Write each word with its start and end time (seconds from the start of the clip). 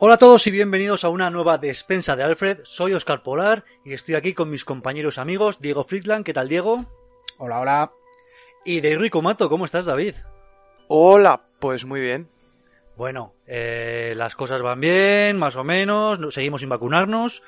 Hola 0.00 0.14
a 0.14 0.18
todos 0.18 0.44
y 0.48 0.50
bienvenidos 0.50 1.04
a 1.04 1.08
una 1.08 1.30
nueva 1.30 1.56
despensa 1.56 2.16
de 2.16 2.24
Alfred. 2.24 2.58
Soy 2.64 2.94
Oscar 2.94 3.22
Polar 3.22 3.64
y 3.84 3.92
estoy 3.92 4.16
aquí 4.16 4.34
con 4.34 4.50
mis 4.50 4.64
compañeros 4.64 5.18
amigos 5.18 5.60
Diego 5.60 5.84
Friedland. 5.84 6.24
¿Qué 6.24 6.34
tal, 6.34 6.48
Diego? 6.48 6.84
Hola, 7.38 7.60
hola. 7.60 7.92
Y 8.64 8.80
de 8.80 8.98
Rico 8.98 9.22
Mato. 9.22 9.48
¿Cómo 9.48 9.64
estás, 9.64 9.84
David? 9.84 10.16
Hola, 10.88 11.42
pues 11.60 11.84
muy 11.84 12.00
bien. 12.00 12.28
Bueno, 12.96 13.34
eh, 13.46 14.14
las 14.16 14.34
cosas 14.34 14.62
van 14.62 14.80
bien, 14.80 15.38
más 15.38 15.54
o 15.54 15.62
menos. 15.62 16.18
Seguimos 16.34 16.60
sin 16.60 16.70
vacunarnos 16.70 17.42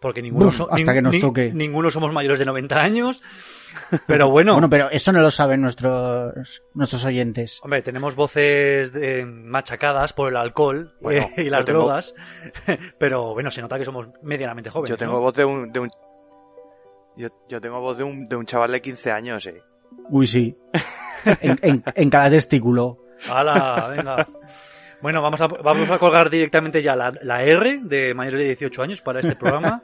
porque 0.00 0.22
ninguno, 0.22 0.46
Uf, 0.48 0.62
hasta 0.70 0.94
que 0.94 1.02
nos 1.02 1.18
toque. 1.20 1.52
ninguno 1.52 1.90
somos 1.90 2.12
mayores 2.12 2.38
de 2.38 2.46
90 2.46 2.80
años. 2.80 3.22
Pero 4.06 4.30
bueno. 4.30 4.54
bueno, 4.54 4.68
pero 4.68 4.90
eso 4.90 5.12
no 5.12 5.20
lo 5.20 5.30
saben 5.30 5.60
nuestros, 5.60 6.62
nuestros 6.74 7.04
oyentes. 7.04 7.60
Hombre, 7.62 7.82
tenemos 7.82 8.16
voces 8.16 8.92
de, 8.92 9.24
machacadas 9.24 10.12
por 10.12 10.30
el 10.32 10.36
alcohol 10.36 10.96
Bueno, 11.00 11.28
eh, 11.36 11.44
y 11.44 11.50
las 11.50 11.64
tengo- 11.64 11.80
drogas. 11.80 12.14
Pero 12.98 13.32
bueno, 13.34 13.50
se 13.52 13.60
nota 13.62 13.78
que 13.78 13.84
somos 13.84 14.08
medianamente 14.22 14.70
jóvenes. 14.70 14.90
Yo 14.90 14.96
tengo 14.96 15.12
¿no? 15.12 15.20
voz 15.20 15.36
de 15.36 15.44
un, 15.44 15.70
de 15.70 15.78
un- 15.80 15.88
yo, 17.16 17.28
yo 17.48 17.60
tengo 17.60 17.80
voz 17.80 17.98
de 17.98 18.04
un, 18.04 18.26
de 18.28 18.34
un 18.36 18.44
chaval 18.46 18.72
de 18.72 18.80
15 18.80 19.12
años, 19.12 19.46
eh. 19.46 19.62
Uy, 20.08 20.26
sí. 20.26 20.56
En, 21.42 21.58
en- 21.62 21.84
en 21.94 22.10
cada 22.10 22.30
testículo. 22.30 22.98
¡Hala! 23.28 23.88
Venga. 23.94 24.26
Bueno, 25.02 25.22
vamos 25.22 25.40
a, 25.40 25.46
vamos 25.46 25.90
a 25.90 25.98
colgar 25.98 26.28
directamente 26.28 26.82
ya 26.82 26.94
la, 26.94 27.12
la 27.22 27.42
R 27.42 27.80
de 27.82 28.12
mayores 28.12 28.40
de 28.40 28.46
18 28.48 28.82
años 28.82 29.00
para 29.00 29.20
este 29.20 29.34
programa. 29.34 29.80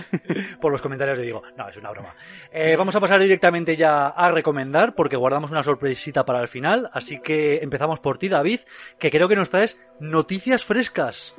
Por 0.60 0.72
los 0.72 0.80
comentarios 0.80 1.18
le 1.18 1.24
digo, 1.24 1.42
no, 1.56 1.68
es 1.68 1.76
una 1.76 1.90
broma. 1.90 2.14
Eh, 2.50 2.74
vamos 2.76 2.96
a 2.96 3.00
pasar 3.00 3.20
directamente 3.20 3.76
ya 3.76 4.08
a 4.08 4.30
recomendar, 4.30 4.94
porque 4.94 5.16
guardamos 5.16 5.50
una 5.50 5.62
sorpresita 5.62 6.24
para 6.24 6.40
el 6.40 6.48
final. 6.48 6.90
Así 6.94 7.20
que 7.20 7.58
empezamos 7.58 8.00
por 8.00 8.16
ti, 8.16 8.28
David, 8.28 8.60
que 8.98 9.10
creo 9.10 9.28
que 9.28 9.36
nos 9.36 9.50
traes 9.50 9.78
noticias 10.00 10.64
frescas. 10.64 11.34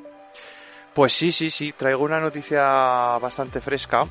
Pues 0.94 1.14
sí, 1.14 1.32
sí, 1.32 1.50
sí, 1.50 1.74
traigo 1.76 2.04
una 2.04 2.20
noticia 2.20 2.62
bastante 3.18 3.60
fresca. 3.60 4.08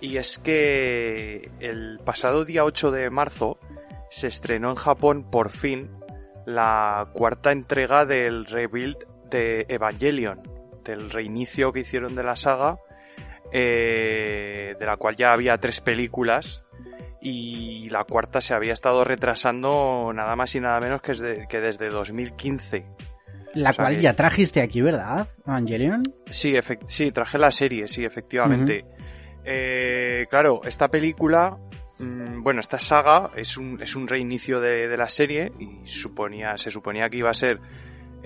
Y 0.00 0.16
es 0.16 0.38
que 0.38 1.50
el 1.60 2.00
pasado 2.04 2.44
día 2.44 2.64
8 2.64 2.90
de 2.90 3.10
marzo 3.10 3.58
se 4.10 4.28
estrenó 4.28 4.70
en 4.70 4.76
Japón 4.76 5.30
por 5.30 5.50
fin 5.50 5.90
la 6.46 7.08
cuarta 7.12 7.52
entrega 7.52 8.04
del 8.04 8.44
rebuild 8.46 8.96
de 9.30 9.66
Evangelion, 9.68 10.40
del 10.84 11.10
reinicio 11.10 11.72
que 11.72 11.80
hicieron 11.80 12.14
de 12.14 12.22
la 12.22 12.36
saga, 12.36 12.78
eh, 13.52 14.74
de 14.78 14.86
la 14.86 14.96
cual 14.96 15.16
ya 15.16 15.32
había 15.32 15.56
tres 15.58 15.80
películas. 15.80 16.62
Y 17.20 17.88
la 17.88 18.04
cuarta 18.04 18.42
se 18.42 18.52
había 18.52 18.74
estado 18.74 19.02
retrasando 19.02 20.12
nada 20.14 20.36
más 20.36 20.54
y 20.54 20.60
nada 20.60 20.78
menos 20.80 21.00
que 21.00 21.12
desde, 21.12 21.46
que 21.48 21.60
desde 21.60 21.88
2015. 21.88 22.84
La 23.54 23.70
O 23.70 23.72
sea 23.72 23.84
cual 23.84 23.96
que- 23.96 24.02
ya 24.02 24.14
trajiste 24.14 24.60
aquí, 24.60 24.82
¿verdad, 24.82 25.28
Evangelion? 25.46 26.02
Sí, 26.28 26.54
sí, 26.86 27.12
traje 27.12 27.38
la 27.38 27.50
serie, 27.50 27.88
sí, 27.88 28.04
efectivamente. 28.04 28.84
Eh, 29.44 30.26
claro, 30.28 30.60
esta 30.64 30.88
película, 30.88 31.56
bueno, 32.42 32.60
esta 32.60 32.78
saga 32.78 33.30
es 33.36 33.56
un, 33.56 33.80
es 33.80 33.96
un 33.96 34.06
reinicio 34.06 34.60
de, 34.60 34.88
de 34.88 34.96
la 34.96 35.08
serie 35.08 35.52
y 35.58 35.86
suponía, 35.86 36.56
se 36.56 36.70
suponía 36.70 37.08
que 37.08 37.18
iba 37.18 37.30
a 37.30 37.34
ser 37.34 37.60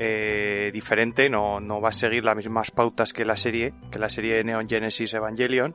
eh, 0.00 0.70
diferente, 0.72 1.28
no, 1.28 1.58
no 1.58 1.80
va 1.80 1.88
a 1.88 1.92
seguir 1.92 2.24
las 2.24 2.36
mismas 2.36 2.70
pautas 2.70 3.12
que 3.12 3.24
la 3.24 3.34
serie, 3.34 3.74
que 3.90 3.98
la 3.98 4.08
serie 4.08 4.36
de 4.36 4.44
Neon 4.44 4.68
Genesis 4.68 5.12
Evangelion, 5.12 5.74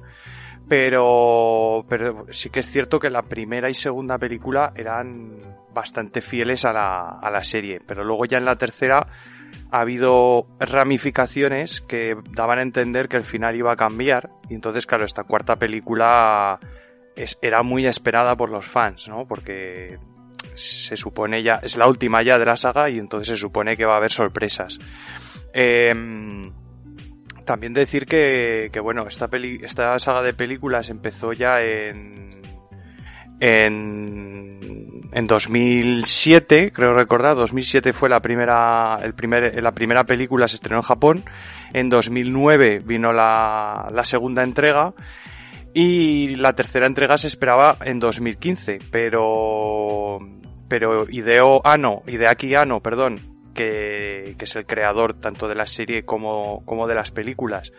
pero, 0.69 1.85
pero 1.89 2.25
sí 2.29 2.49
que 2.49 2.61
es 2.61 2.71
cierto 2.71 2.99
que 2.99 3.09
la 3.09 3.23
primera 3.23 3.69
y 3.69 3.73
segunda 3.73 4.17
película 4.17 4.71
eran 4.77 5.57
bastante 5.73 6.21
fieles 6.21 6.63
a 6.63 6.71
la, 6.71 7.19
a 7.21 7.29
la 7.29 7.43
serie, 7.43 7.81
pero 7.85 8.05
luego 8.05 8.23
ya 8.23 8.37
en 8.37 8.45
la 8.45 8.55
tercera 8.55 9.05
ha 9.71 9.79
habido 9.81 10.47
ramificaciones 10.57 11.81
que 11.81 12.15
daban 12.31 12.59
a 12.59 12.61
entender 12.61 13.09
que 13.09 13.17
el 13.17 13.23
final 13.23 13.57
iba 13.57 13.73
a 13.73 13.75
cambiar 13.75 14.29
y 14.49 14.53
entonces 14.53 14.85
claro 14.85 15.03
esta 15.03 15.25
cuarta 15.25 15.57
película 15.57 16.61
era 17.41 17.63
muy 17.63 17.85
esperada 17.85 18.35
por 18.35 18.49
los 18.49 18.65
fans 18.65 19.07
no 19.07 19.25
porque 19.27 19.97
se 20.55 20.95
supone 20.95 21.43
ya 21.43 21.59
es 21.63 21.77
la 21.77 21.87
última 21.87 22.21
ya 22.21 22.37
de 22.37 22.45
la 22.45 22.57
saga 22.57 22.89
y 22.89 22.99
entonces 22.99 23.35
se 23.35 23.41
supone 23.41 23.77
que 23.77 23.85
va 23.85 23.93
a 23.93 23.97
haber 23.97 24.11
sorpresas. 24.11 24.79
Em, 25.53 26.51
también 27.45 27.73
decir 27.73 28.05
que, 28.05 28.69
que, 28.71 28.79
bueno 28.79 29.07
esta 29.07 29.27
peli, 29.27 29.59
esta 29.63 29.97
saga 29.99 30.21
de 30.21 30.33
películas 30.33 30.89
empezó 30.89 31.33
ya 31.33 31.61
en 31.61 32.23
en, 33.39 35.09
en 35.11 35.27
2007, 35.27 36.71
creo 36.71 36.93
recordar, 36.93 37.35
2007 37.35 37.91
fue 37.91 38.07
la 38.07 38.21
primera, 38.21 38.99
el 39.03 39.13
primer, 39.13 39.61
la 39.61 39.73
primera 39.73 40.05
película 40.05 40.47
se 40.47 40.55
estrenó 40.55 40.77
en 40.77 40.83
Japón, 40.83 41.25
en 41.73 41.89
2009 41.89 42.79
vino 42.85 43.11
la, 43.11 43.89
la 43.91 44.05
segunda 44.05 44.43
entrega 44.43 44.93
y 45.73 46.35
la 46.35 46.53
tercera 46.53 46.85
entrega 46.85 47.17
se 47.17 47.27
esperaba 47.27 47.77
en 47.83 47.99
2015, 47.99 48.79
pero, 48.91 50.19
pero 50.67 51.09
Hideo 51.09 51.61
Anno, 51.65 52.03
Hideaki 52.05 52.55
Anno, 52.55 52.81
perdón, 52.81 53.51
que, 53.53 54.35
que 54.37 54.45
es 54.45 54.55
el 54.55 54.65
creador 54.65 55.13
tanto 55.13 55.47
de 55.47 55.55
la 55.55 55.65
serie 55.65 56.05
como, 56.05 56.63
como 56.65 56.87
de 56.87 56.95
las 56.95 57.11
películas, 57.11 57.71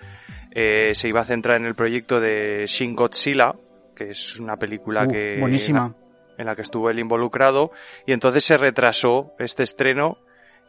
eh, 0.50 0.92
se 0.94 1.08
iba 1.08 1.20
a 1.20 1.24
centrar 1.24 1.56
en 1.56 1.66
el 1.66 1.74
proyecto 1.74 2.20
de 2.20 2.64
Shin 2.66 2.94
Godzilla, 2.94 3.54
que 3.94 4.10
es 4.10 4.38
una 4.38 4.56
película 4.56 5.04
Uh, 5.04 5.08
que 5.08 5.36
buenísima. 5.40 5.94
en 6.38 6.46
la 6.46 6.54
que 6.54 6.62
estuvo 6.62 6.90
él 6.90 6.98
involucrado 6.98 7.70
y 8.06 8.12
entonces 8.12 8.44
se 8.44 8.56
retrasó 8.56 9.34
este 9.38 9.62
estreno 9.62 10.18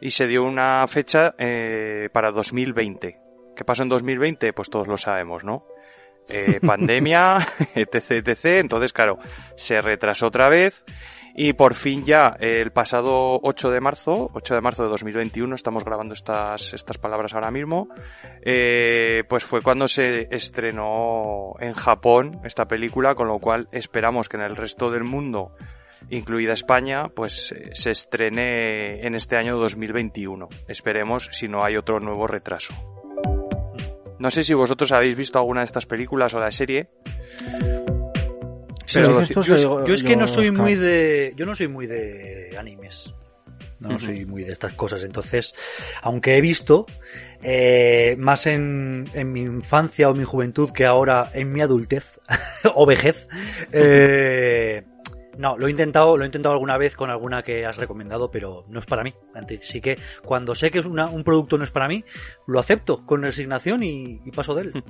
y 0.00 0.10
se 0.10 0.26
dio 0.26 0.44
una 0.44 0.86
fecha 0.88 1.34
eh, 1.38 2.08
para 2.12 2.30
2020. 2.30 3.18
¿Qué 3.54 3.64
pasó 3.64 3.82
en 3.82 3.88
2020? 3.88 4.52
Pues 4.52 4.70
todos 4.70 4.86
lo 4.86 4.96
sabemos, 4.96 5.44
¿no? 5.44 5.64
Eh, 6.28 6.60
pandemia, 6.64 7.46
etc, 7.74 8.26
etc. 8.26 8.44
Entonces, 8.60 8.92
claro, 8.92 9.18
se 9.56 9.80
retrasó 9.80 10.26
otra 10.26 10.48
vez 10.48 10.84
y 11.38 11.52
por 11.52 11.74
fin 11.74 12.02
ya 12.04 12.34
eh, 12.40 12.62
el 12.62 12.72
pasado 12.72 13.38
8 13.42 13.70
de 13.70 13.80
marzo, 13.80 14.30
8 14.32 14.54
de 14.54 14.60
marzo 14.62 14.84
de 14.84 14.88
2021, 14.88 15.54
estamos 15.54 15.84
grabando 15.84 16.14
estas, 16.14 16.72
estas 16.72 16.96
palabras 16.96 17.34
ahora 17.34 17.50
mismo, 17.50 17.88
eh, 18.42 19.22
pues 19.28 19.44
fue 19.44 19.60
cuando 19.60 19.86
se 19.86 20.34
estrenó 20.34 21.52
en 21.60 21.74
Japón 21.74 22.40
esta 22.44 22.64
película, 22.64 23.14
con 23.14 23.28
lo 23.28 23.38
cual 23.38 23.68
esperamos 23.70 24.30
que 24.30 24.38
en 24.38 24.44
el 24.44 24.56
resto 24.56 24.90
del 24.90 25.04
mundo, 25.04 25.52
incluida 26.08 26.54
España, 26.54 27.08
pues 27.14 27.52
eh, 27.52 27.68
se 27.74 27.90
estrene 27.90 29.06
en 29.06 29.14
este 29.14 29.36
año 29.36 29.58
2021. 29.58 30.48
Esperemos 30.68 31.28
si 31.32 31.48
no 31.48 31.62
hay 31.62 31.76
otro 31.76 32.00
nuevo 32.00 32.26
retraso. 32.26 32.72
No 34.18 34.30
sé 34.30 34.44
si 34.44 34.54
vosotros 34.54 34.92
habéis 34.92 35.16
visto 35.16 35.38
alguna 35.38 35.60
de 35.60 35.66
estas 35.66 35.86
películas 35.86 36.32
o 36.34 36.40
la 36.40 36.50
serie. 36.50 36.88
Pero 38.92 39.12
Yo, 39.12 39.20
es 39.20 39.28
que 40.02 40.10
yo, 40.10 40.16
no 40.16 40.28
soy 40.28 40.48
Oscar. 40.48 40.62
muy 40.62 40.74
de. 40.74 41.32
Yo 41.36 41.44
no 41.44 41.54
soy 41.54 41.68
muy 41.68 41.86
de 41.86 42.56
animes. 42.58 43.14
No 43.78 43.98
soy 43.98 44.24
muy 44.24 44.42
de 44.42 44.52
estas 44.52 44.72
cosas. 44.72 45.02
Entonces, 45.02 45.54
aunque 46.00 46.36
he 46.36 46.40
visto, 46.40 46.86
eh, 47.42 48.16
más 48.18 48.46
en, 48.46 49.08
en 49.12 49.32
mi 49.32 49.42
infancia 49.42 50.08
o 50.08 50.14
mi 50.14 50.24
juventud 50.24 50.70
que 50.70 50.86
ahora 50.86 51.30
en 51.34 51.52
mi 51.52 51.60
adultez 51.60 52.18
o 52.74 52.86
vejez, 52.86 53.28
eh, 53.72 54.82
no, 55.38 55.56
lo 55.58 55.66
he 55.66 55.70
intentado, 55.70 56.16
lo 56.16 56.24
he 56.24 56.26
intentado 56.26 56.54
alguna 56.54 56.76
vez 56.78 56.96
con 56.96 57.10
alguna 57.10 57.42
que 57.42 57.66
has 57.66 57.76
recomendado, 57.76 58.30
pero 58.30 58.64
no 58.68 58.78
es 58.78 58.86
para 58.86 59.02
mí. 59.04 59.14
Así 59.34 59.80
que 59.80 59.98
cuando 60.24 60.54
sé 60.54 60.70
que 60.70 60.78
es 60.78 60.86
una- 60.86 61.08
un 61.10 61.24
producto 61.24 61.58
no 61.58 61.64
es 61.64 61.70
para 61.70 61.88
mí, 61.88 62.04
lo 62.46 62.58
acepto 62.60 63.04
con 63.04 63.22
resignación 63.22 63.82
y, 63.82 64.20
y 64.24 64.30
paso 64.30 64.54
de 64.54 64.62
él. 64.62 64.84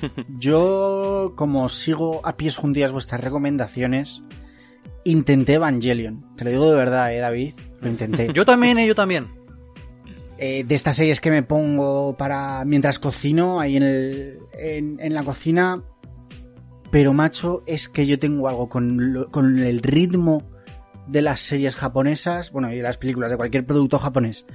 Yo, 0.38 1.32
como 1.36 1.68
sigo 1.68 2.20
a 2.24 2.36
pies 2.36 2.56
juntillas 2.56 2.92
vuestras 2.92 3.20
recomendaciones, 3.22 4.22
intenté 5.04 5.54
Evangelion. 5.54 6.24
Te 6.36 6.44
lo 6.44 6.50
digo 6.50 6.70
de 6.70 6.76
verdad, 6.76 7.12
eh, 7.14 7.18
David. 7.18 7.54
Lo 7.80 7.88
intenté. 7.88 8.28
Yo 8.34 8.44
también, 8.44 8.78
eh, 8.78 8.86
yo 8.86 8.94
también. 8.94 9.28
Eh, 10.40 10.62
de 10.64 10.74
estas 10.76 10.94
series 10.96 11.20
que 11.20 11.30
me 11.32 11.42
pongo 11.42 12.16
para 12.16 12.64
mientras 12.64 12.98
cocino 13.00 13.58
ahí 13.58 13.76
en, 13.76 13.82
el, 13.82 14.38
en, 14.52 15.00
en 15.00 15.14
la 15.14 15.24
cocina. 15.24 15.82
Pero 16.90 17.12
macho, 17.12 17.62
es 17.66 17.88
que 17.88 18.06
yo 18.06 18.18
tengo 18.18 18.48
algo 18.48 18.68
con, 18.68 19.12
lo- 19.12 19.30
con 19.30 19.58
el 19.58 19.82
ritmo 19.82 20.42
de 21.06 21.22
las 21.22 21.40
series 21.40 21.76
japonesas, 21.76 22.50
bueno, 22.52 22.72
y 22.72 22.76
de 22.76 22.82
las 22.82 22.96
películas 22.98 23.30
de 23.30 23.36
cualquier 23.36 23.64
producto 23.66 23.98
japonés, 23.98 24.46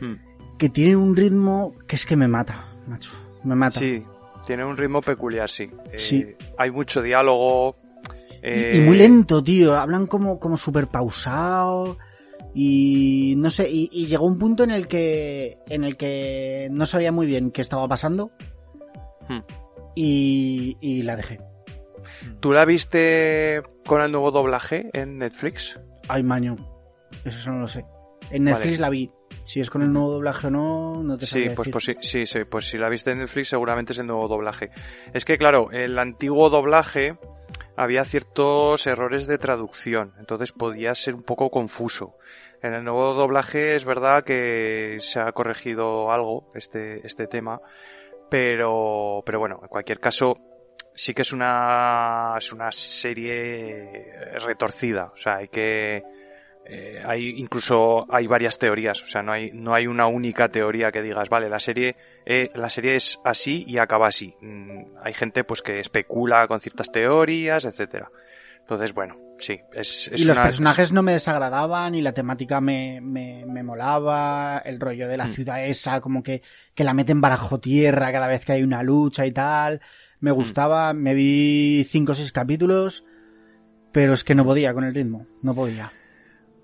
Hmm. 0.00 0.14
que 0.58 0.68
tienen 0.68 0.96
un 0.96 1.14
ritmo 1.16 1.74
que 1.86 1.96
es 1.96 2.06
que 2.06 2.16
me 2.16 2.28
mata, 2.28 2.64
macho, 2.86 3.10
me 3.44 3.54
mata. 3.54 3.78
Sí, 3.78 4.02
tiene 4.46 4.64
un 4.64 4.76
ritmo 4.76 5.00
peculiar, 5.00 5.48
sí. 5.48 5.70
Eh, 5.92 5.98
Sí. 5.98 6.26
Hay 6.58 6.70
mucho 6.70 7.02
diálogo. 7.02 7.76
Y- 8.34 8.36
eh, 8.42 8.76
Y, 8.76 8.80
muy 8.80 8.96
lento, 8.96 9.42
tío. 9.44 9.76
Hablan 9.76 10.06
como, 10.06 10.38
como 10.40 10.56
súper 10.56 10.86
pausado. 10.88 11.98
Y 12.54 13.34
no 13.36 13.48
sé, 13.50 13.68
y, 13.70 13.88
y 13.92 14.06
llegó 14.06 14.26
un 14.26 14.38
punto 14.38 14.64
en 14.64 14.70
el 14.70 14.88
que. 14.88 15.58
en 15.68 15.84
el 15.84 15.96
que 15.96 16.68
no 16.72 16.84
sabía 16.86 17.12
muy 17.12 17.26
bien 17.26 17.50
qué 17.52 17.60
estaba 17.60 17.86
pasando. 17.86 18.30
Hmm. 19.28 19.40
Y, 19.94 20.76
y 20.80 21.02
la 21.02 21.16
dejé. 21.16 21.40
¿Tú 22.40 22.52
la 22.52 22.64
viste 22.64 23.62
con 23.86 24.02
el 24.02 24.12
nuevo 24.12 24.30
doblaje 24.30 24.90
en 24.92 25.18
Netflix? 25.18 25.78
Ay, 26.08 26.22
maño. 26.22 26.56
Eso 27.24 27.50
no 27.52 27.60
lo 27.60 27.68
sé. 27.68 27.84
En 28.30 28.44
Netflix 28.44 28.78
Vale. 28.78 28.80
la 28.80 28.90
vi. 28.90 29.10
Si 29.42 29.58
es 29.60 29.70
con 29.70 29.82
el 29.82 29.92
nuevo 29.92 30.10
doblaje 30.12 30.46
o 30.48 30.50
no, 30.50 31.02
no 31.02 31.16
te 31.16 31.26
Sí, 31.26 31.48
pues, 31.56 31.68
decir. 31.68 31.72
pues 31.72 31.84
sí, 31.84 31.94
sí, 32.00 32.26
sí, 32.26 32.44
pues 32.48 32.66
si 32.66 32.78
la 32.78 32.88
viste 32.88 33.10
en 33.10 33.18
Netflix 33.18 33.48
seguramente 33.48 33.92
es 33.92 33.98
el 33.98 34.06
nuevo 34.06 34.28
doblaje. 34.28 34.70
Es 35.12 35.24
que 35.24 35.38
claro, 35.38 35.70
el 35.72 35.98
antiguo 35.98 36.50
doblaje 36.50 37.16
había 37.76 38.04
ciertos 38.04 38.86
errores 38.86 39.26
de 39.26 39.38
traducción, 39.38 40.12
entonces 40.18 40.52
podía 40.52 40.94
ser 40.94 41.14
un 41.14 41.22
poco 41.22 41.50
confuso. 41.50 42.16
En 42.62 42.74
el 42.74 42.84
nuevo 42.84 43.14
doblaje 43.14 43.74
es 43.74 43.84
verdad 43.86 44.22
que 44.22 44.98
se 45.00 45.18
ha 45.18 45.32
corregido 45.32 46.12
algo 46.12 46.52
este, 46.54 47.04
este 47.06 47.26
tema, 47.26 47.60
pero, 48.30 49.22
pero 49.24 49.38
bueno, 49.40 49.58
en 49.62 49.68
cualquier 49.68 49.98
caso, 49.98 50.36
sí 50.94 51.14
que 51.14 51.22
es 51.22 51.32
una, 51.32 52.34
es 52.38 52.52
una 52.52 52.70
serie 52.72 54.12
retorcida, 54.44 55.12
o 55.14 55.16
sea, 55.16 55.36
hay 55.36 55.48
que, 55.48 56.02
eh, 56.66 57.02
hay 57.04 57.30
incluso 57.38 58.06
hay 58.12 58.26
varias 58.26 58.58
teorías, 58.58 59.02
o 59.02 59.06
sea, 59.06 59.22
no 59.22 59.32
hay 59.32 59.50
no 59.52 59.74
hay 59.74 59.86
una 59.86 60.06
única 60.06 60.48
teoría 60.48 60.90
que 60.92 61.02
digas, 61.02 61.28
vale, 61.28 61.48
la 61.48 61.60
serie 61.60 61.96
eh, 62.26 62.50
la 62.54 62.68
serie 62.68 62.96
es 62.96 63.18
así 63.24 63.64
y 63.66 63.78
acaba 63.78 64.08
así. 64.08 64.34
Mm, 64.40 64.96
hay 65.02 65.14
gente 65.14 65.44
pues 65.44 65.62
que 65.62 65.80
especula 65.80 66.46
con 66.46 66.60
ciertas 66.60 66.90
teorías, 66.92 67.64
etcétera. 67.64 68.10
Entonces, 68.60 68.92
bueno, 68.94 69.16
sí, 69.38 69.58
es, 69.72 70.08
es 70.12 70.20
y 70.20 70.24
los 70.24 70.36
una- 70.36 70.44
personajes 70.44 70.92
no 70.92 71.02
me 71.02 71.12
desagradaban 71.12 71.94
y 71.96 72.02
la 72.02 72.12
temática 72.12 72.60
me, 72.60 73.00
me, 73.00 73.44
me 73.46 73.64
molaba, 73.64 74.58
el 74.64 74.78
rollo 74.78 75.08
de 75.08 75.16
la 75.16 75.26
Mm. 75.26 75.30
ciudad 75.32 75.64
esa, 75.66 76.00
como 76.00 76.22
que, 76.22 76.42
que 76.74 76.84
la 76.84 76.94
meten 76.94 77.20
bajo 77.20 77.58
tierra 77.58 78.12
cada 78.12 78.28
vez 78.28 78.44
que 78.44 78.52
hay 78.52 78.62
una 78.62 78.82
lucha 78.84 79.26
y 79.26 79.32
tal. 79.32 79.80
Me 80.20 80.30
gustaba, 80.30 80.92
me 80.92 81.14
vi 81.14 81.84
cinco 81.88 82.12
o 82.12 82.14
seis 82.14 82.30
capítulos, 82.30 83.04
pero 83.92 84.12
es 84.12 84.22
que 84.22 84.34
no 84.34 84.44
podía 84.44 84.74
con 84.74 84.84
el 84.84 84.94
ritmo, 84.94 85.26
no 85.42 85.54
podía. 85.54 85.92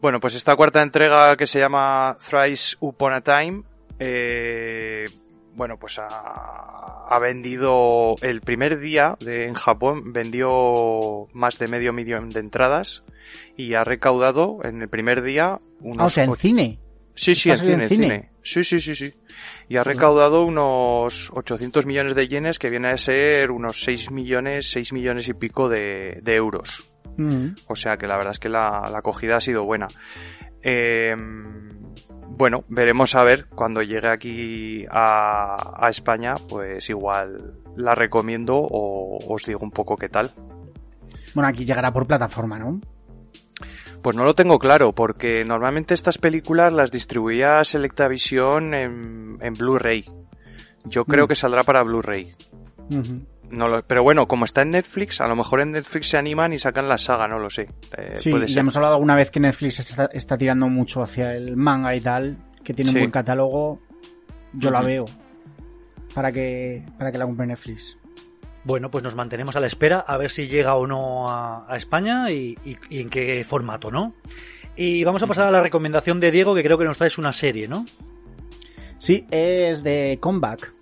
Bueno, 0.01 0.21
pues 0.21 0.35
esta 0.35 0.55
cuarta 0.57 0.83
entrega 0.83 1.37
que 1.37 1.47
se 1.47 1.59
llama 1.59 2.19
Thrice 2.29 2.77
Upon 2.81 3.15
a 3.15 3.23
Time, 3.23 3.63
eh, 3.99 5.07
bueno, 5.55 5.79
pues 5.79 5.99
ha, 5.99 7.07
ha 7.09 7.19
vendido 7.19 8.17
el 8.21 8.43
primer 8.43 8.79
día 8.79 9.17
de, 9.21 9.47
en 9.47 9.55
Japón, 9.55 10.13
vendió 10.13 11.29
más 11.33 11.59
de 11.59 11.69
medio 11.69 11.93
millón 11.93 12.31
de 12.31 12.41
entradas 12.41 13.05
y 13.57 13.75
ha 13.75 13.85
recaudado 13.85 14.59
en 14.65 14.83
el 14.83 14.89
primer 14.89 15.23
día 15.23 15.61
unos... 15.81 15.99
Ah, 15.99 16.05
o 16.07 16.11
sea, 16.11 16.25
en 16.25 16.35
cine. 16.35 16.79
Sí, 17.15 17.35
sí, 17.35 17.51
en 17.51 17.89
cine. 17.89 18.31
Sí, 18.43 18.63
sí, 18.63 18.81
sí, 18.81 18.95
sí. 18.95 19.15
Y 19.69 19.77
ha 19.77 19.85
recaudado 19.85 20.45
unos 20.45 21.31
800 21.35 21.87
millones 21.87 22.15
de 22.15 22.29
yenes, 22.29 22.59
que 22.59 22.71
viene 22.71 22.91
a 22.91 22.99
ser 22.99 23.51
unos 23.51 23.83
6 23.83 24.13
millones, 24.13 24.71
6 24.71 24.93
millones 24.93 25.29
y 25.29 25.35
pico 25.35 25.69
de, 25.69 26.21
de 26.23 26.35
euros. 26.35 26.89
Mm. 27.17 27.49
O 27.67 27.75
sea 27.75 27.97
que 27.97 28.07
la 28.07 28.17
verdad 28.17 28.33
es 28.33 28.39
que 28.39 28.49
la, 28.49 28.89
la 28.91 28.99
acogida 28.99 29.37
ha 29.37 29.41
sido 29.41 29.65
buena. 29.65 29.89
Eh, 30.63 31.17
bueno, 32.29 32.65
veremos 32.69 33.15
a 33.15 33.25
ver 33.25 33.47
cuando 33.47 33.83
llegue 33.83 34.09
aquí 34.09 34.85
a, 34.91 35.85
a 35.85 35.89
España, 35.89 36.35
pues 36.49 36.89
igual 36.91 37.55
la 37.77 37.95
recomiendo 37.95 38.57
o 38.57 39.19
os 39.33 39.45
digo 39.45 39.61
un 39.63 39.71
poco 39.71 39.97
qué 39.97 40.09
tal. 40.09 40.33
Bueno, 41.35 41.49
aquí 41.49 41.65
llegará 41.65 41.93
por 41.93 42.07
plataforma, 42.07 42.59
¿no? 42.59 42.81
Pues 44.07 44.15
no 44.15 44.23
lo 44.23 44.35
tengo 44.35 44.61
claro, 44.61 44.93
porque 44.93 45.43
normalmente 45.45 45.93
estas 45.93 46.17
películas 46.17 46.73
las 46.73 46.93
distribuía 46.93 47.65
Selectavision 47.65 48.73
en, 48.73 49.37
en 49.41 49.55
Blu-ray. 49.55 50.05
Yo 50.85 51.05
creo 51.05 51.25
Mm. 51.25 51.29
que 51.29 51.35
saldrá 51.35 51.65
para 51.65 51.83
Blu-ray. 51.83 52.33
Ujú. 52.89 53.27
No 53.51 53.67
lo- 53.67 53.83
pero 53.85 54.05
bueno, 54.05 54.29
como 54.29 54.45
está 54.45 54.63
en 54.63 54.71
Netflix, 54.71 55.21
a 55.21 55.27
lo 55.27 55.35
mejor 55.35 55.61
en 55.61 55.73
Netflix 55.73 56.11
se 56.11 56.19
animan 56.19 56.53
y 56.53 56.61
sacan 56.61 56.89
la 56.89 56.99
saga, 56.99 57.27
no 57.27 57.41
lo 57.41 57.51
sé. 57.51 57.63
Eh, 57.99 58.13
Sí, 58.19 58.31
puede 58.31 58.47
ya 58.47 58.55
ser. 58.55 58.61
hemos 58.61 58.77
hablado 58.77 58.95
alguna 58.95 59.17
vez 59.17 59.33
que 59.33 59.41
Netflix 59.41 59.81
está, 59.81 60.09
está 60.13 60.39
tirando 60.39 60.69
mucho 60.69 61.03
hacia 61.03 61.35
el 61.35 61.57
manga 61.57 61.93
y 61.97 62.01
tal, 62.01 62.37
que 62.63 62.75
tiene 62.75 62.93
Sí. 62.93 62.99
un 62.99 63.01
buen 63.01 63.11
catálogo. 63.11 63.81
Yo 64.53 64.71
la 64.71 64.83
veo 64.83 65.07
para 66.15 66.31
que 66.31 66.85
para 66.97 67.11
que 67.11 67.19
la 67.19 67.25
compre 67.27 67.49
Netflix. 67.49 67.99
Bueno, 68.67 68.91
pues 68.91 69.05
nos 69.05 69.15
mantenemos 69.15 69.55
a 69.55 69.61
la 69.61 69.69
espera 69.69 70.01
a 70.01 70.17
ver 70.17 70.29
si 70.29 70.49
llega 70.49 70.75
o 70.75 70.89
no 70.89 71.31
a, 71.31 71.69
España 71.77 72.33
y, 72.33 72.57
en 72.91 73.09
qué 73.11 73.45
formato, 73.45 73.93
¿no? 73.93 74.13
Y 74.75 75.05
vamos 75.05 75.23
a 75.23 75.29
pasar 75.29 75.47
a 75.47 75.53
la 75.53 75.63
recomendación 75.63 76.19
de 76.19 76.33
Diego, 76.33 76.53
que 76.53 76.65
creo 76.65 76.77
que 76.77 76.85
nos 76.85 76.99
traes 76.99 77.17
una 77.17 77.33
serie, 77.33 77.69
¿no? 77.69 77.87
Sí, 78.99 79.25
es 79.31 79.85
de 79.85 80.19
Comeback. 80.21 80.75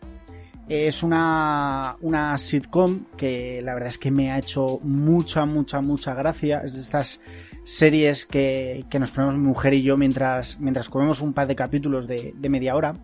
Es 0.66 1.02
una, 1.02 1.98
una 2.00 2.38
sitcom 2.38 3.04
que 3.18 3.60
la 3.62 3.74
verdad 3.74 3.88
es 3.88 3.98
que 3.98 4.10
me 4.10 4.32
ha 4.32 4.38
hecho 4.38 4.80
mucha, 4.82 5.44
mucha, 5.44 5.82
mucha 5.82 6.14
gracia. 6.14 6.62
Es 6.64 6.72
de 6.72 6.80
estas 6.80 7.20
series 7.64 8.24
que, 8.24 8.86
que 8.88 8.98
nos 8.98 9.10
ponemos 9.10 9.36
mi 9.36 9.46
mujer 9.46 9.74
y 9.74 9.82
yo 9.82 9.98
mientras, 9.98 10.58
mientras 10.58 10.88
comemos 10.88 11.20
un 11.20 11.34
par 11.34 11.48
de 11.48 11.54
capítulos 11.54 12.06
de, 12.06 12.32
de 12.34 12.48
media 12.48 12.76
hora. 12.76 12.94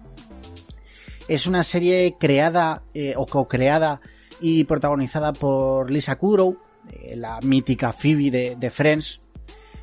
Es 1.29 1.47
una 1.47 1.65
serie 1.65 2.17
creada 2.19 2.83
eh, 2.95 3.13
o 3.15 3.27
co-creada 3.27 4.01
y 4.41 4.65
protagonizada 4.65 5.33
por 5.33 5.91
Lisa 5.91 6.17
Kudrow, 6.17 6.57
eh, 6.91 7.15
la 7.17 7.41
mítica 7.41 7.93
Phoebe 7.93 8.57
de, 8.57 8.71
Friends. 8.71 9.21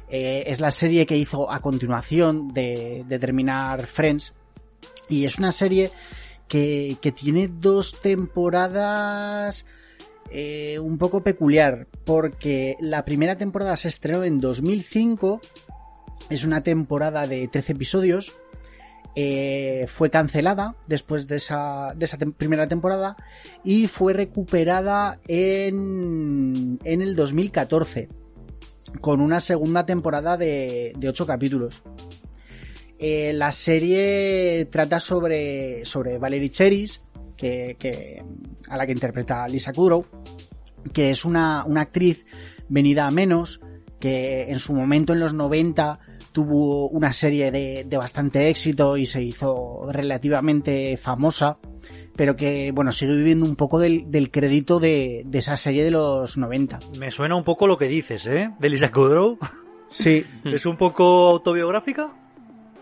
Eh, 0.10 0.44
es 0.48 0.60
la 0.60 0.72
serie 0.72 1.06
que 1.06 1.18
hizo 1.18 1.52
a 1.52 1.60
continuación 1.60 2.48
de, 2.50 3.04
de 3.08 3.20
terminar 3.20 3.88
Friends. 3.88 4.34
Y 5.10 5.26
es 5.26 5.38
una 5.38 5.52
serie 5.52 5.92
que, 6.48 6.98
que 7.02 7.12
tiene 7.12 7.48
dos 7.48 8.00
temporadas 8.02 9.66
eh, 10.30 10.78
un 10.80 10.98
poco 10.98 11.22
peculiar, 11.22 11.88
porque 12.04 12.76
la 12.80 13.06
primera 13.06 13.36
temporada 13.36 13.78
se 13.78 13.88
estrenó 13.88 14.24
en 14.24 14.40
2005, 14.40 15.40
es 16.30 16.44
una 16.44 16.64
temporada 16.64 17.28
de 17.28 17.48
13 17.48 17.74
episodios, 17.74 18.34
eh, 19.20 19.86
fue 19.88 20.12
cancelada 20.12 20.76
después 20.86 21.26
de 21.26 21.38
esa, 21.38 21.96
primera 22.38 22.68
temporada 22.68 23.18
y 23.64 23.88
fue 23.88 24.14
recuperada 24.14 25.20
en, 25.28 26.78
el 26.84 27.16
2014 27.16 28.10
con 29.02 29.20
una 29.20 29.40
segunda 29.40 29.88
temporada 29.88 30.38
de, 30.38 30.94
de 30.96 31.10
8 31.10 31.26
capítulos. 31.26 31.82
Eh, 33.00 33.34
la 33.34 33.52
serie 33.52 34.68
trata 34.70 35.00
sobre, 35.00 35.84
sobre 35.84 36.20
Valerie 36.20 36.52
Cheris, 36.52 37.02
a 38.70 38.78
la 38.78 38.86
que 38.86 38.92
interpreta 38.92 39.48
Lisa 39.48 39.74
Kudrow, 39.74 40.06
que 40.94 41.10
es 41.10 41.26
una, 41.26 41.66
una 41.66 41.82
actriz 41.82 42.24
venida 42.70 43.08
a 43.08 43.12
menos, 43.12 43.62
que 44.00 44.52
en 44.52 44.60
su 44.60 44.76
momento 44.76 45.14
en 45.14 45.22
los 45.22 45.34
90 45.34 46.02
tuvo 46.38 46.88
una 46.90 47.14
serie 47.14 47.50
de, 47.50 47.84
de 47.84 47.98
bastante 47.98 48.48
éxito 48.48 48.96
y 48.96 49.08
se 49.08 49.24
hizo 49.24 49.88
relativamente 49.92 50.96
famosa, 50.96 51.58
pero 52.16 52.36
que 52.36 52.72
bueno, 52.72 52.92
sigue 52.92 53.16
viviendo 53.16 53.44
un 53.44 53.56
poco 53.56 53.80
del, 53.80 54.12
del 54.12 54.30
crédito 54.30 54.80
de, 54.80 55.24
de 55.26 55.40
esa 55.40 55.58
serie 55.58 55.84
de 55.84 55.90
los 55.90 56.38
90. 56.38 56.78
Me 57.00 57.10
suena 57.10 57.36
un 57.36 57.44
poco 57.44 57.66
lo 57.66 57.80
que 57.80 57.88
dices, 57.88 58.28
¿eh? 58.28 58.52
De 58.60 58.70
Lisa 58.70 58.92
Kudrow. 58.92 59.40
Sí, 59.90 60.26
¿Es 60.44 60.66
un 60.66 60.76
poco 60.76 61.30
autobiográfica? 61.30 62.12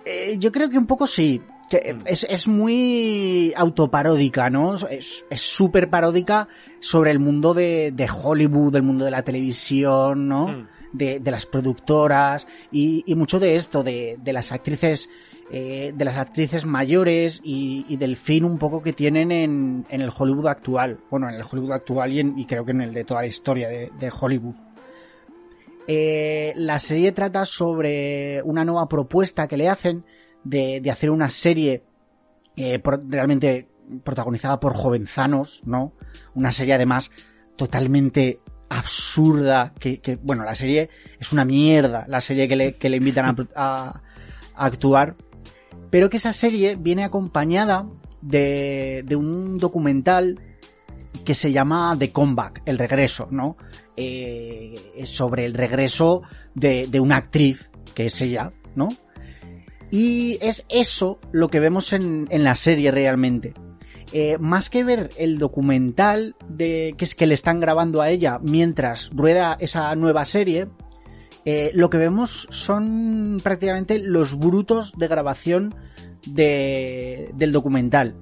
Eh, 0.05 0.37
yo 0.39 0.51
creo 0.51 0.71
que 0.71 0.79
un 0.79 0.87
poco 0.87 1.05
sí. 1.05 1.39
Que 1.69 1.95
es, 2.05 2.25
es 2.27 2.47
muy 2.47 3.53
autoparódica, 3.55 4.49
¿no? 4.49 4.73
Es 4.73 5.27
es 5.29 5.41
súper 5.41 5.87
paródica 5.91 6.47
sobre 6.79 7.11
el 7.11 7.19
mundo 7.19 7.53
de, 7.53 7.91
de 7.91 8.09
Hollywood, 8.09 8.73
del 8.73 8.81
mundo 8.81 9.05
de 9.05 9.11
la 9.11 9.21
televisión, 9.21 10.27
¿no? 10.27 10.47
Mm. 10.47 10.67
De, 10.97 11.19
las 11.25 11.45
productoras 11.45 12.47
y, 12.71 13.03
mucho 13.15 13.39
de 13.39 13.55
esto, 13.55 13.83
de, 13.83 14.17
de 14.21 14.33
las 14.33 14.51
actrices, 14.51 15.09
eh, 15.51 15.91
de 15.95 16.05
las 16.05 16.17
actrices 16.17 16.65
mayores 16.65 17.41
y, 17.43 17.97
del 17.97 18.15
fin 18.15 18.45
un 18.45 18.57
poco 18.57 18.81
que 18.81 18.93
tienen 18.93 19.31
en, 19.31 19.85
en 19.89 20.01
el 20.01 20.11
Hollywood 20.15 20.47
actual. 20.47 20.99
Bueno, 21.09 21.29
en 21.29 21.35
el 21.35 21.43
Hollywood 21.43 21.73
actual 21.73 22.13
y, 22.13 22.45
creo 22.45 22.65
que 22.65 22.71
en 22.71 22.81
el 22.81 22.93
de 22.93 23.03
toda 23.03 23.21
la 23.21 23.27
historia 23.27 23.67
de, 23.67 24.11
Hollywood. 24.19 24.55
Eh, 25.87 26.53
la 26.55 26.79
serie 26.79 27.11
trata 27.11 27.45
sobre 27.45 28.41
una 28.43 28.65
nueva 28.65 28.87
propuesta 28.87 29.47
que 29.47 29.57
le 29.57 29.69
hacen 29.69 30.03
de, 30.43 30.79
de 30.81 30.91
hacer 30.91 31.11
una 31.11 31.29
serie 31.29 31.83
eh, 32.55 32.81
realmente 33.07 33.67
protagonizada 34.03 34.59
por 34.59 34.73
jovenzanos, 34.73 35.61
¿no? 35.65 35.93
Una 36.33 36.51
serie 36.51 36.73
además 36.73 37.11
totalmente 37.55 38.39
absurda, 38.69 39.73
que, 39.79 39.99
que, 39.99 40.15
bueno, 40.15 40.43
la 40.43 40.55
serie 40.55 40.89
es 41.19 41.31
una 41.31 41.45
mierda, 41.45 42.05
la 42.07 42.21
serie 42.21 42.47
que 42.47 42.55
le, 42.55 42.75
que 42.75 42.89
le 42.89 42.97
invitan 42.97 43.35
a, 43.55 44.01
actuar, 44.57 45.15
pero 45.89 46.09
que 46.09 46.17
esa 46.17 46.31
serie 46.31 46.75
viene 46.79 47.03
acompañada 47.03 47.87
de, 48.21 49.03
de 49.05 49.15
un 49.15 49.57
documental 49.57 50.39
que 51.25 51.33
se 51.33 51.51
llama 51.51 51.95
The 51.97 52.11
Comeback, 52.11 52.61
el 52.65 52.77
regreso, 52.77 53.27
¿no? 53.31 53.57
Eh, 53.97 55.03
sobre 55.05 55.45
el 55.45 55.53
regreso 55.53 56.21
de, 56.53 56.87
de 56.87 56.99
una 56.99 57.17
actriz, 57.17 57.69
que 57.93 58.05
es 58.05 58.21
ella, 58.21 58.53
¿no? 58.75 58.89
Y 59.91 60.37
es 60.41 60.65
eso 60.69 61.19
lo 61.31 61.49
que 61.49 61.59
vemos 61.59 61.93
en, 61.93 62.27
en 62.29 62.43
la 62.43 62.55
serie 62.55 62.91
realmente. 62.91 63.53
Eh, 64.11 64.37
más 64.39 64.69
que 64.69 64.83
ver 64.83 65.09
el 65.17 65.39
documental 65.39 66.35
de 66.47 66.93
que 66.97 67.05
es 67.05 67.15
que 67.15 67.25
le 67.25 67.33
están 67.33 67.59
grabando 67.59 68.01
a 68.01 68.09
ella 68.09 68.39
mientras 68.41 69.09
rueda 69.13 69.57
esa 69.59 69.95
nueva 69.95 70.25
serie, 70.25 70.67
eh, 71.43 71.71
lo 71.73 71.89
que 71.89 71.97
vemos 71.97 72.47
son 72.49 73.39
prácticamente 73.43 73.99
los 73.99 74.37
brutos 74.37 74.93
de 74.97 75.07
grabación 75.07 75.75
de, 76.25 77.31
del 77.35 77.51
documental. 77.51 78.15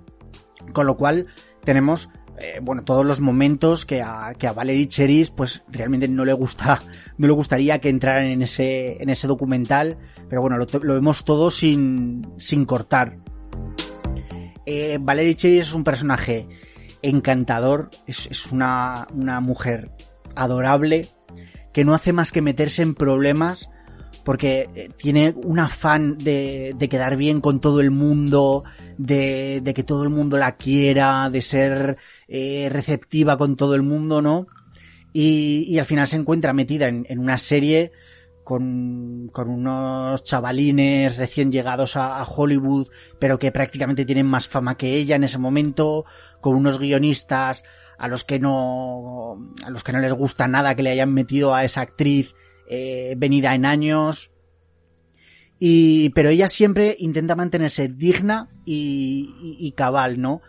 Con 0.73 0.87
lo 0.87 0.95
cual 0.95 1.27
tenemos 1.63 2.09
eh, 2.39 2.59
bueno, 2.61 2.83
todos 2.83 3.05
los 3.05 3.19
momentos 3.19 3.85
que 3.85 4.01
a, 4.01 4.33
que 4.37 4.47
a 4.47 4.53
Valerie 4.53 4.87
Cheris, 4.87 5.29
pues 5.29 5.63
realmente 5.69 6.07
no 6.07 6.25
le 6.25 6.33
gusta, 6.33 6.81
no 7.17 7.27
le 7.27 7.33
gustaría 7.33 7.79
que 7.79 7.89
entraran 7.89 8.25
en 8.25 8.41
ese, 8.41 9.01
en 9.01 9.09
ese 9.09 9.27
documental, 9.27 9.97
pero 10.29 10.41
bueno, 10.41 10.57
lo, 10.57 10.65
lo 10.81 10.93
vemos 10.95 11.23
todo 11.23 11.51
sin, 11.51 12.27
sin 12.37 12.65
cortar. 12.65 13.17
Eh, 14.65 14.98
Valerie 15.00 15.36
Cheris 15.36 15.67
es 15.67 15.74
un 15.74 15.84
personaje 15.84 16.48
encantador, 17.01 17.89
es, 18.08 18.51
una, 18.51 19.08
una 19.13 19.39
mujer 19.41 19.91
adorable, 20.36 21.10
que 21.74 21.84
no 21.84 21.93
hace 21.93 22.13
más 22.13 22.32
que 22.32 22.41
meterse 22.41 22.82
en 22.82 22.96
problemas 22.96 23.70
porque 24.24 24.70
eh, 24.75 24.89
tiene 24.96 25.34
un 25.36 25.60
afán 25.60 26.17
de, 26.17 26.74
de, 26.77 26.89
quedar 26.89 27.17
bien 27.17 27.41
con 27.41 27.60
todo 27.60 27.82
el 27.82 27.91
mundo, 27.91 28.63
de, 28.98 29.60
de, 29.62 29.74
que 29.74 29.84
todo 29.84 30.03
el 30.03 30.10
mundo 30.10 30.38
la 30.38 30.55
quiera, 30.55 31.29
de 31.29 31.41
ser 31.41 31.98
eh, 32.29 32.70
receptiva 32.72 33.38
con 33.38 33.58
todo 33.58 33.75
el 33.75 33.82
mundo, 33.82 34.22
¿no? 34.22 34.48
Y, 35.12 35.77
al 35.77 35.86
final 35.86 36.08
se 36.08 36.15
encuentra 36.15 36.53
metida 36.53 36.88
en 36.88 37.20
una 37.20 37.38
serie 37.38 37.91
con, 38.43 39.29
con, 39.31 39.50
unos 39.50 40.23
chavalines 40.23 41.17
recién 41.17 41.51
llegados 41.51 41.95
a, 41.95 42.23
Hollywood, 42.23 42.89
pero 43.19 43.39
que 43.39 43.51
prácticamente 43.51 44.05
tienen 44.05 44.27
más 44.27 44.47
fama 44.47 44.77
que 44.77 44.95
ella 44.95 45.15
en 45.15 45.23
ese 45.23 45.39
momento, 45.39 46.05
con 46.41 46.55
unos 46.55 46.79
guionistas 46.79 47.63
a 47.97 48.07
los 48.07 48.23
que 48.23 48.39
no, 48.39 49.53
a 49.63 49.69
los 49.69 49.83
que 49.83 49.93
no 49.93 50.00
les 50.00 50.13
gusta 50.13 50.47
nada 50.47 50.75
que 50.75 50.83
le 50.83 50.91
hayan 50.91 51.13
metido 51.13 51.55
a 51.55 51.63
esa 51.63 51.81
actriz 51.81 52.33
eh, 52.67 53.15
venida 53.17 53.55
en 53.55 53.65
años. 53.65 54.31
Y, 55.59 56.09
pero 56.09 56.29
ella 56.29 56.50
siempre 56.50 56.95
intenta 57.00 57.35
mantenerse 57.35 57.88
digna 57.88 58.50
y, 58.65 59.73
cabal, 59.77 60.19
¿no? 60.19 60.41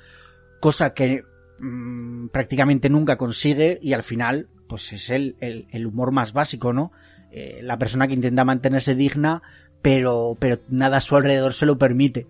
Cosa 0.60 0.94
que 0.94 1.22
mmm, 1.60 2.28
prácticamente 2.28 2.90
nunca 2.90 3.16
consigue 3.16 3.78
y 3.80 3.92
al 3.92 4.02
final, 4.02 4.48
pues 4.68 4.92
es 4.92 5.10
el, 5.10 5.36
el, 5.40 5.68
el 5.70 5.86
humor 5.86 6.10
más 6.10 6.32
básico, 6.32 6.72
¿no? 6.72 6.90
Eh, 7.36 7.62
la 7.64 7.78
persona 7.78 8.06
que 8.06 8.14
intenta 8.14 8.44
mantenerse 8.44 8.94
digna, 8.94 9.42
pero, 9.82 10.36
pero 10.38 10.60
nada 10.68 10.98
a 10.98 11.00
su 11.00 11.16
alrededor 11.16 11.52
se 11.52 11.66
lo 11.66 11.76
permite. 11.76 12.28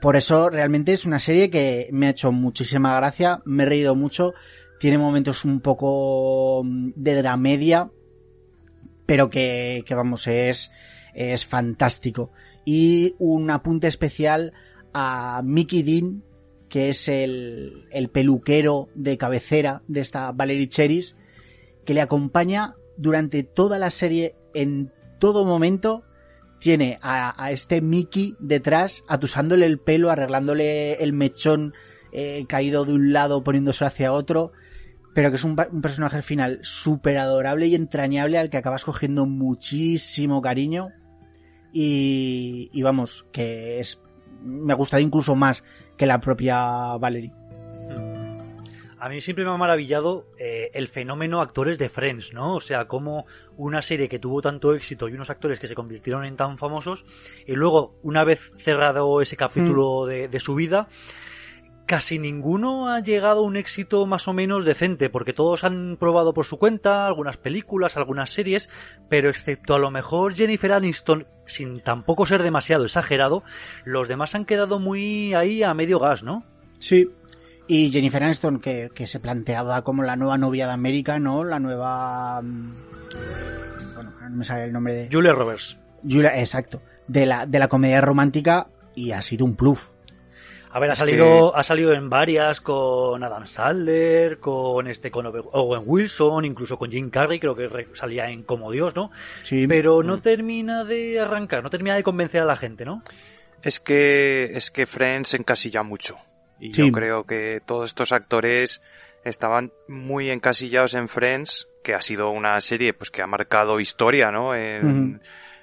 Por 0.00 0.16
eso 0.16 0.50
realmente 0.50 0.92
es 0.92 1.04
una 1.04 1.20
serie 1.20 1.50
que 1.50 1.88
me 1.92 2.08
ha 2.08 2.10
hecho 2.10 2.32
muchísima 2.32 2.96
gracia, 2.96 3.42
me 3.44 3.62
he 3.62 3.66
reído 3.66 3.94
mucho, 3.94 4.34
tiene 4.80 4.98
momentos 4.98 5.44
un 5.44 5.60
poco 5.60 6.62
de 6.64 7.14
dramedia, 7.14 7.92
pero 9.06 9.30
que, 9.30 9.84
que 9.86 9.94
vamos, 9.94 10.26
es, 10.26 10.72
es 11.14 11.46
fantástico. 11.46 12.32
Y 12.64 13.14
un 13.20 13.52
apunte 13.52 13.86
especial 13.86 14.52
a 14.92 15.42
Mickey 15.44 15.84
Dean, 15.84 16.24
que 16.68 16.88
es 16.88 17.06
el, 17.06 17.86
el 17.92 18.08
peluquero 18.08 18.88
de 18.96 19.16
cabecera 19.16 19.82
de 19.86 20.00
esta 20.00 20.32
Valerie 20.32 20.68
Cheris, 20.68 21.14
que 21.84 21.94
le 21.94 22.00
acompaña 22.00 22.74
durante 22.96 23.42
toda 23.42 23.78
la 23.78 23.90
serie, 23.90 24.36
en 24.54 24.92
todo 25.18 25.44
momento, 25.44 26.04
tiene 26.58 26.98
a, 27.02 27.50
este 27.50 27.80
Mickey 27.80 28.36
detrás, 28.38 29.04
atusándole 29.08 29.66
el 29.66 29.78
pelo, 29.78 30.10
arreglándole 30.10 30.94
el 30.94 31.12
mechón 31.12 31.74
eh, 32.12 32.46
caído 32.48 32.84
de 32.84 32.94
un 32.94 33.12
lado, 33.12 33.44
poniéndose 33.44 33.84
hacia 33.84 34.12
otro, 34.12 34.52
pero 35.14 35.30
que 35.30 35.36
es 35.36 35.44
un, 35.44 35.56
un 35.70 35.82
personaje 35.82 36.16
al 36.16 36.22
final 36.22 36.58
súper 36.62 37.18
adorable 37.18 37.66
y 37.66 37.74
entrañable 37.74 38.38
al 38.38 38.50
que 38.50 38.56
acabas 38.56 38.84
cogiendo 38.84 39.26
muchísimo 39.26 40.40
cariño. 40.40 40.88
Y, 41.72 42.70
y 42.72 42.82
vamos, 42.82 43.26
que 43.32 43.80
es. 43.80 44.00
Me 44.42 44.72
ha 44.72 44.76
gustado 44.76 45.02
incluso 45.02 45.34
más 45.34 45.64
que 45.96 46.06
la 46.06 46.20
propia 46.20 46.96
Valerie. 46.98 47.32
A 49.04 49.10
mí 49.10 49.20
siempre 49.20 49.44
me 49.44 49.50
ha 49.50 49.56
maravillado 49.58 50.24
eh, 50.38 50.70
el 50.72 50.88
fenómeno 50.88 51.42
actores 51.42 51.76
de 51.76 51.90
Friends, 51.90 52.32
¿no? 52.32 52.54
O 52.54 52.60
sea, 52.62 52.86
como 52.86 53.26
una 53.58 53.82
serie 53.82 54.08
que 54.08 54.18
tuvo 54.18 54.40
tanto 54.40 54.72
éxito 54.72 55.10
y 55.10 55.12
unos 55.12 55.28
actores 55.28 55.60
que 55.60 55.66
se 55.66 55.74
convirtieron 55.74 56.24
en 56.24 56.36
tan 56.36 56.56
famosos, 56.56 57.04
y 57.46 57.52
luego, 57.52 57.98
una 58.02 58.24
vez 58.24 58.50
cerrado 58.56 59.20
ese 59.20 59.36
capítulo 59.36 60.04
mm. 60.04 60.08
de, 60.08 60.28
de, 60.28 60.40
su 60.40 60.54
vida, 60.54 60.88
casi 61.84 62.18
ninguno 62.18 62.88
ha 62.88 63.00
llegado 63.00 63.40
a 63.40 63.42
un 63.42 63.56
éxito 63.56 64.06
más 64.06 64.26
o 64.26 64.32
menos 64.32 64.64
decente, 64.64 65.10
porque 65.10 65.34
todos 65.34 65.64
han 65.64 65.98
probado 66.00 66.32
por 66.32 66.46
su 66.46 66.56
cuenta 66.56 67.06
algunas 67.06 67.36
películas, 67.36 67.98
algunas 67.98 68.30
series, 68.30 68.70
pero 69.10 69.28
excepto 69.28 69.74
a 69.74 69.78
lo 69.78 69.90
mejor 69.90 70.34
Jennifer 70.34 70.72
Aniston, 70.72 71.26
sin 71.44 71.82
tampoco 71.82 72.24
ser 72.24 72.42
demasiado 72.42 72.86
exagerado, 72.86 73.44
los 73.84 74.08
demás 74.08 74.34
han 74.34 74.46
quedado 74.46 74.78
muy 74.78 75.34
ahí 75.34 75.62
a 75.62 75.74
medio 75.74 75.98
gas, 75.98 76.22
¿no? 76.22 76.42
Sí, 76.78 77.10
y 77.66 77.90
Jennifer 77.90 78.22
Aniston, 78.22 78.60
que, 78.60 78.90
que, 78.94 79.06
se 79.06 79.20
planteaba 79.20 79.82
como 79.82 80.02
la 80.02 80.16
nueva 80.16 80.36
novia 80.36 80.66
de 80.66 80.72
América, 80.72 81.18
¿no? 81.18 81.44
La 81.44 81.58
nueva... 81.58 82.40
Bueno, 82.42 84.12
no 84.20 84.36
me 84.36 84.44
sale 84.44 84.64
el 84.64 84.72
nombre 84.72 84.94
de... 84.94 85.08
Julia 85.10 85.32
Roberts. 85.32 85.78
Julia, 86.02 86.38
exacto. 86.38 86.82
De 87.06 87.24
la, 87.26 87.46
de 87.46 87.58
la 87.58 87.68
comedia 87.68 88.00
romántica 88.00 88.68
y 88.94 89.12
ha 89.12 89.22
sido 89.22 89.44
un 89.44 89.56
plus. 89.56 89.90
A 90.70 90.80
ver, 90.80 90.90
ha 90.90 90.96
salido, 90.96 91.52
que... 91.52 91.60
ha 91.60 91.62
salido 91.62 91.92
en 91.92 92.10
varias 92.10 92.60
con 92.60 93.22
Adam 93.22 93.46
Sandler, 93.46 94.40
con 94.40 94.88
este, 94.88 95.10
con 95.10 95.26
Owen 95.26 95.82
Wilson, 95.86 96.44
incluso 96.44 96.76
con 96.76 96.90
Jim 96.90 97.10
Carrey, 97.10 97.38
creo 97.38 97.54
que 97.54 97.86
salía 97.92 98.28
en 98.28 98.42
Como 98.42 98.72
Dios, 98.72 98.94
¿no? 98.96 99.10
Sí. 99.42 99.66
Pero 99.68 100.02
no 100.02 100.20
termina 100.20 100.84
de 100.84 101.20
arrancar, 101.20 101.62
no 101.62 101.70
termina 101.70 101.94
de 101.94 102.02
convencer 102.02 102.42
a 102.42 102.44
la 102.44 102.56
gente, 102.56 102.84
¿no? 102.84 103.02
Es 103.62 103.78
que, 103.78 104.50
es 104.56 104.70
que 104.70 104.86
Friends 104.86 105.34
encasilla 105.34 105.84
mucho. 105.84 106.18
Y 106.60 106.72
sí. 106.72 106.86
yo 106.86 106.92
creo 106.92 107.24
que 107.24 107.60
todos 107.64 107.86
estos 107.86 108.12
actores 108.12 108.80
estaban 109.24 109.72
muy 109.88 110.30
encasillados 110.30 110.94
en 110.94 111.08
Friends, 111.08 111.68
que 111.82 111.94
ha 111.94 112.02
sido 112.02 112.30
una 112.30 112.60
serie 112.60 112.92
pues 112.92 113.10
que 113.10 113.22
ha 113.22 113.26
marcado 113.26 113.80
historia, 113.80 114.30
¿no? 114.30 114.54
En, 114.54 114.86
uh 114.86 114.90
-huh. 114.90 115.20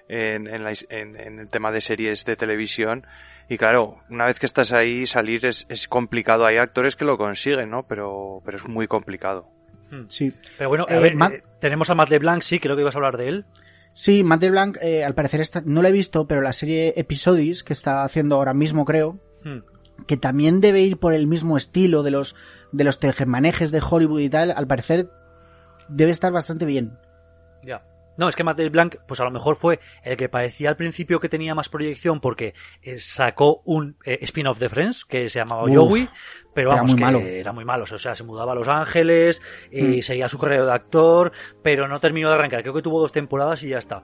en, 0.10 0.48
en, 0.48 0.64
la, 0.64 0.74
en, 0.90 1.40
el 1.40 1.48
tema 1.48 1.72
de 1.72 1.82
series 1.82 2.26
de 2.26 2.36
televisión. 2.36 3.06
Y 3.50 3.58
claro, 3.58 4.00
una 4.10 4.26
vez 4.26 4.40
que 4.40 4.46
estás 4.46 4.72
ahí, 4.72 5.06
salir 5.06 5.46
es, 5.46 5.66
es 5.70 5.88
complicado. 5.88 6.46
Hay 6.46 6.58
actores 6.58 6.96
que 6.96 7.06
lo 7.06 7.18
consiguen, 7.18 7.70
¿no? 7.70 7.84
Pero, 7.84 8.42
pero 8.46 8.58
es 8.58 8.66
muy 8.66 8.88
complicado. 8.88 9.50
Sí. 10.08 10.34
Pero 10.58 10.70
bueno, 10.70 10.86
a 10.88 10.96
eh, 10.96 11.00
ver, 11.00 11.16
Matt... 11.16 11.34
tenemos 11.60 11.90
a 11.90 11.96
Matt 11.96 12.10
LeBlanc, 12.10 12.44
sí, 12.44 12.60
creo 12.60 12.76
que 12.76 12.82
ibas 12.82 12.96
a 12.96 13.00
hablar 13.00 13.18
de 13.18 13.28
él. 13.28 13.46
Sí, 13.94 14.24
Matt 14.24 14.42
LeBlanc, 14.42 14.78
eh, 14.82 15.04
al 15.04 15.14
parecer 15.16 15.42
está, 15.42 15.62
no 15.66 15.82
lo 15.82 15.88
he 15.90 15.92
visto, 15.92 16.26
pero 16.28 16.40
la 16.40 16.54
serie 16.54 16.94
Episodios 16.96 17.62
que 17.66 17.74
está 17.74 18.06
haciendo 18.06 18.36
ahora 18.36 18.54
mismo, 18.54 18.86
creo, 18.86 19.20
hmm 19.44 19.71
que 20.08 20.18
también 20.18 20.62
debe 20.62 20.82
ir 20.82 20.98
por 20.98 21.14
el 21.14 21.28
mismo 21.28 21.58
estilo 21.58 22.04
de 22.04 22.12
los 22.12 22.36
de 22.72 22.84
los 22.84 23.00
tejemanejes 23.00 23.72
de 23.72 23.82
Hollywood 23.82 24.22
y 24.22 24.30
tal, 24.30 24.52
al 24.52 24.68
parecer 24.68 25.10
debe 25.90 26.12
estar 26.12 26.32
bastante 26.32 26.66
bien. 26.66 26.98
Ya. 27.64 27.84
No, 28.18 28.28
es 28.28 28.36
que 28.36 28.44
Matt 28.44 28.60
Blanc, 28.70 28.98
pues 29.08 29.20
a 29.20 29.24
lo 29.24 29.32
mejor 29.32 29.56
fue 29.56 29.80
el 30.04 30.18
que 30.18 30.30
parecía 30.30 30.70
al 30.70 30.76
principio 30.76 31.20
que 31.20 31.30
tenía 31.30 31.56
más 31.56 31.70
proyección 31.70 32.20
porque 32.20 32.54
eh, 32.82 33.00
sacó 33.00 33.62
un 33.66 33.98
eh, 34.06 34.20
spin-off 34.22 34.60
de 34.60 34.70
Friends 34.70 35.06
que 35.06 35.30
se 35.30 35.40
llamaba 35.40 35.64
Uf, 35.64 35.74
Joey, 35.74 36.10
pero 36.54 36.70
vamos, 36.70 36.92
era 36.92 36.94
muy 36.94 36.96
que 36.96 37.02
malo. 37.02 37.20
era 37.20 37.52
muy 37.54 37.66
malo. 37.66 37.84
O 37.84 37.98
sea, 37.98 38.14
se 38.14 38.24
mudaba 38.24 38.52
a 38.52 38.56
Los 38.56 38.68
Ángeles 38.68 39.42
y 39.72 40.00
mm. 40.00 40.02
seguía 40.02 40.30
su 40.30 40.38
carrera 40.38 40.66
de 40.66 40.74
actor, 40.74 41.32
pero 41.64 41.88
no 41.88 42.00
terminó 42.00 42.30
de 42.30 42.36
arrancar. 42.36 42.62
Creo 42.62 42.74
que 42.74 42.82
tuvo 42.82 43.00
dos 43.00 43.12
temporadas 43.12 43.64
y 43.64 43.70
ya 43.70 43.78
está. 43.78 44.04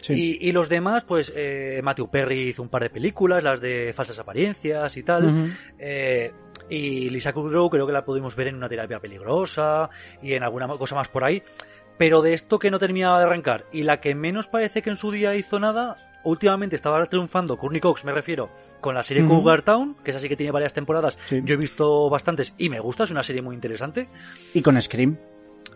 Sí. 0.00 0.38
Y, 0.40 0.48
y, 0.48 0.52
los 0.52 0.68
demás, 0.68 1.04
pues 1.04 1.32
eh, 1.34 1.80
Matthew 1.82 2.08
Perry 2.10 2.48
hizo 2.48 2.62
un 2.62 2.68
par 2.68 2.82
de 2.82 2.90
películas, 2.90 3.42
las 3.42 3.60
de 3.60 3.92
falsas 3.94 4.18
apariencias 4.18 4.96
y 4.96 5.02
tal. 5.02 5.24
Uh 5.24 5.28
-huh. 5.30 5.56
eh, 5.78 6.32
y 6.70 7.10
Lisa 7.10 7.32
Kudrow 7.32 7.70
creo 7.70 7.86
que 7.86 7.92
la 7.92 8.04
pudimos 8.04 8.36
ver 8.36 8.48
en 8.48 8.56
una 8.56 8.68
terapia 8.68 9.00
peligrosa 9.00 9.88
y 10.22 10.34
en 10.34 10.42
alguna 10.42 10.68
cosa 10.68 10.94
más 10.94 11.08
por 11.08 11.24
ahí. 11.24 11.42
Pero 11.96 12.22
de 12.22 12.32
esto 12.32 12.58
que 12.58 12.70
no 12.70 12.78
terminaba 12.78 13.18
de 13.18 13.24
arrancar 13.24 13.64
y 13.72 13.82
la 13.82 14.00
que 14.00 14.14
menos 14.14 14.46
parece 14.46 14.82
que 14.82 14.90
en 14.90 14.96
su 14.96 15.10
día 15.10 15.34
hizo 15.34 15.58
nada, 15.58 15.96
últimamente 16.22 16.76
estaba 16.76 17.04
triunfando, 17.06 17.56
Courtney 17.56 17.80
Cox 17.80 18.04
me 18.04 18.12
refiero, 18.12 18.50
con 18.80 18.94
la 18.94 19.02
serie 19.02 19.22
uh 19.24 19.26
-huh. 19.26 19.30
Cougar 19.30 19.62
Town, 19.62 19.96
que 20.04 20.10
es 20.12 20.16
así 20.16 20.28
que 20.28 20.36
tiene 20.36 20.52
varias 20.52 20.74
temporadas. 20.74 21.18
Sí. 21.24 21.40
Yo 21.44 21.54
he 21.54 21.56
visto 21.56 22.08
bastantes 22.08 22.54
y 22.56 22.68
me 22.68 22.78
gusta, 22.78 23.04
es 23.04 23.10
una 23.10 23.22
serie 23.22 23.42
muy 23.42 23.54
interesante. 23.54 24.08
Y 24.54 24.62
con 24.62 24.80
Scream. 24.80 25.18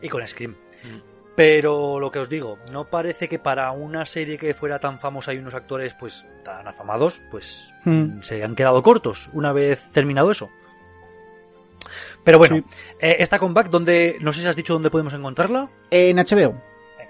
Y 0.00 0.08
con 0.08 0.24
Scream. 0.26 0.52
Mm. 0.52 1.21
Pero 1.34 1.98
lo 1.98 2.10
que 2.10 2.18
os 2.18 2.28
digo, 2.28 2.58
no 2.72 2.84
parece 2.90 3.28
que 3.28 3.38
para 3.38 3.70
una 3.72 4.04
serie 4.04 4.36
que 4.36 4.52
fuera 4.52 4.78
tan 4.78 5.00
famosa 5.00 5.32
y 5.32 5.38
unos 5.38 5.54
actores 5.54 5.94
pues 5.94 6.26
tan 6.44 6.68
afamados, 6.68 7.22
pues 7.30 7.74
mm. 7.84 8.20
se 8.20 8.44
han 8.44 8.54
quedado 8.54 8.82
cortos 8.82 9.30
una 9.32 9.52
vez 9.52 9.90
terminado 9.92 10.30
eso. 10.30 10.50
Pero 12.22 12.38
bueno, 12.38 12.56
sí. 12.56 12.64
eh, 13.00 13.16
esta 13.18 13.38
comeback, 13.38 13.70
donde 13.70 14.18
no 14.20 14.32
sé 14.32 14.42
si 14.42 14.46
has 14.46 14.56
dicho 14.56 14.74
dónde 14.74 14.90
podemos 14.90 15.14
encontrarla. 15.14 15.70
En 15.90 16.18
HBO. 16.18 16.54
Eh. 17.00 17.08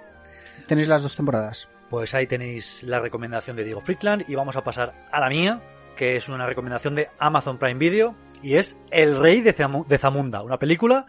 Tenéis 0.67 0.89
las 0.89 1.03
dos 1.03 1.17
temporadas. 1.17 1.69
Pues 1.91 2.15
ahí 2.15 2.27
tenéis 2.27 2.83
la 2.85 3.01
recomendación 3.01 3.57
de 3.57 3.65
Diego 3.65 3.81
Friedland 3.81 4.25
y 4.29 4.35
vamos 4.35 4.57
a 4.57 4.65
pasar 4.65 5.09
a 5.11 5.21
la 5.21 5.29
mía, 5.29 5.61
que 5.97 6.17
es 6.17 6.29
una 6.29 6.47
recomendación 6.47 6.95
de 6.95 7.11
Amazon 7.19 7.59
Prime 7.59 7.79
Video 7.79 8.15
y 8.43 8.57
es 8.57 8.77
El 8.91 9.17
Rey 9.19 9.41
de, 9.41 9.53
Zam 9.53 9.85
de, 9.87 9.99
Zamunda, 9.99 10.43
una 10.43 10.59
película 10.59 11.07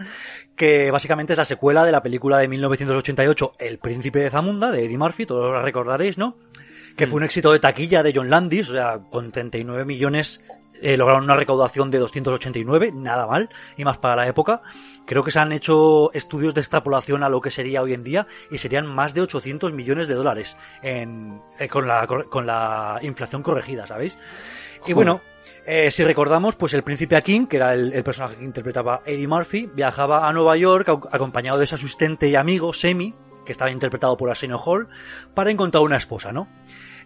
que 0.56 0.92
básicamente 0.92 1.34
es 1.34 1.40
la 1.40 1.46
secuela 1.46 1.84
de 1.84 1.92
la 1.92 2.04
película 2.04 2.38
de 2.38 2.48
1988 2.48 3.54
El 3.60 3.80
Príncipe 3.80 4.20
de 4.20 4.30
Zamunda, 4.30 4.72
de 4.72 4.86
Eddie 4.86 4.98
Murphy, 4.98 5.26
todos 5.26 5.54
la 5.54 5.62
recordaréis, 5.62 6.18
¿no? 6.18 6.38
que 6.96 7.08
fue 7.08 7.18
un 7.18 7.24
éxito 7.24 7.52
de 7.52 7.60
taquilla 7.60 8.04
de 8.04 8.14
John 8.16 8.30
Landis, 8.30 8.70
o 8.70 8.74
sea, 8.74 9.00
con 9.10 9.32
39 9.32 9.86
millones 9.86 10.42
eh, 10.82 10.98
lograron 10.98 11.24
una 11.24 11.36
recaudación 11.36 11.90
de 11.90 11.98
289, 11.98 12.92
nada 12.94 13.26
mal, 13.26 13.50
y 13.78 13.86
más 13.86 13.98
para 13.98 14.16
la 14.16 14.28
época. 14.28 14.62
Creo 15.06 15.24
que 15.24 15.32
se 15.32 15.40
han 15.40 15.52
hecho 15.52 16.12
estudios 16.14 16.54
de 16.54 16.62
extrapolación 16.62 17.24
a 17.24 17.30
lo 17.30 17.42
que 17.42 17.52
sería 17.52 17.82
hoy 17.82 17.94
en 17.94 18.04
día 18.04 18.28
y 18.52 18.58
serían 18.58 18.86
más 18.86 19.14
de 19.14 19.22
800 19.22 19.74
millones 19.74 20.08
de 20.08 20.16
dólares 20.16 20.58
en, 20.82 21.42
eh, 21.58 21.68
con, 21.68 21.88
la, 21.88 22.06
con 22.08 22.46
la 22.46 23.00
inflación 23.02 23.44
corregida, 23.44 23.88
¿sabéis? 23.88 24.18
Y 24.86 24.94
bueno, 24.94 25.22
eh, 25.66 25.92
si 25.92 26.04
recordamos, 26.04 26.56
pues 26.56 26.74
el 26.74 26.84
príncipe 26.84 27.16
Akin, 27.16 27.48
que 27.48 27.58
era 27.58 27.74
el, 27.74 28.04
personaje 28.04 28.36
que 28.36 28.44
interpretaba 28.44 29.02
Eddie 29.06 29.28
Murphy, 29.28 29.70
viajaba 29.74 30.28
a 30.28 30.34
Nueva 30.34 30.58
York 30.58 30.90
acompañado 30.90 31.58
de 31.58 31.66
su 31.66 31.76
asistente 31.76 32.28
y 32.28 32.36
amigo, 32.36 32.74
Semi, 32.74 33.14
que 33.46 33.52
estaba 33.52 33.72
interpretado 33.72 34.18
por 34.18 34.30
Arsenio 34.30 34.60
Hall, 34.60 34.90
para 35.34 35.52
encontrar 35.52 35.84
una 35.84 35.98
esposa, 35.98 36.32
¿no? 36.32 36.48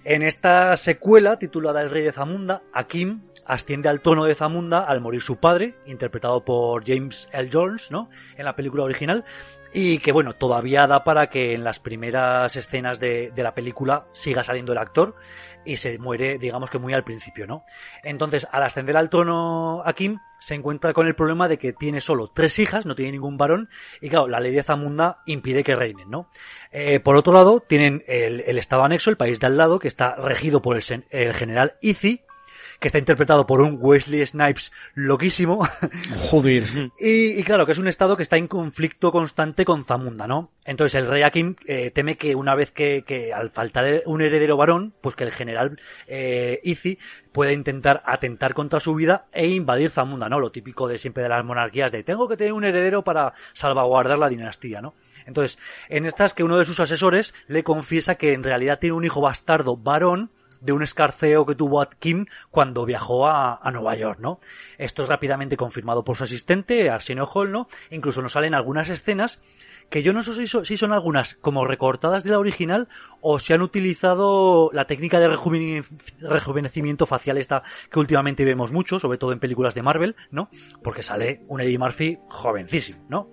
En 0.03 0.23
esta 0.23 0.75
secuela, 0.77 1.37
titulada 1.37 1.81
El 1.81 1.89
Rey 1.89 2.03
de 2.03 2.11
Zamunda, 2.11 2.63
Akim 2.73 3.26
asciende 3.47 3.89
al 3.89 4.01
trono 4.01 4.25
de 4.25 4.35
Zamunda 4.35 4.81
al 4.81 5.01
morir 5.01 5.21
su 5.21 5.37
padre, 5.37 5.75
interpretado 5.85 6.43
por 6.43 6.85
James 6.85 7.27
L. 7.31 7.49
Jones, 7.51 7.91
¿no? 7.91 8.09
En 8.35 8.45
la 8.45 8.55
película 8.55 8.83
original. 8.83 9.25
Y 9.73 9.99
que 9.99 10.11
bueno, 10.11 10.33
todavía 10.33 10.87
da 10.87 11.03
para 11.03 11.29
que 11.29 11.53
en 11.53 11.63
las 11.63 11.79
primeras 11.79 12.55
escenas 12.55 12.99
de, 12.99 13.31
de 13.31 13.43
la 13.43 13.53
película 13.53 14.07
siga 14.13 14.43
saliendo 14.43 14.71
el 14.71 14.77
actor 14.77 15.15
y 15.65 15.77
se 15.77 15.99
muere, 15.99 16.37
digamos 16.37 16.69
que 16.69 16.79
muy 16.79 16.93
al 16.93 17.03
principio, 17.03 17.45
¿no? 17.45 17.63
Entonces, 18.03 18.47
al 18.51 18.63
ascender 18.63 18.95
al 18.95 19.09
trono 19.09 19.81
Akim, 19.85 20.19
se 20.39 20.55
encuentra 20.55 20.93
con 20.93 21.07
el 21.07 21.15
problema 21.15 21.47
de 21.47 21.57
que 21.57 21.73
tiene 21.73 21.99
solo 21.99 22.31
tres 22.33 22.57
hijas, 22.59 22.85
no 22.85 22.95
tiene 22.95 23.11
ningún 23.11 23.37
varón, 23.37 23.69
y 24.01 24.09
claro, 24.09 24.27
la 24.27 24.39
ley 24.39 24.53
de 24.53 24.63
Zamunda 24.63 25.21
impide 25.25 25.63
que 25.63 25.75
reinen, 25.75 26.09
¿no? 26.09 26.29
Eh, 26.71 26.99
por 27.01 27.17
otro 27.17 27.33
lado, 27.33 27.59
tienen 27.59 28.03
el, 28.07 28.57
estado 28.57 28.83
anexo, 28.83 29.09
el 29.09 29.17
país 29.17 29.39
de 29.39 29.47
al 29.47 29.57
lado, 29.57 29.79
que 29.79 29.89
está 29.89 30.15
regido 30.15 30.61
por 30.61 30.77
el, 30.77 31.05
el 31.09 31.33
general 31.33 31.75
Izzy, 31.81 32.23
que 32.79 32.87
está 32.87 32.97
interpretado 32.99 33.45
por 33.45 33.61
un 33.61 33.77
Wesley 33.79 34.25
Snipes 34.25 34.71
loquísimo. 34.93 35.67
Joder. 36.29 36.91
y, 36.99 37.41
claro, 37.43 37.65
que 37.65 37.71
es 37.71 37.77
un 37.77 37.87
estado 37.87 38.17
que 38.17 38.23
está 38.23 38.37
en 38.37 38.47
conflicto 38.47 39.11
constante 39.11 39.65
con 39.65 39.85
Zamunda, 39.85 40.27
¿no? 40.27 40.51
Entonces 40.65 40.95
el 40.95 41.07
rey 41.07 41.23
Akim 41.23 41.55
eh, 41.65 41.91
teme 41.91 42.17
que 42.17 42.35
una 42.35 42.55
vez 42.55 42.71
que, 42.71 43.03
que, 43.05 43.33
al 43.33 43.51
faltar 43.51 44.03
un 44.05 44.21
heredero 44.21 44.57
varón, 44.57 44.93
pues 45.01 45.15
que 45.15 45.23
el 45.23 45.31
general 45.31 45.79
eh, 46.07 46.59
Izzy 46.63 46.99
pueda 47.31 47.51
intentar 47.51 48.03
atentar 48.05 48.53
contra 48.53 48.79
su 48.79 48.95
vida 48.95 49.27
e 49.31 49.47
invadir 49.47 49.89
Zamunda, 49.89 50.29
¿no? 50.29 50.39
Lo 50.39 50.51
típico 50.51 50.87
de 50.87 50.97
siempre 50.97 51.23
de 51.23 51.29
las 51.29 51.45
monarquías 51.45 51.91
de 51.91 52.03
tengo 52.03 52.27
que 52.27 52.37
tener 52.37 52.53
un 52.53 52.63
heredero 52.63 53.03
para 53.03 53.33
salvaguardar 53.53 54.19
la 54.19 54.29
dinastía, 54.29 54.81
¿no? 54.81 54.93
Entonces, 55.25 55.59
en 55.89 56.05
estas 56.05 56.33
que 56.33 56.43
uno 56.43 56.57
de 56.57 56.65
sus 56.65 56.79
asesores 56.79 57.33
le 57.47 57.63
confiesa 57.63 58.15
que 58.15 58.33
en 58.33 58.43
realidad 58.43 58.79
tiene 58.79 58.95
un 58.95 59.05
hijo 59.05 59.21
bastardo 59.21 59.77
varón 59.77 60.31
de 60.61 60.73
un 60.73 60.83
escarceo 60.83 61.45
que 61.45 61.55
tuvo 61.55 61.85
Kim 61.99 62.25
cuando 62.51 62.85
viajó 62.85 63.27
a, 63.27 63.59
Nueva 63.71 63.95
York, 63.95 64.19
¿no? 64.19 64.39
Esto 64.77 65.03
es 65.03 65.09
rápidamente 65.09 65.57
confirmado 65.57 66.03
por 66.03 66.15
su 66.15 66.23
asistente, 66.23 66.89
Arsenio 66.89 67.27
Hall, 67.27 67.51
¿no? 67.51 67.67
Incluso 67.91 68.21
nos 68.21 68.33
salen 68.33 68.53
algunas 68.53 68.89
escenas 68.89 69.39
que 69.89 70.03
yo 70.03 70.13
no 70.13 70.23
sé 70.23 70.33
si 70.45 70.77
son, 70.77 70.91
algunas 70.91 71.35
como 71.35 71.65
recortadas 71.65 72.23
de 72.23 72.31
la 72.31 72.39
original 72.39 72.87
o 73.21 73.39
si 73.39 73.53
han 73.53 73.61
utilizado 73.61 74.69
la 74.73 74.85
técnica 74.85 75.19
de 75.19 75.29
rejuvenecimiento 75.29 77.05
facial 77.05 77.37
esta 77.37 77.63
que 77.89 77.99
últimamente 77.99 78.45
vemos 78.45 78.71
mucho, 78.71 78.99
sobre 78.99 79.17
todo 79.17 79.31
en 79.31 79.39
películas 79.39 79.75
de 79.75 79.83
Marvel, 79.83 80.15
¿no? 80.31 80.49
Porque 80.83 81.03
sale 81.03 81.41
un 81.47 81.61
Eddie 81.61 81.77
Murphy 81.77 82.19
jovencísimo, 82.29 83.05
¿no? 83.09 83.29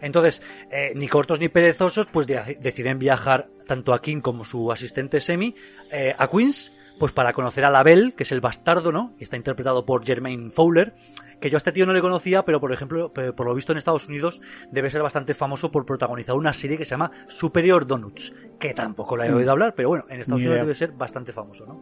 Entonces, 0.00 0.42
eh, 0.70 0.92
ni 0.94 1.08
cortos 1.08 1.40
ni 1.40 1.48
perezosos, 1.48 2.06
pues 2.06 2.26
deciden 2.26 2.98
viajar 2.98 3.48
tanto 3.66 3.94
a 3.94 4.02
King 4.02 4.20
como 4.20 4.44
su 4.44 4.72
asistente 4.72 5.20
Semi 5.20 5.54
eh, 5.90 6.14
a 6.18 6.28
Queens, 6.28 6.72
pues 6.98 7.12
para 7.12 7.32
conocer 7.32 7.64
a 7.64 7.70
Label, 7.70 8.14
que 8.14 8.22
es 8.22 8.32
el 8.32 8.40
bastardo, 8.40 8.92
¿no? 8.92 9.14
Que 9.16 9.24
está 9.24 9.36
interpretado 9.36 9.84
por 9.84 10.04
Jermaine 10.04 10.50
Fowler, 10.50 10.94
que 11.42 11.50
yo 11.50 11.56
a 11.56 11.58
este 11.58 11.72
tío 11.72 11.84
no 11.84 11.92
le 11.92 12.00
conocía, 12.00 12.44
pero 12.44 12.60
por 12.60 12.72
ejemplo, 12.72 13.12
por 13.12 13.46
lo 13.46 13.54
visto 13.54 13.72
en 13.72 13.78
Estados 13.78 14.06
Unidos 14.06 14.40
debe 14.70 14.90
ser 14.90 15.02
bastante 15.02 15.34
famoso 15.34 15.70
por 15.70 15.84
protagonizar 15.84 16.36
una 16.36 16.54
serie 16.54 16.78
que 16.78 16.84
se 16.84 16.90
llama 16.90 17.10
Superior 17.26 17.86
Donuts, 17.86 18.32
que 18.60 18.72
tampoco 18.72 19.16
la 19.16 19.26
he 19.26 19.32
oído 19.32 19.48
mm. 19.48 19.50
hablar, 19.50 19.74
pero 19.74 19.88
bueno, 19.88 20.04
en 20.08 20.20
Estados 20.20 20.40
Unidos 20.42 20.60
debe 20.60 20.74
ser 20.74 20.92
bastante 20.92 21.32
famoso, 21.32 21.66
¿no? 21.66 21.80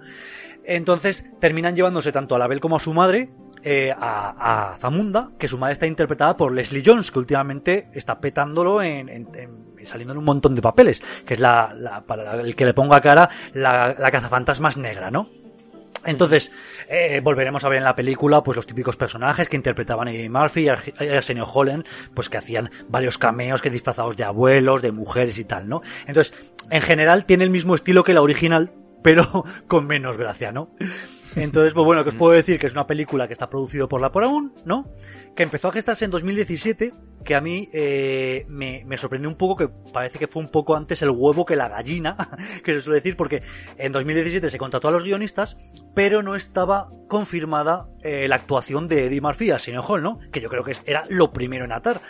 Entonces 0.65 1.25
terminan 1.41 1.77
llevándose 1.77 2.11
tanto 2.11 2.35
a 2.35 2.39
Label 2.39 2.61
como 2.61 2.77
a 2.77 2.81
su 2.81 2.95
madre, 2.95 3.29
eh, 3.63 3.93
a, 3.95 4.77
Zamunda, 4.81 5.33
que 5.39 5.47
su 5.47 5.59
madre 5.59 5.75
está 5.75 5.87
interpretada 5.87 6.37
por 6.37 6.53
Leslie 6.53 6.83
Jones, 6.85 7.11
que 7.11 7.19
últimamente 7.19 7.91
está 7.93 8.19
petándolo 8.21 8.83
en, 8.83 9.27
saliendo 9.87 10.13
en 10.13 10.19
un 10.19 10.25
montón 10.25 10.55
de 10.55 10.63
papeles, 10.63 11.03
que 11.25 11.35
es 11.35 11.41
la, 11.41 12.03
para 12.07 12.41
el 12.41 12.55
que 12.57 12.65
le 12.65 12.75
ponga 12.75 13.01
cara 13.01 13.29
la, 13.55 13.95
la 13.99 14.11
cazafantasmas 14.11 14.77
negra, 14.77 15.11
¿no? 15.11 15.29
Entonces, 16.05 16.51
eh, 16.89 17.21
volveremos 17.23 17.65
a 17.65 17.69
ver 17.69 17.79
en 17.79 17.85
la 17.85 17.95
película, 17.95 18.43
pues 18.43 18.57
los 18.57 18.67
típicos 18.67 18.97
personajes 18.97 19.49
que 19.49 19.57
interpretaban 19.57 20.09
a 20.09 20.13
Eddie 20.13 20.31
Murphy 20.31 20.63
y 20.63 20.69
Arsenio 20.69 21.45
Holland, 21.45 21.85
pues 22.15 22.31
que 22.31 22.39
hacían 22.39 22.71
varios 22.89 23.19
cameos 23.19 23.61
que 23.61 23.71
disfrazados 23.71 24.17
de 24.17 24.25
abuelos, 24.25 24.81
de 24.81 24.93
mujeres 24.93 25.39
y 25.39 25.45
tal, 25.45 25.69
¿no? 25.69 25.83
Entonces, 26.07 26.35
en 26.71 26.81
general 26.81 27.27
tiene 27.27 27.45
el 27.45 27.51
mismo 27.51 27.75
estilo 27.75 28.03
que 28.03 28.15
la 28.15 28.23
original, 28.23 28.73
pero 29.03 29.45
con 29.69 29.87
menos 29.87 30.17
gracia, 30.17 30.53
¿no? 30.53 30.71
Entonces, 31.37 31.73
pues 31.75 31.85
bueno, 31.85 32.03
que 32.03 32.11
os 32.11 32.15
puedo 32.17 32.33
decir 32.33 32.59
que 32.59 32.67
es 32.67 32.73
una 32.73 32.87
película 32.87 33.27
que 33.27 33.33
está 33.33 33.49
producido 33.49 33.89
por 33.89 34.01
la 34.01 34.11
Paramount, 34.11 34.59
¿no? 34.65 34.91
Que 35.37 35.43
empezó 35.43 35.69
a 35.69 35.73
gestarse 35.73 36.05
en 36.05 36.11
2017, 36.11 36.93
que 37.25 37.35
a 37.35 37.41
mí 37.41 37.69
eh, 37.73 38.45
me, 38.49 38.83
me, 38.85 38.97
sorprendió 38.97 39.29
un 39.29 39.37
poco, 39.37 39.57
que 39.57 39.69
parece 39.93 40.19
que 40.19 40.27
fue 40.27 40.43
un 40.43 40.49
poco 40.49 40.75
antes 40.75 41.03
el 41.03 41.11
huevo 41.11 41.45
que 41.45 41.57
la 41.57 41.69
gallina, 41.69 42.17
que 42.65 42.75
se 42.75 42.81
suele 42.81 43.01
decir, 43.01 43.17
porque 43.17 43.43
en 43.77 43.93
2017 43.93 44.51
se 44.51 44.59
contrató 44.59 44.89
a 44.89 44.91
los 44.91 45.05
guionistas, 45.05 45.57
pero 45.95 46.23
no 46.23 46.35
estaba 46.35 46.91
confirmada 47.09 47.89
eh, 48.03 48.27
la 48.29 48.37
actuación 48.37 48.89
de 48.89 49.07
Eddie 49.07 49.21
Murphy 49.21 49.51
a 49.51 49.59
Senior 49.59 49.85
Hall, 49.87 50.03
¿no? 50.03 50.19
Que 50.33 50.41
yo 50.41 50.49
creo 50.49 50.65
que 50.65 50.75
era 50.85 51.05
lo 51.09 51.33
primero 51.33 51.65
en 51.65 51.73
atar 51.73 52.01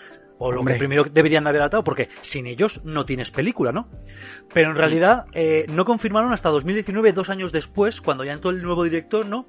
o 0.43 0.51
lo 0.51 0.65
que 0.65 0.75
primero 0.77 1.05
deberían 1.05 1.47
haber 1.47 1.61
atado, 1.61 1.85
porque 1.85 2.09
sin 2.23 2.47
ellos 2.47 2.81
no 2.83 3.05
tienes 3.05 3.31
película, 3.31 3.73
¿no? 3.73 3.89
Pero 4.55 4.71
en 4.71 4.77
realidad 4.77 5.27
eh, 5.35 5.67
no 5.69 5.85
confirmaron 5.85 6.33
hasta 6.33 6.49
2019, 6.49 7.13
dos 7.13 7.29
años 7.29 7.53
después, 7.53 8.01
cuando 8.01 8.25
ya 8.25 8.33
entró 8.33 8.51
el 8.51 8.63
nuevo 8.63 8.83
director, 8.83 9.27
¿no? 9.27 9.47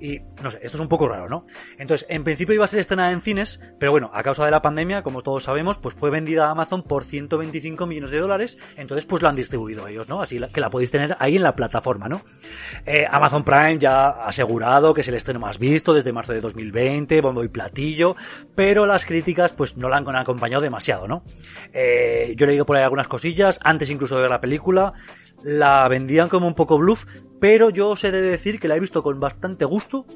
Y 0.00 0.20
no 0.42 0.50
sé, 0.50 0.58
esto 0.62 0.76
es 0.76 0.80
un 0.80 0.88
poco 0.88 1.08
raro, 1.08 1.28
¿no? 1.28 1.44
Entonces, 1.78 2.06
en 2.08 2.24
principio 2.24 2.54
iba 2.54 2.64
a 2.64 2.68
ser 2.68 2.80
estrenada 2.80 3.10
en 3.12 3.20
cines, 3.20 3.60
pero 3.78 3.92
bueno, 3.92 4.10
a 4.12 4.22
causa 4.22 4.44
de 4.44 4.50
la 4.50 4.62
pandemia, 4.62 5.02
como 5.02 5.22
todos 5.22 5.44
sabemos, 5.44 5.78
pues 5.78 5.94
fue 5.94 6.10
vendida 6.10 6.46
a 6.46 6.50
Amazon 6.50 6.82
por 6.82 7.04
125 7.04 7.86
millones 7.86 8.10
de 8.10 8.18
dólares, 8.18 8.58
entonces 8.76 9.04
pues 9.04 9.22
la 9.22 9.30
han 9.30 9.36
distribuido 9.36 9.88
ellos, 9.88 10.08
¿no? 10.08 10.22
Así 10.22 10.40
que 10.52 10.60
la 10.60 10.70
podéis 10.70 10.90
tener 10.90 11.16
ahí 11.18 11.36
en 11.36 11.42
la 11.42 11.56
plataforma, 11.56 12.08
¿no? 12.08 12.22
Eh, 12.86 13.06
Amazon 13.10 13.44
Prime 13.44 13.78
ya 13.78 14.08
ha 14.08 14.28
asegurado 14.28 14.94
que 14.94 15.00
es 15.00 15.08
el 15.08 15.14
estreno 15.14 15.40
más 15.40 15.58
visto 15.58 15.92
desde 15.94 16.12
marzo 16.12 16.32
de 16.32 16.40
2020, 16.40 17.20
bombo 17.20 17.44
y 17.44 17.48
platillo, 17.48 18.14
pero 18.54 18.86
las 18.86 19.04
críticas 19.04 19.52
pues 19.52 19.76
no 19.76 19.88
la 19.88 19.96
han 19.96 20.16
acompañado 20.16 20.62
demasiado, 20.62 21.08
¿no? 21.08 21.24
Eh, 21.72 22.34
yo 22.36 22.44
he 22.44 22.48
leído 22.48 22.66
por 22.66 22.76
ahí 22.76 22.82
algunas 22.82 23.08
cosillas, 23.08 23.60
antes 23.62 23.90
incluso 23.90 24.16
de 24.16 24.22
ver 24.22 24.30
la 24.30 24.40
película, 24.40 24.94
la 25.42 25.86
vendían 25.88 26.28
como 26.28 26.46
un 26.46 26.54
poco 26.54 26.78
bluff, 26.78 27.04
pero 27.40 27.70
yo 27.70 27.90
os 27.90 28.04
he 28.04 28.10
de 28.10 28.20
decir 28.20 28.58
que 28.58 28.68
la 28.68 28.76
he 28.76 28.80
visto 28.80 29.02
con 29.02 29.20
bastante 29.20 29.64
gusto, 29.64 30.06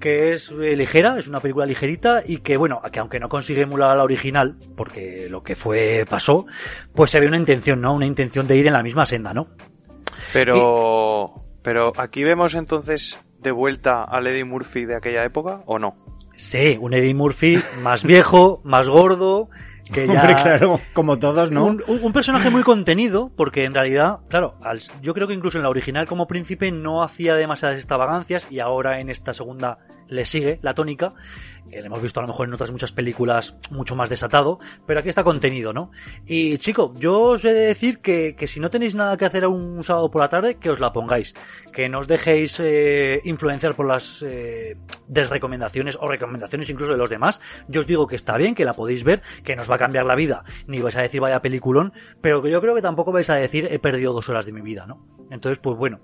que 0.00 0.32
es 0.32 0.50
eh, 0.50 0.76
ligera, 0.76 1.18
es 1.18 1.28
una 1.28 1.40
película 1.40 1.66
ligerita 1.66 2.22
y 2.26 2.38
que 2.38 2.56
bueno, 2.56 2.80
que 2.90 3.00
aunque 3.00 3.20
no 3.20 3.28
consigue 3.28 3.62
emular 3.62 3.90
a 3.90 3.96
la 3.96 4.04
original, 4.04 4.56
porque 4.76 5.28
lo 5.28 5.42
que 5.42 5.54
fue 5.54 6.04
pasó, 6.08 6.46
pues 6.94 7.10
se 7.10 7.20
ve 7.20 7.28
una 7.28 7.36
intención, 7.36 7.80
¿no? 7.80 7.94
Una 7.94 8.06
intención 8.06 8.46
de 8.46 8.56
ir 8.56 8.66
en 8.66 8.72
la 8.72 8.82
misma 8.82 9.04
senda, 9.04 9.34
¿no? 9.34 9.48
Pero, 10.32 11.44
pero 11.62 11.92
aquí 11.96 12.24
vemos 12.24 12.54
entonces 12.54 13.20
de 13.38 13.52
vuelta 13.52 14.04
a 14.08 14.20
Eddie 14.20 14.44
Murphy 14.44 14.84
de 14.84 14.96
aquella 14.96 15.24
época 15.24 15.62
o 15.66 15.78
no? 15.78 15.96
Sí, 16.36 16.78
un 16.80 16.94
Eddie 16.94 17.14
Murphy 17.14 17.62
más 17.82 18.04
viejo, 18.04 18.60
más 18.64 18.88
gordo, 18.88 19.50
que 19.92 20.06
ya... 20.06 20.34
claro, 20.42 20.80
como 20.92 21.18
todos, 21.18 21.50
¿no? 21.50 21.64
Un, 21.66 22.12
personaje 22.12 22.50
muy 22.50 22.62
contenido, 22.62 23.30
porque 23.36 23.64
en 23.64 23.74
realidad, 23.74 24.20
claro, 24.28 24.54
yo 25.02 25.14
creo 25.14 25.28
que 25.28 25.34
incluso 25.34 25.58
en 25.58 25.62
la 25.62 25.70
original 25.70 26.06
como 26.06 26.26
príncipe 26.26 26.70
no 26.70 27.02
hacía 27.02 27.34
demasiadas 27.36 27.76
extravagancias 27.76 28.46
y 28.50 28.60
ahora 28.60 29.00
en 29.00 29.10
esta 29.10 29.34
segunda 29.34 29.78
le 30.10 30.26
sigue 30.26 30.58
la 30.62 30.74
tónica 30.74 31.14
que 31.70 31.78
hemos 31.78 32.02
visto 32.02 32.20
a 32.20 32.22
lo 32.22 32.28
mejor 32.28 32.48
en 32.48 32.54
otras 32.54 32.70
muchas 32.70 32.92
películas 32.92 33.54
mucho 33.70 33.94
más 33.94 34.10
desatado, 34.10 34.58
pero 34.86 35.00
aquí 35.00 35.08
está 35.08 35.24
contenido, 35.24 35.72
¿no? 35.72 35.90
Y 36.26 36.58
chico, 36.58 36.92
yo 36.96 37.20
os 37.20 37.44
he 37.44 37.52
de 37.52 37.66
decir 37.66 38.00
que, 38.00 38.34
que 38.34 38.46
si 38.46 38.60
no 38.60 38.70
tenéis 38.70 38.94
nada 38.94 39.16
que 39.16 39.24
hacer 39.24 39.46
un 39.46 39.84
sábado 39.84 40.10
por 40.10 40.20
la 40.20 40.28
tarde, 40.28 40.56
que 40.56 40.70
os 40.70 40.80
la 40.80 40.92
pongáis, 40.92 41.34
que 41.72 41.88
no 41.88 42.00
os 42.00 42.08
dejéis 42.08 42.58
eh, 42.60 43.20
influenciar 43.24 43.74
por 43.76 43.86
las 43.86 44.24
eh, 44.26 44.76
desrecomendaciones 45.08 45.96
o 46.00 46.08
recomendaciones 46.08 46.68
incluso 46.70 46.92
de 46.92 46.98
los 46.98 47.10
demás. 47.10 47.40
Yo 47.68 47.80
os 47.80 47.86
digo 47.86 48.06
que 48.06 48.16
está 48.16 48.36
bien, 48.36 48.54
que 48.54 48.64
la 48.64 48.74
podéis 48.74 49.04
ver, 49.04 49.22
que 49.44 49.56
nos 49.56 49.70
va 49.70 49.76
a 49.76 49.78
cambiar 49.78 50.06
la 50.06 50.14
vida, 50.14 50.44
ni 50.66 50.80
vais 50.80 50.96
a 50.96 51.02
decir 51.02 51.20
vaya 51.20 51.40
peliculón, 51.40 51.92
pero 52.20 52.42
que 52.42 52.50
yo 52.50 52.60
creo 52.60 52.74
que 52.74 52.82
tampoco 52.82 53.12
vais 53.12 53.30
a 53.30 53.36
decir 53.36 53.68
he 53.70 53.78
perdido 53.78 54.12
dos 54.12 54.28
horas 54.28 54.46
de 54.46 54.52
mi 54.52 54.60
vida, 54.60 54.86
¿no? 54.86 55.06
Entonces, 55.30 55.58
pues 55.58 55.76
bueno. 55.76 56.00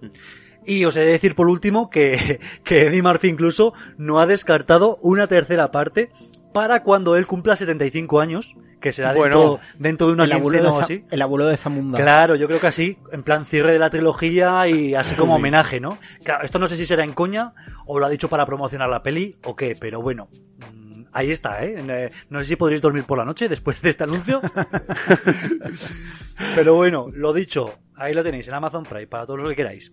Y 0.66 0.85
os 0.85 0.96
he 0.96 1.00
de 1.00 1.12
decir 1.12 1.35
por 1.35 1.48
último 1.48 1.90
que, 1.90 2.40
que 2.64 2.87
Eddie 2.87 3.02
Murphy 3.02 3.29
incluso 3.29 3.72
no 3.96 4.20
ha 4.20 4.26
descartado 4.26 4.98
una 5.00 5.26
tercera 5.26 5.70
parte 5.70 6.11
para 6.57 6.83
cuando 6.83 7.16
él 7.16 7.26
cumpla 7.26 7.55
75 7.55 8.18
años, 8.18 8.57
que 8.81 8.90
será 8.90 9.12
dentro, 9.12 9.61
dentro 9.79 10.07
de 10.07 10.14
una 10.14 10.24
quincena 10.24 10.62
de 10.62 10.68
o 10.68 10.81
así. 10.81 11.05
El 11.11 11.20
abuelo 11.20 11.46
de 11.46 11.59
Zamunda. 11.59 11.98
Claro, 11.98 12.35
yo 12.35 12.46
creo 12.46 12.59
que 12.59 12.66
así, 12.66 12.96
en 13.12 13.24
plan 13.24 13.44
cierre 13.44 13.72
de 13.72 13.79
la 13.79 13.90
trilogía 13.90 14.66
y 14.66 14.94
así 14.94 15.14
como 15.16 15.35
homenaje, 15.35 15.81
¿no? 15.81 15.98
Claro, 16.24 16.44
esto 16.44 16.59
no 16.59 16.66
sé 16.66 16.76
si 16.76 16.87
será 16.87 17.05
en 17.05 17.12
coña 17.12 17.52
o 17.85 17.98
lo 17.98 18.07
ha 18.07 18.09
dicho 18.09 18.31
para 18.31 18.46
promocionar 18.46 18.88
la 18.88 19.02
peli 19.02 19.37
o 19.44 19.55
qué, 19.55 19.76
pero 19.79 20.00
bueno, 20.00 20.31
mm, 20.72 21.02
ahí 21.12 21.31
está, 21.31 21.62
¿eh? 21.62 21.74
Eh, 21.76 22.11
No 22.31 22.40
sé 22.40 22.46
si 22.46 22.57
podréis 22.57 22.81
dormir 22.81 23.05
por 23.05 23.18
la 23.18 23.26
noche 23.26 23.50
después 23.50 23.83
de 23.83 23.90
este 23.90 24.05
anuncio. 24.05 24.40
pero 26.55 26.74
bueno, 26.74 27.09
lo 27.12 27.35
dicho, 27.35 27.81
ahí 27.96 28.14
lo 28.14 28.22
tenéis 28.22 28.48
en 28.48 28.55
Amazon 28.55 28.85
Prime 28.85 29.09
para 29.09 29.26
todos 29.26 29.40
los 29.40 29.50
que 29.50 29.57
queráis. 29.57 29.92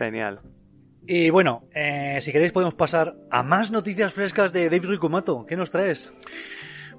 Genial. 0.00 0.40
Y 1.06 1.28
bueno, 1.28 1.68
eh, 1.74 2.16
si 2.22 2.32
queréis 2.32 2.52
podemos 2.52 2.72
pasar 2.74 3.16
a 3.30 3.42
más 3.42 3.70
noticias 3.70 4.14
frescas 4.14 4.50
de 4.50 4.70
Dave 4.70 4.86
Rikumato. 4.86 5.44
¿Qué 5.44 5.56
nos 5.56 5.70
traes? 5.70 6.10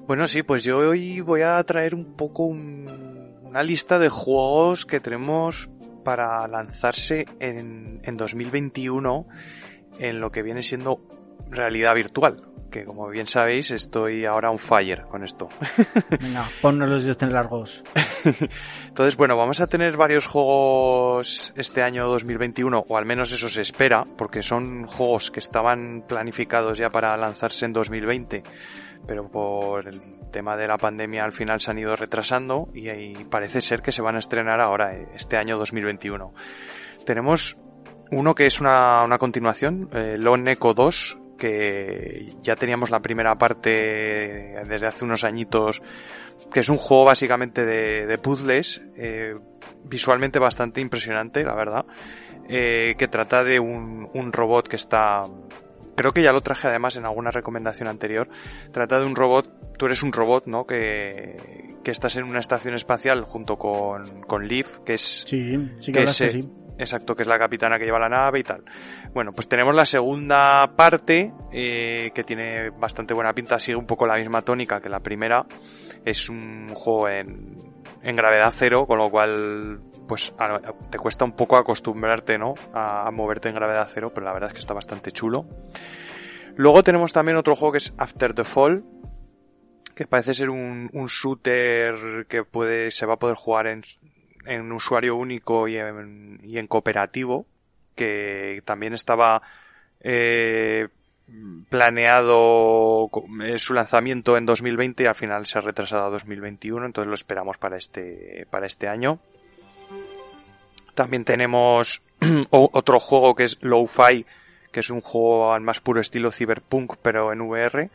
Bueno, 0.05 0.27
sí, 0.27 0.43
pues 0.43 0.63
yo 0.63 0.77
hoy 0.77 1.19
voy 1.21 1.41
a 1.41 1.63
traer 1.63 1.95
un 1.95 2.15
poco 2.15 2.43
un- 2.45 3.39
una 3.41 3.63
lista 3.63 3.97
de 3.97 4.09
juegos 4.09 4.85
que 4.85 4.99
tenemos 4.99 5.67
para 6.03 6.47
lanzarse 6.47 7.25
en, 7.39 8.01
en 8.03 8.17
2021 8.17 9.27
en 9.97 10.19
lo 10.19 10.31
que 10.31 10.43
viene 10.43 10.61
siendo 10.61 11.01
realidad 11.49 11.95
virtual. 11.95 12.37
Que 12.71 12.85
como 12.85 13.09
bien 13.09 13.27
sabéis, 13.27 13.69
estoy 13.71 14.23
ahora 14.23 14.49
on 14.49 14.57
fire 14.57 15.03
con 15.03 15.25
esto. 15.25 15.49
Venga, 16.21 16.49
ponnos 16.61 16.89
los 16.89 17.03
dioses 17.03 17.29
largos. 17.29 17.83
Entonces, 18.87 19.17
bueno, 19.17 19.35
vamos 19.35 19.59
a 19.59 19.67
tener 19.67 19.97
varios 19.97 20.25
juegos 20.25 21.51
este 21.57 21.83
año 21.83 22.07
2021, 22.07 22.85
o 22.87 22.97
al 22.97 23.05
menos 23.05 23.33
eso 23.33 23.49
se 23.49 23.61
espera, 23.61 24.05
porque 24.17 24.41
son 24.41 24.87
juegos 24.87 25.31
que 25.31 25.41
estaban 25.41 26.05
planificados 26.07 26.77
ya 26.77 26.89
para 26.89 27.17
lanzarse 27.17 27.65
en 27.65 27.73
2020, 27.73 28.43
pero 29.05 29.29
por 29.29 29.89
el 29.89 29.99
tema 30.31 30.55
de 30.55 30.67
la 30.67 30.77
pandemia 30.77 31.25
al 31.25 31.33
final 31.33 31.59
se 31.59 31.71
han 31.71 31.79
ido 31.79 31.95
retrasando 31.97 32.69
y, 32.73 32.89
y 32.89 33.13
parece 33.29 33.59
ser 33.59 33.81
que 33.81 33.91
se 33.91 34.01
van 34.01 34.15
a 34.15 34.19
estrenar 34.19 34.61
ahora, 34.61 34.95
eh, 34.95 35.09
este 35.13 35.35
año 35.35 35.57
2021. 35.57 36.33
Tenemos 37.05 37.57
uno 38.11 38.35
que 38.35 38.45
es 38.45 38.59
una, 38.59 39.03
una 39.03 39.17
continuación, 39.17 39.89
eh, 39.93 40.17
Lone 40.17 40.51
Echo 40.51 40.73
2, 40.73 41.17
que 41.41 42.33
ya 42.41 42.55
teníamos 42.55 42.91
la 42.91 42.99
primera 43.01 43.35
parte 43.35 43.69
desde 44.67 44.85
hace 44.85 45.03
unos 45.03 45.23
añitos, 45.23 45.81
que 46.53 46.59
es 46.59 46.69
un 46.69 46.77
juego 46.77 47.05
básicamente 47.05 47.65
de, 47.65 48.05
de 48.05 48.17
puzzles, 48.19 48.81
eh, 48.95 49.35
visualmente 49.85 50.37
bastante 50.37 50.81
impresionante, 50.81 51.43
la 51.43 51.55
verdad, 51.55 51.85
eh, 52.47 52.93
que 52.97 53.07
trata 53.07 53.43
de 53.43 53.59
un, 53.59 54.07
un 54.13 54.31
robot 54.31 54.67
que 54.67 54.75
está... 54.75 55.23
Creo 55.95 56.13
que 56.13 56.23
ya 56.23 56.31
lo 56.31 56.41
traje 56.41 56.67
además 56.67 56.95
en 56.95 57.05
alguna 57.05 57.31
recomendación 57.31 57.87
anterior. 57.89 58.29
Trata 58.71 58.99
de 58.99 59.05
un 59.05 59.15
robot, 59.15 59.77
tú 59.77 59.87
eres 59.87 60.01
un 60.03 60.13
robot, 60.13 60.45
¿no? 60.47 60.65
Que, 60.65 61.75
que 61.83 61.91
estás 61.91 62.15
en 62.15 62.23
una 62.23 62.39
estación 62.39 62.75
espacial 62.75 63.23
junto 63.25 63.57
con, 63.57 64.21
con 64.21 64.47
Liv, 64.47 64.67
que 64.85 64.93
es 64.93 65.23
Sí, 65.27 65.57
sí 65.79 65.91
que, 65.91 66.01
Que 66.01 66.07
se- 66.07 66.29
sí. 66.29 66.49
Exacto, 66.77 67.15
que 67.15 67.21
es 67.21 67.27
la 67.27 67.37
capitana 67.37 67.77
que 67.77 67.85
lleva 67.85 67.99
la 67.99 68.09
nave 68.09 68.39
y 68.39 68.43
tal. 68.43 68.63
Bueno, 69.13 69.33
pues 69.33 69.47
tenemos 69.47 69.75
la 69.75 69.85
segunda 69.85 70.73
parte, 70.75 71.31
eh, 71.51 72.11
que 72.15 72.23
tiene 72.23 72.69
bastante 72.71 73.13
buena 73.13 73.33
pinta, 73.33 73.59
sigue 73.59 73.75
un 73.75 73.85
poco 73.85 74.07
la 74.07 74.15
misma 74.15 74.41
tónica 74.41 74.81
que 74.81 74.89
la 74.89 74.99
primera. 74.99 75.45
Es 76.03 76.29
un 76.29 76.73
juego 76.73 77.09
en, 77.09 77.73
en 78.01 78.15
gravedad 78.15 78.51
cero, 78.55 78.87
con 78.87 78.97
lo 78.97 79.11
cual, 79.11 79.79
pues 80.07 80.33
te 80.89 80.97
cuesta 80.97 81.25
un 81.25 81.33
poco 81.33 81.57
acostumbrarte, 81.57 82.37
¿no? 82.37 82.55
A, 82.73 83.07
a 83.07 83.11
moverte 83.11 83.49
en 83.49 83.55
gravedad 83.55 83.87
cero, 83.93 84.11
pero 84.13 84.25
la 84.25 84.33
verdad 84.33 84.49
es 84.49 84.53
que 84.53 84.59
está 84.61 84.73
bastante 84.73 85.11
chulo. 85.11 85.45
Luego 86.55 86.83
tenemos 86.83 87.13
también 87.13 87.37
otro 87.37 87.55
juego 87.55 87.73
que 87.73 87.77
es 87.77 87.93
After 87.97 88.33
the 88.33 88.43
Fall, 88.43 88.83
que 89.95 90.07
parece 90.07 90.33
ser 90.33 90.49
un, 90.49 90.89
un 90.93 91.07
shooter 91.07 92.25
que 92.27 92.43
puede, 92.43 92.91
se 92.91 93.05
va 93.05 93.15
a 93.15 93.19
poder 93.19 93.35
jugar 93.35 93.67
en, 93.67 93.83
en 94.45 94.71
usuario 94.71 95.15
único 95.15 95.67
y 95.67 95.77
en, 95.77 96.67
cooperativo, 96.67 97.45
que 97.95 98.61
también 98.65 98.93
estaba 98.93 99.41
eh, 99.99 100.87
planeado 101.69 103.09
eh, 103.43 103.57
su 103.57 103.73
lanzamiento 103.73 104.37
en 104.37 104.45
2020 104.45 105.03
y 105.03 105.05
al 105.05 105.15
final 105.15 105.45
se 105.45 105.59
ha 105.59 105.61
retrasado 105.61 106.05
a 106.05 106.09
2021, 106.09 106.85
entonces 106.85 107.07
lo 107.07 107.15
esperamos 107.15 107.57
para 107.57 107.77
este, 107.77 108.47
para 108.49 108.65
este 108.65 108.87
año. 108.87 109.19
También 110.95 111.23
tenemos 111.23 112.01
otro 112.49 112.99
juego 112.99 113.35
que 113.35 113.43
es 113.43 113.57
Lo-Fi, 113.61 114.25
que 114.71 114.79
es 114.79 114.89
un 114.89 115.01
juego 115.01 115.53
al 115.53 115.61
más 115.61 115.79
puro 115.79 116.01
estilo 116.01 116.31
Cyberpunk, 116.31 116.95
pero 117.01 117.31
en 117.31 117.41
VR. 117.41 117.89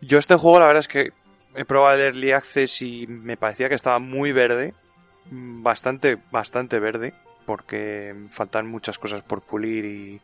Yo 0.00 0.18
este 0.18 0.36
juego 0.36 0.60
la 0.60 0.66
verdad 0.66 0.80
es 0.80 0.88
que 0.88 1.12
he 1.54 1.64
probado 1.64 1.96
el 1.96 2.02
Early 2.02 2.32
Access 2.32 2.82
y 2.82 3.06
me 3.06 3.36
parecía 3.36 3.68
que 3.68 3.74
estaba 3.74 3.98
muy 3.98 4.32
verde, 4.32 4.74
bastante, 5.30 6.18
bastante 6.30 6.78
verde, 6.78 7.14
porque 7.44 8.14
faltan 8.30 8.66
muchas 8.66 8.98
cosas 8.98 9.22
por 9.22 9.42
pulir 9.42 9.84
y, 9.84 10.20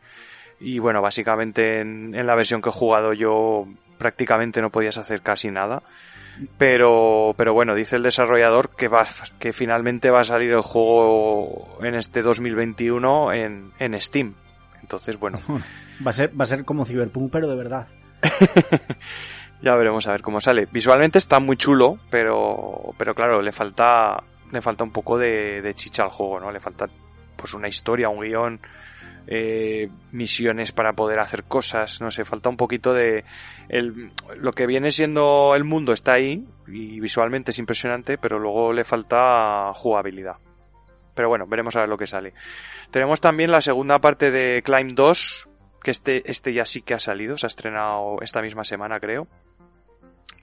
y 0.59 0.79
bueno, 0.79 1.01
básicamente 1.01 1.81
en, 1.81 2.15
en 2.15 2.27
la 2.27 2.35
versión 2.35 2.61
que 2.61 2.69
he 2.69 2.73
jugado 2.73 3.13
yo 3.13 3.67
prácticamente 3.97 4.61
no 4.61 4.69
podías 4.69 4.97
hacer 4.97 5.21
casi 5.21 5.49
nada. 5.49 5.83
Pero, 6.57 7.35
pero 7.37 7.53
bueno, 7.53 7.75
dice 7.75 7.95
el 7.95 8.01
desarrollador 8.03 8.71
que 8.75 8.87
va, 8.87 9.07
que 9.37 9.53
finalmente 9.53 10.09
va 10.09 10.21
a 10.21 10.23
salir 10.23 10.51
el 10.51 10.61
juego 10.61 11.77
en 11.83 11.93
este 11.93 12.23
2021 12.23 13.33
en, 13.33 13.71
en 13.77 14.01
Steam. 14.01 14.33
Entonces, 14.81 15.19
bueno, 15.19 15.39
Va 16.05 16.09
a 16.09 16.13
ser, 16.13 16.39
va 16.39 16.43
a 16.43 16.47
ser 16.47 16.65
como 16.65 16.85
Cyberpunk, 16.85 17.31
pero 17.31 17.47
de 17.47 17.55
verdad. 17.55 17.87
ya 19.61 19.75
veremos 19.75 20.07
a 20.07 20.11
ver 20.11 20.21
cómo 20.21 20.41
sale. 20.41 20.67
Visualmente 20.71 21.17
está 21.17 21.39
muy 21.39 21.55
chulo, 21.55 21.97
pero, 22.09 22.93
pero 22.97 23.13
claro, 23.13 23.41
le 23.41 23.51
falta, 23.51 24.23
le 24.53 24.61
falta 24.61 24.83
un 24.83 24.91
poco 24.91 25.17
de, 25.17 25.71
chicha 25.75 26.03
al 26.03 26.09
juego, 26.09 26.39
¿no? 26.39 26.51
Le 26.51 26.59
falta 26.59 26.85
pues 27.35 27.53
una 27.53 27.67
historia, 27.67 28.09
un 28.09 28.21
guion, 28.21 28.61
eh, 29.25 29.89
misiones 30.11 30.71
para 30.71 30.93
poder 30.93 31.19
hacer 31.19 31.43
cosas, 31.43 31.99
no 32.01 32.11
sé, 32.11 32.23
falta 32.23 32.49
un 32.49 32.57
poquito 32.57 32.93
de 32.93 33.25
lo 34.37 34.51
que 34.51 34.67
viene 34.67 34.91
siendo 34.91 35.55
el 35.55 35.63
mundo 35.63 35.93
está 35.93 36.13
ahí 36.13 36.45
y 36.67 36.99
visualmente 36.99 37.51
es 37.51 37.59
impresionante, 37.59 38.17
pero 38.17 38.39
luego 38.39 38.71
le 38.71 38.83
falta 38.83 39.71
jugabilidad. 39.73 40.35
Pero 41.15 41.29
bueno, 41.29 41.45
veremos 41.47 41.75
a 41.75 41.81
ver 41.81 41.89
lo 41.89 41.97
que 41.97 42.07
sale. 42.07 42.33
Tenemos 42.91 43.21
también 43.21 43.51
la 43.51 43.61
segunda 43.61 43.99
parte 43.99 44.31
de 44.31 44.61
Climb 44.63 44.93
2, 44.93 45.47
que 45.83 45.91
este, 45.91 46.29
este 46.29 46.53
ya 46.53 46.65
sí 46.65 46.81
que 46.81 46.93
ha 46.93 46.99
salido, 46.99 47.37
se 47.37 47.45
ha 47.45 47.49
estrenado 47.49 48.17
esta 48.21 48.41
misma 48.41 48.63
semana 48.63 48.99
creo, 48.99 49.27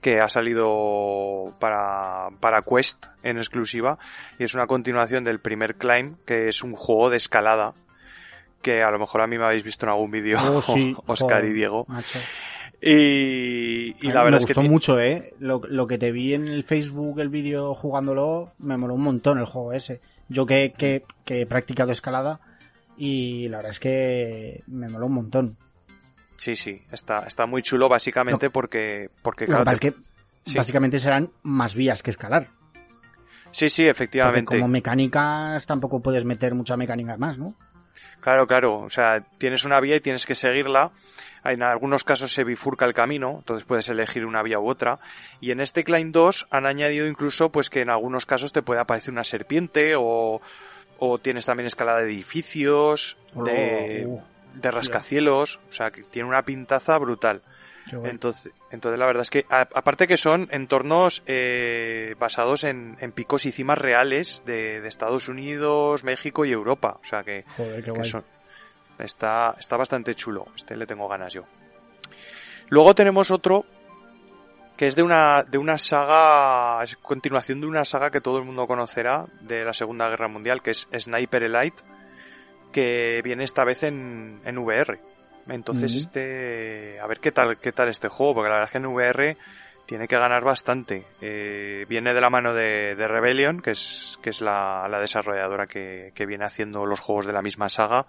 que 0.01 0.19
ha 0.19 0.27
salido 0.29 1.53
para, 1.59 2.29
para 2.39 2.63
Quest 2.63 3.05
en 3.23 3.37
exclusiva 3.37 3.99
y 4.39 4.43
es 4.43 4.55
una 4.55 4.65
continuación 4.67 5.23
del 5.23 5.39
primer 5.39 5.75
Climb, 5.75 6.15
que 6.25 6.47
es 6.49 6.63
un 6.63 6.71
juego 6.73 7.09
de 7.11 7.17
escalada, 7.17 7.73
que 8.63 8.81
a 8.83 8.89
lo 8.91 8.99
mejor 8.99 9.21
a 9.21 9.27
mí 9.27 9.37
me 9.37 9.45
habéis 9.45 9.63
visto 9.63 9.85
en 9.85 9.91
algún 9.91 10.11
vídeo, 10.11 10.37
Oh, 10.41 10.61
sí, 10.61 10.95
Oscar 11.05 11.41
joder, 11.41 11.45
y 11.51 11.53
Diego. 11.53 11.85
macho. 11.87 12.19
Y, 12.83 13.95
y 14.01 14.11
la 14.11 14.23
verdad 14.23 14.31
me 14.31 14.37
es 14.37 14.45
que 14.45 14.53
gustó 14.53 14.61
ti- 14.61 14.69
mucho, 14.69 14.99
¿eh? 14.99 15.33
Lo, 15.39 15.61
lo 15.67 15.85
que 15.85 15.99
te 15.99 16.11
vi 16.11 16.33
en 16.33 16.47
el 16.47 16.63
Facebook, 16.63 17.19
el 17.19 17.29
vídeo 17.29 17.75
jugándolo, 17.75 18.53
me 18.57 18.75
moló 18.77 18.95
un 18.95 19.03
montón 19.03 19.37
el 19.37 19.45
juego 19.45 19.71
ese. 19.73 20.01
Yo 20.29 20.45
que, 20.47 20.73
que, 20.75 21.03
que 21.23 21.41
he 21.41 21.45
practicado 21.45 21.91
escalada 21.91 22.39
y 22.97 23.47
la 23.49 23.57
verdad 23.57 23.71
es 23.71 23.79
que 23.79 24.63
me 24.67 24.89
moló 24.89 25.05
un 25.05 25.13
montón. 25.13 25.57
Sí, 26.41 26.55
sí, 26.55 26.81
está, 26.91 27.19
está 27.27 27.45
muy 27.45 27.61
chulo 27.61 27.87
básicamente 27.87 28.49
porque, 28.49 29.11
porque 29.21 29.45
que 29.45 29.51
claro, 29.51 29.63
pasa 29.63 29.75
es 29.75 29.79
que 29.79 29.93
sí. 30.47 30.57
básicamente 30.57 30.97
serán 30.97 31.29
más 31.43 31.75
vías 31.75 32.01
que 32.01 32.09
escalar. 32.09 32.47
sí, 33.51 33.69
sí, 33.69 33.83
Porque 33.83 33.91
efectivamente. 33.91 34.55
como 34.57 34.67
mecánicas 34.67 35.67
tampoco 35.67 35.99
puedes 36.01 36.25
meter 36.25 36.55
muchas 36.55 36.79
mecánicas 36.79 37.19
más, 37.19 37.37
¿no? 37.37 37.53
Claro, 38.21 38.47
claro. 38.47 38.79
O 38.79 38.89
sea, 38.89 39.21
tienes 39.37 39.65
una 39.65 39.79
vía 39.79 39.97
y 39.97 40.01
tienes 40.01 40.25
que 40.25 40.33
seguirla. 40.33 40.89
En 41.43 41.61
algunos 41.61 42.03
casos 42.03 42.33
se 42.33 42.43
bifurca 42.43 42.85
el 42.87 42.95
camino, 42.95 43.35
entonces 43.37 43.63
puedes 43.63 43.87
elegir 43.89 44.25
una 44.25 44.41
vía 44.41 44.57
u 44.57 44.67
otra. 44.67 44.97
Y 45.41 45.51
en 45.51 45.59
este 45.59 45.83
Climb 45.83 46.11
2 46.11 46.47
han 46.49 46.65
añadido 46.65 47.05
incluso 47.05 47.51
pues 47.51 47.69
que 47.69 47.81
en 47.81 47.91
algunos 47.91 48.25
casos 48.25 48.51
te 48.51 48.63
puede 48.63 48.81
aparecer 48.81 49.11
una 49.13 49.23
serpiente 49.23 49.93
o, 49.95 50.41
o 50.97 51.17
tienes 51.19 51.45
también 51.45 51.67
escalada 51.67 51.99
de 51.99 52.05
edificios, 52.05 53.15
de, 53.35 54.07
Oh, 54.07 54.23
de 54.53 54.71
rascacielos. 54.71 55.59
O 55.69 55.71
sea, 55.71 55.91
que 55.91 56.03
tiene 56.03 56.27
una 56.29 56.43
pintaza 56.43 56.97
brutal. 56.97 57.41
Entonces, 58.05 58.53
entonces 58.69 58.99
la 58.99 59.07
verdad 59.07 59.23
es 59.23 59.29
que, 59.31 59.45
a- 59.49 59.67
aparte 59.73 60.07
que 60.07 60.15
son 60.17 60.47
entornos 60.51 61.23
eh, 61.25 62.15
basados 62.19 62.63
en, 62.63 62.95
en 62.99 63.11
picos 63.11 63.45
y 63.47 63.51
cimas 63.51 63.79
reales 63.79 64.43
de, 64.45 64.81
de 64.81 64.87
Estados 64.87 65.27
Unidos, 65.27 66.03
México 66.03 66.45
y 66.45 66.51
Europa. 66.51 66.99
O 67.01 67.05
sea 67.05 67.23
que, 67.23 67.43
Joder, 67.57 67.83
que 67.83 68.03
son- 68.05 68.23
está, 68.99 69.55
está 69.59 69.77
bastante 69.77 70.13
chulo. 70.15 70.45
Este 70.55 70.75
le 70.77 70.85
tengo 70.85 71.07
ganas 71.07 71.33
yo. 71.33 71.43
Luego 72.69 72.93
tenemos 72.95 73.31
otro 73.31 73.65
que 74.77 74.87
es 74.87 74.95
de 74.95 75.03
una, 75.03 75.43
de 75.43 75.57
una 75.57 75.77
saga, 75.77 76.83
es 76.83 76.95
continuación 76.97 77.61
de 77.61 77.67
una 77.67 77.83
saga 77.85 78.09
que 78.09 78.21
todo 78.21 78.39
el 78.39 78.45
mundo 78.45 78.65
conocerá 78.67 79.25
de 79.41 79.63
la 79.65 79.73
Segunda 79.73 80.09
Guerra 80.09 80.27
Mundial, 80.27 80.61
que 80.61 80.71
es 80.71 80.87
Sniper 80.97 81.43
Elite, 81.43 81.83
que 82.71 83.21
viene 83.23 83.43
esta 83.43 83.63
vez 83.63 83.83
en, 83.83 84.41
en 84.45 84.57
VR. 84.57 84.99
Entonces, 85.47 85.95
este, 85.95 86.99
a 86.99 87.07
ver 87.07 87.19
qué 87.19 87.31
tal, 87.31 87.57
qué 87.57 87.71
tal 87.71 87.89
este 87.89 88.07
juego, 88.07 88.35
porque 88.35 88.49
la 88.49 88.55
verdad 88.55 88.69
es 88.69 88.71
que 88.71 88.77
en 88.77 88.85
VR 88.85 89.37
tiene 89.85 90.07
que 90.07 90.17
ganar 90.17 90.43
bastante. 90.43 91.05
Eh, 91.19 91.85
viene 91.89 92.13
de 92.13 92.21
la 92.21 92.29
mano 92.29 92.53
de, 92.53 92.95
de, 92.95 93.07
Rebellion, 93.07 93.61
que 93.61 93.71
es, 93.71 94.17
que 94.21 94.29
es 94.29 94.41
la, 94.41 94.87
la 94.89 94.99
desarrolladora 95.01 95.67
que, 95.67 96.11
que, 96.15 96.25
viene 96.25 96.45
haciendo 96.45 96.85
los 96.85 96.99
juegos 96.99 97.25
de 97.25 97.33
la 97.33 97.41
misma 97.41 97.69
saga. 97.69 98.05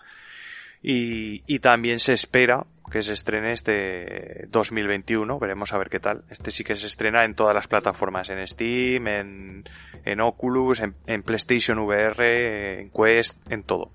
Y, 0.83 1.43
y, 1.47 1.61
también 1.61 1.99
se 1.99 2.13
espera 2.13 2.67
que 2.91 3.03
se 3.03 3.13
estrene 3.13 3.53
este 3.53 4.47
2021, 4.49 5.39
veremos 5.39 5.73
a 5.73 5.79
ver 5.79 5.89
qué 5.89 6.01
tal. 6.01 6.25
Este 6.29 6.51
sí 6.51 6.63
que 6.63 6.77
se 6.77 6.87
estrena 6.87 7.25
en 7.25 7.35
todas 7.35 7.55
las 7.55 7.69
plataformas, 7.69 8.29
en 8.31 8.47
Steam, 8.47 9.07
en, 9.09 9.65
en 10.05 10.21
Oculus, 10.21 10.81
en, 10.81 10.95
en 11.07 11.23
PlayStation 11.23 11.79
VR, 11.79 12.81
en 12.81 12.91
Quest, 12.91 13.39
en 13.51 13.63
todo. 13.63 13.91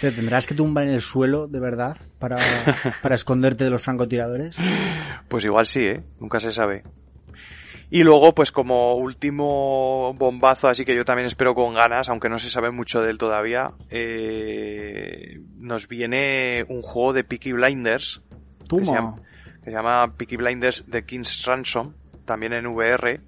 ¿Te 0.00 0.10
tendrás 0.10 0.46
que 0.46 0.54
tumbar 0.54 0.84
en 0.84 0.94
el 0.94 1.00
suelo, 1.00 1.46
de 1.46 1.60
verdad, 1.60 1.96
para, 2.18 2.36
para 3.02 3.14
esconderte 3.14 3.64
de 3.64 3.70
los 3.70 3.82
francotiradores? 3.82 4.56
Pues 5.28 5.44
igual 5.44 5.66
sí, 5.66 5.86
¿eh? 5.86 6.02
Nunca 6.20 6.40
se 6.40 6.52
sabe. 6.52 6.82
Y 7.88 8.02
luego, 8.02 8.34
pues 8.34 8.50
como 8.50 8.96
último 8.96 10.12
bombazo, 10.14 10.66
así 10.68 10.84
que 10.84 10.96
yo 10.96 11.04
también 11.04 11.26
espero 11.26 11.54
con 11.54 11.74
ganas, 11.74 12.08
aunque 12.08 12.28
no 12.28 12.38
se 12.38 12.50
sabe 12.50 12.70
mucho 12.70 13.00
de 13.00 13.10
él 13.10 13.18
todavía, 13.18 13.72
eh, 13.90 15.40
nos 15.56 15.86
viene 15.86 16.64
un 16.68 16.82
juego 16.82 17.12
de 17.12 17.22
Peaky 17.22 17.52
Blinders. 17.52 18.22
Que 18.68 18.84
se, 18.84 18.92
llama, 18.92 19.22
que 19.62 19.70
se 19.70 19.76
llama 19.76 20.14
Peaky 20.16 20.36
Blinders 20.36 20.84
The 20.90 21.04
King's 21.04 21.44
Ransom, 21.46 21.94
también 22.24 22.54
en 22.54 22.66
VR 22.66 23.20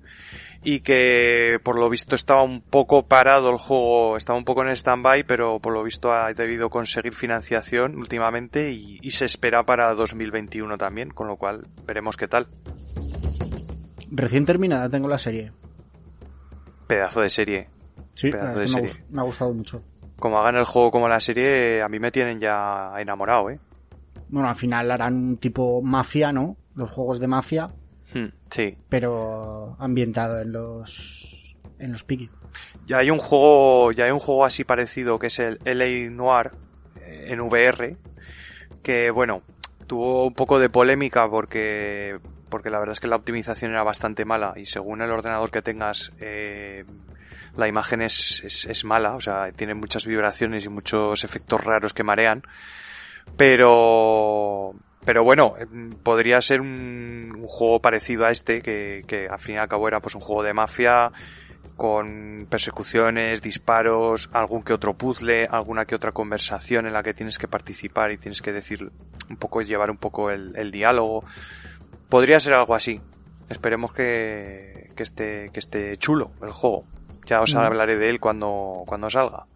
y 0.62 0.80
que 0.80 1.58
por 1.62 1.78
lo 1.78 1.88
visto 1.88 2.14
estaba 2.14 2.42
un 2.42 2.60
poco 2.60 3.06
parado 3.06 3.50
el 3.50 3.58
juego, 3.58 4.16
estaba 4.16 4.38
un 4.38 4.44
poco 4.44 4.62
en 4.62 4.70
stand-by, 4.70 5.24
pero 5.24 5.60
por 5.60 5.72
lo 5.72 5.82
visto 5.82 6.12
ha 6.12 6.32
debido 6.34 6.68
conseguir 6.70 7.14
financiación 7.14 7.96
últimamente 7.96 8.72
y, 8.72 8.98
y, 9.00 9.10
se 9.12 9.24
espera 9.24 9.64
para 9.64 9.94
2021 9.94 10.76
también, 10.76 11.10
con 11.10 11.28
lo 11.28 11.36
cual 11.36 11.66
veremos 11.86 12.16
qué 12.16 12.28
tal. 12.28 12.48
Recién 14.10 14.44
terminada 14.44 14.88
tengo 14.88 15.08
la 15.08 15.18
serie. 15.18 15.52
Pedazo 16.86 17.20
de 17.20 17.28
serie. 17.28 17.68
Sí, 18.14 18.30
Pedazo 18.30 18.54
de 18.54 18.54
de 18.54 18.60
me, 18.60 18.68
serie. 18.88 19.04
me 19.10 19.20
ha 19.20 19.24
gustado 19.24 19.52
mucho. 19.54 19.82
Como 20.18 20.38
hagan 20.38 20.56
el 20.56 20.64
juego 20.64 20.90
como 20.90 21.08
la 21.08 21.20
serie, 21.20 21.82
a 21.82 21.88
mí 21.88 22.00
me 22.00 22.10
tienen 22.10 22.40
ya 22.40 22.92
enamorado, 22.98 23.50
¿eh? 23.50 23.60
Bueno, 24.28 24.48
al 24.48 24.56
final 24.56 24.90
harán 24.90 25.14
un 25.14 25.36
tipo 25.36 25.80
mafia, 25.82 26.32
¿no? 26.32 26.56
Los 26.74 26.90
juegos 26.90 27.20
de 27.20 27.28
mafia. 27.28 27.70
Hmm, 28.14 28.28
sí. 28.50 28.76
Pero 28.88 29.76
ambientado 29.78 30.40
en 30.40 30.52
los 30.52 31.56
en 31.78 31.92
los 31.92 32.04
Piki. 32.04 32.30
Ya 32.86 32.98
hay 32.98 33.10
un 33.10 33.18
juego, 33.18 33.92
ya 33.92 34.06
hay 34.06 34.10
un 34.10 34.18
juego 34.18 34.44
así 34.44 34.64
parecido 34.64 35.18
que 35.18 35.28
es 35.28 35.38
el 35.38 35.58
LA 35.64 36.10
Noir 36.10 36.52
eh, 37.00 37.26
en 37.28 37.40
VR 37.40 37.96
que 38.82 39.10
bueno, 39.10 39.42
tuvo 39.86 40.26
un 40.26 40.34
poco 40.34 40.58
de 40.58 40.70
polémica 40.70 41.28
porque 41.28 42.18
porque 42.48 42.70
la 42.70 42.78
verdad 42.78 42.92
es 42.92 43.00
que 43.00 43.08
la 43.08 43.16
optimización 43.16 43.72
era 43.72 43.82
bastante 43.82 44.24
mala 44.24 44.54
y 44.56 44.66
según 44.66 45.02
el 45.02 45.10
ordenador 45.10 45.50
que 45.50 45.62
tengas 45.62 46.12
eh, 46.18 46.84
la 47.56 47.68
imagen 47.68 48.02
es, 48.02 48.42
es, 48.44 48.64
es, 48.66 48.84
mala, 48.84 49.14
o 49.14 49.20
sea, 49.20 49.50
tiene 49.52 49.74
muchas 49.74 50.06
vibraciones 50.06 50.64
y 50.64 50.68
muchos 50.68 51.24
efectos 51.24 51.62
raros 51.62 51.92
que 51.92 52.04
marean, 52.04 52.42
pero 53.36 54.74
pero 55.08 55.24
bueno, 55.24 55.54
podría 56.02 56.38
ser 56.42 56.60
un, 56.60 57.32
un 57.34 57.46
juego 57.46 57.80
parecido 57.80 58.26
a 58.26 58.30
este, 58.30 58.60
que, 58.60 59.04
que, 59.06 59.26
al 59.26 59.38
fin 59.38 59.54
y 59.54 59.58
al 59.58 59.66
cabo 59.66 59.88
era 59.88 60.00
pues 60.00 60.14
un 60.14 60.20
juego 60.20 60.42
de 60.42 60.52
mafia, 60.52 61.10
con 61.76 62.46
persecuciones, 62.50 63.40
disparos, 63.40 64.28
algún 64.34 64.62
que 64.62 64.74
otro 64.74 64.98
puzzle, 64.98 65.48
alguna 65.50 65.86
que 65.86 65.94
otra 65.94 66.12
conversación 66.12 66.86
en 66.86 66.92
la 66.92 67.02
que 67.02 67.14
tienes 67.14 67.38
que 67.38 67.48
participar 67.48 68.12
y 68.12 68.18
tienes 68.18 68.42
que 68.42 68.52
decir 68.52 68.92
un 69.30 69.36
poco, 69.38 69.62
llevar 69.62 69.90
un 69.90 69.96
poco 69.96 70.30
el, 70.30 70.54
el 70.56 70.70
diálogo. 70.70 71.24
Podría 72.10 72.38
ser 72.38 72.52
algo 72.52 72.74
así. 72.74 73.00
Esperemos 73.48 73.94
que, 73.94 74.90
que, 74.94 75.04
esté, 75.04 75.48
que 75.54 75.60
esté 75.60 75.96
chulo 75.96 76.32
el 76.42 76.52
juego. 76.52 76.84
Ya 77.24 77.40
os 77.40 77.54
mm. 77.54 77.56
hablaré 77.56 77.96
de 77.96 78.10
él 78.10 78.20
cuando, 78.20 78.82
cuando 78.86 79.08
salga. 79.08 79.46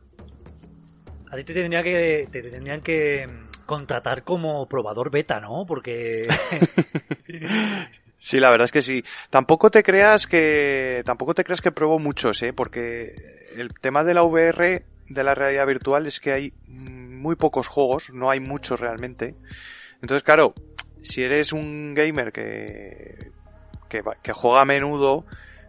A 1.31 1.37
ti 1.37 1.45
te 1.45 1.53
tendría 1.53 1.83
que, 1.83 2.27
te 2.33 2.41
tendrían 2.41 2.81
que 2.81 3.52
contratar 3.73 4.23
como 4.23 4.69
probador 4.69 5.11
beta, 5.11 5.41
¿no? 5.41 5.65
Porque... 5.67 6.29
sí, 8.19 8.39
la 8.39 8.51
verdad 8.51 8.67
es 8.67 8.73
que 8.73 8.83
sí. 8.83 9.03
Tampoco 9.31 9.71
te 9.71 9.83
creas 9.83 10.27
que, 10.27 11.01
tampoco 11.07 11.33
te 11.33 11.43
creas 11.43 11.63
que 11.63 11.73
pruebo 11.73 11.99
muchos, 11.99 12.43
¿eh? 12.43 12.53
Porque 12.53 13.49
el 13.57 13.73
tema 13.81 14.05
de 14.05 14.13
la 14.13 14.25
VR, 14.25 14.85
de 15.09 15.25
la 15.25 15.35
realidad 15.35 15.67
virtual, 15.67 16.07
es 16.07 16.21
que 16.21 16.33
hay 16.33 16.53
muy 16.69 17.35
pocos 17.35 17.67
juegos, 17.67 18.11
no 18.13 18.29
hay 18.29 18.41
muchos 18.41 18.79
realmente. 18.79 19.37
Entonces, 20.03 20.23
claro, 20.23 20.53
si 21.01 21.23
eres 21.23 21.55
un 21.55 21.95
gamer 21.95 22.31
que, 22.31 23.31
que, 23.89 24.33
juega 24.35 24.61
a 24.61 24.67
menudo, 24.67 25.25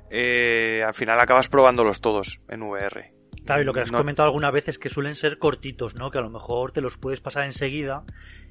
eh, 0.10 0.84
al 0.86 0.94
final 0.94 1.22
acabas 1.22 1.48
probándolos 1.48 2.02
todos 2.02 2.42
en 2.50 2.64
VR. 2.64 3.13
Claro, 3.46 3.62
y 3.62 3.66
lo 3.66 3.74
que 3.74 3.82
has 3.82 3.92
no. 3.92 3.98
comentado 3.98 4.28
alguna 4.28 4.52
vez 4.52 4.70
es 4.70 4.78
que 4.78 4.90
suelen 4.90 5.16
ser 5.16 5.38
cortitos, 5.38 5.96
¿no? 5.96 6.12
Que 6.12 6.18
a 6.18 6.22
lo 6.22 6.30
mejor 6.30 6.72
te 6.72 6.82
los 6.82 6.98
puedes 6.98 7.20
pasar 7.20 7.44
enseguida 7.44 8.04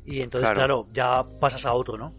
y 0.04 0.20
entonces, 0.20 0.50
claro, 0.50 0.84
claro 0.84 0.88
ya 0.92 1.40
pasas 1.40 1.64
a 1.66 1.72
otro, 1.72 1.96
¿no? 1.96 2.14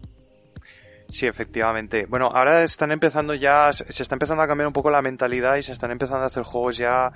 Sí, 1.08 1.26
efectivamente. 1.26 2.06
Bueno, 2.08 2.30
ahora 2.32 2.62
están 2.64 2.90
empezando 2.90 3.34
ya, 3.34 3.72
se 3.72 4.02
está 4.02 4.14
empezando 4.14 4.42
a 4.42 4.48
cambiar 4.48 4.66
un 4.66 4.72
poco 4.72 4.90
la 4.90 5.02
mentalidad 5.02 5.56
y 5.56 5.62
se 5.62 5.72
están 5.72 5.90
empezando 5.90 6.22
a 6.22 6.26
hacer 6.26 6.42
juegos 6.42 6.76
ya 6.76 7.12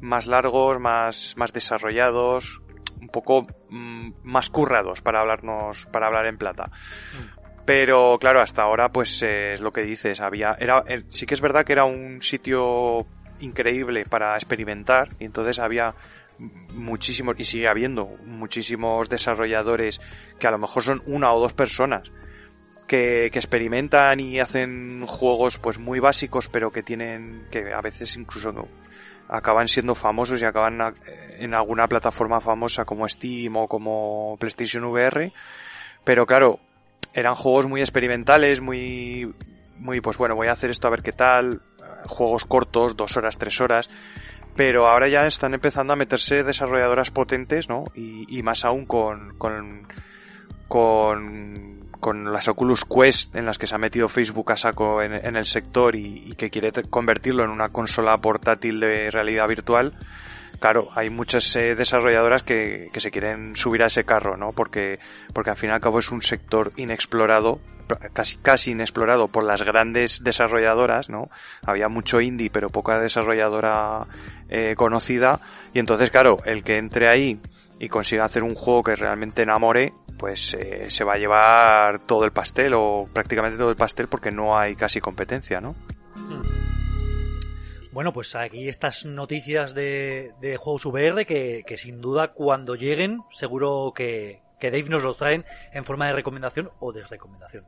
más 0.00 0.26
largos, 0.26 0.78
más, 0.78 1.34
más 1.36 1.52
desarrollados, 1.52 2.60
un 3.00 3.08
poco 3.08 3.46
mmm, 3.70 4.10
más 4.22 4.50
currados 4.50 5.00
para 5.00 5.20
hablarnos, 5.20 5.86
para 5.86 6.06
hablar 6.06 6.26
en 6.26 6.38
plata. 6.38 6.66
Mm. 6.66 7.40
Pero 7.64 8.18
claro, 8.20 8.40
hasta 8.40 8.62
ahora, 8.62 8.90
pues 8.90 9.22
eh, 9.22 9.54
es 9.54 9.60
lo 9.60 9.72
que 9.72 9.82
dices, 9.82 10.20
había, 10.20 10.56
era, 10.58 10.82
eh, 10.86 11.04
sí 11.08 11.26
que 11.26 11.34
es 11.34 11.40
verdad 11.40 11.64
que 11.64 11.72
era 11.72 11.84
un 11.84 12.20
sitio 12.22 13.06
increíble 13.40 14.04
para 14.04 14.34
experimentar 14.36 15.08
y 15.18 15.24
entonces 15.24 15.58
había 15.58 15.94
muchísimos 16.72 17.36
y 17.38 17.44
sigue 17.44 17.68
habiendo 17.68 18.06
muchísimos 18.24 19.08
desarrolladores 19.08 20.00
que 20.38 20.46
a 20.46 20.50
lo 20.50 20.58
mejor 20.58 20.82
son 20.82 21.02
una 21.06 21.32
o 21.32 21.40
dos 21.40 21.52
personas 21.52 22.10
que, 22.86 23.26
experimentan 23.26 24.20
y 24.20 24.40
hacen 24.40 25.06
juegos 25.06 25.58
pues 25.58 25.78
muy 25.78 26.00
básicos 26.00 26.48
pero 26.48 26.72
que 26.72 26.82
tienen 26.82 27.46
que 27.50 27.72
a 27.72 27.80
veces 27.80 28.16
incluso 28.16 28.52
acaban 29.28 29.68
siendo 29.68 29.94
famosos 29.94 30.40
y 30.40 30.44
acaban 30.44 30.94
en 31.38 31.54
alguna 31.54 31.86
plataforma 31.86 32.40
famosa 32.40 32.84
como 32.84 33.08
Steam 33.08 33.56
o 33.56 33.68
como 33.68 34.36
PlayStation 34.40 34.84
VR 34.84 35.32
pero 36.04 36.26
claro 36.26 36.58
eran 37.12 37.34
juegos 37.34 37.66
muy 37.66 37.80
experimentales 37.80 38.60
muy 38.60 39.32
muy 39.76 40.00
pues 40.00 40.16
bueno 40.16 40.34
voy 40.34 40.48
a 40.48 40.52
hacer 40.52 40.70
esto 40.70 40.88
a 40.88 40.90
ver 40.90 41.02
qué 41.02 41.12
tal 41.12 41.62
juegos 42.06 42.44
cortos, 42.44 42.96
dos 42.96 43.16
horas, 43.16 43.38
tres 43.38 43.60
horas, 43.60 43.90
pero 44.56 44.86
ahora 44.88 45.08
ya 45.08 45.26
están 45.26 45.54
empezando 45.54 45.92
a 45.92 45.96
meterse 45.96 46.42
desarrolladoras 46.44 47.10
potentes, 47.10 47.68
¿no? 47.68 47.84
Y, 47.94 48.42
más 48.42 48.64
aún 48.64 48.84
con, 48.84 49.34
con, 49.38 49.86
con, 50.68 52.32
las 52.32 52.48
Oculus 52.48 52.84
Quest 52.84 53.34
en 53.36 53.46
las 53.46 53.58
que 53.58 53.66
se 53.66 53.74
ha 53.74 53.78
metido 53.78 54.08
Facebook 54.08 54.52
a 54.52 54.56
saco 54.56 55.02
en, 55.02 55.14
en 55.14 55.36
el 55.36 55.46
sector 55.46 55.94
y, 55.96 56.34
que 56.36 56.50
quiere 56.50 56.72
convertirlo 56.88 57.44
en 57.44 57.50
una 57.50 57.68
consola 57.70 58.16
portátil 58.18 58.80
de 58.80 59.10
realidad 59.10 59.48
virtual. 59.48 59.94
Claro, 60.60 60.90
hay 60.94 61.10
muchas 61.10 61.56
eh, 61.56 61.74
desarrolladoras 61.74 62.42
que, 62.42 62.90
que, 62.92 63.00
se 63.00 63.10
quieren 63.10 63.56
subir 63.56 63.82
a 63.82 63.86
ese 63.86 64.04
carro, 64.04 64.36
¿no? 64.36 64.50
Porque, 64.50 64.98
porque 65.32 65.50
al 65.50 65.56
fin 65.56 65.70
y 65.70 65.72
al 65.72 65.80
cabo 65.80 65.98
es 65.98 66.10
un 66.10 66.20
sector 66.20 66.72
inexplorado 66.76 67.60
casi, 68.12 68.36
casi 68.36 68.72
inexplorado 68.72 69.28
por 69.28 69.44
las 69.44 69.62
grandes 69.62 70.22
desarrolladoras, 70.22 71.08
¿no? 71.08 71.30
Había 71.64 71.88
mucho 71.88 72.20
indie, 72.20 72.50
pero 72.50 72.68
poca 72.68 73.00
desarrolladora 73.00 74.06
eh, 74.48 74.74
conocida. 74.76 75.40
Y 75.72 75.78
entonces, 75.78 76.10
claro, 76.10 76.38
el 76.44 76.62
que 76.62 76.76
entre 76.76 77.08
ahí 77.08 77.40
y 77.78 77.88
consiga 77.88 78.24
hacer 78.24 78.42
un 78.42 78.54
juego 78.54 78.82
que 78.82 78.96
realmente 78.96 79.42
enamore, 79.42 79.94
pues 80.18 80.54
eh, 80.54 80.90
se 80.90 81.04
va 81.04 81.14
a 81.14 81.18
llevar 81.18 82.00
todo 82.00 82.24
el 82.24 82.32
pastel 82.32 82.74
o 82.74 83.08
prácticamente 83.12 83.56
todo 83.56 83.70
el 83.70 83.76
pastel 83.76 84.06
porque 84.08 84.30
no 84.30 84.58
hay 84.58 84.76
casi 84.76 85.00
competencia, 85.00 85.60
¿no? 85.60 85.74
Bueno, 87.92 88.12
pues 88.12 88.36
aquí 88.36 88.68
estas 88.68 89.04
noticias 89.04 89.74
de, 89.74 90.32
de 90.40 90.56
juegos 90.56 90.86
VR 90.86 91.26
que, 91.26 91.64
que, 91.66 91.76
sin 91.76 92.00
duda 92.00 92.28
cuando 92.28 92.76
lleguen 92.76 93.20
seguro 93.32 93.92
que, 93.94 94.42
que 94.60 94.70
Dave 94.70 94.88
nos 94.88 95.02
los 95.02 95.16
traen 95.16 95.44
en 95.72 95.84
forma 95.84 96.06
de 96.06 96.12
recomendación 96.12 96.70
o 96.78 96.92
desrecomendación. 96.92 97.64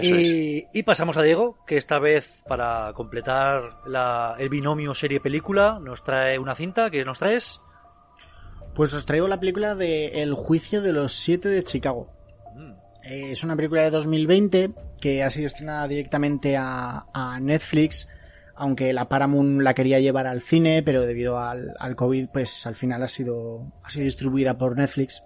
Y, 0.00 0.66
y, 0.72 0.82
pasamos 0.84 1.16
a 1.16 1.22
Diego, 1.22 1.58
que 1.66 1.76
esta 1.76 1.98
vez 1.98 2.42
para 2.46 2.92
completar 2.92 3.80
la, 3.86 4.36
el 4.38 4.48
binomio 4.48 4.94
serie-película 4.94 5.80
nos 5.82 6.04
trae 6.04 6.38
una 6.38 6.54
cinta. 6.54 6.88
¿Qué 6.88 7.04
nos 7.04 7.18
traes? 7.18 7.60
Pues 8.74 8.94
os 8.94 9.06
traigo 9.06 9.26
la 9.26 9.40
película 9.40 9.74
de 9.74 10.22
El 10.22 10.34
juicio 10.34 10.82
de 10.82 10.92
los 10.92 11.14
siete 11.14 11.48
de 11.48 11.64
Chicago. 11.64 12.12
Mm. 12.54 12.72
Eh, 13.02 13.32
es 13.32 13.42
una 13.42 13.56
película 13.56 13.82
de 13.82 13.90
2020 13.90 14.70
que 15.00 15.24
ha 15.24 15.30
sido 15.30 15.46
estrenada 15.46 15.88
directamente 15.88 16.56
a, 16.56 17.06
a, 17.12 17.40
Netflix, 17.40 18.06
aunque 18.58 18.92
la 18.92 19.08
Paramount 19.08 19.62
la 19.62 19.74
quería 19.74 20.00
llevar 20.00 20.26
al 20.26 20.40
cine, 20.40 20.82
pero 20.82 21.02
debido 21.02 21.38
al, 21.38 21.74
COVID, 21.96 22.28
pues 22.28 22.66
al 22.66 22.74
final 22.76 23.02
ha 23.02 23.08
sido, 23.08 23.72
ha 23.82 23.90
sido 23.90 24.04
distribuida 24.04 24.58
por 24.58 24.76
Netflix. 24.76 25.22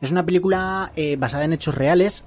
Es 0.00 0.10
una 0.10 0.26
película 0.26 0.92
eh, 0.96 1.16
basada 1.16 1.44
en 1.44 1.52
hechos 1.52 1.74
reales, 1.74 2.24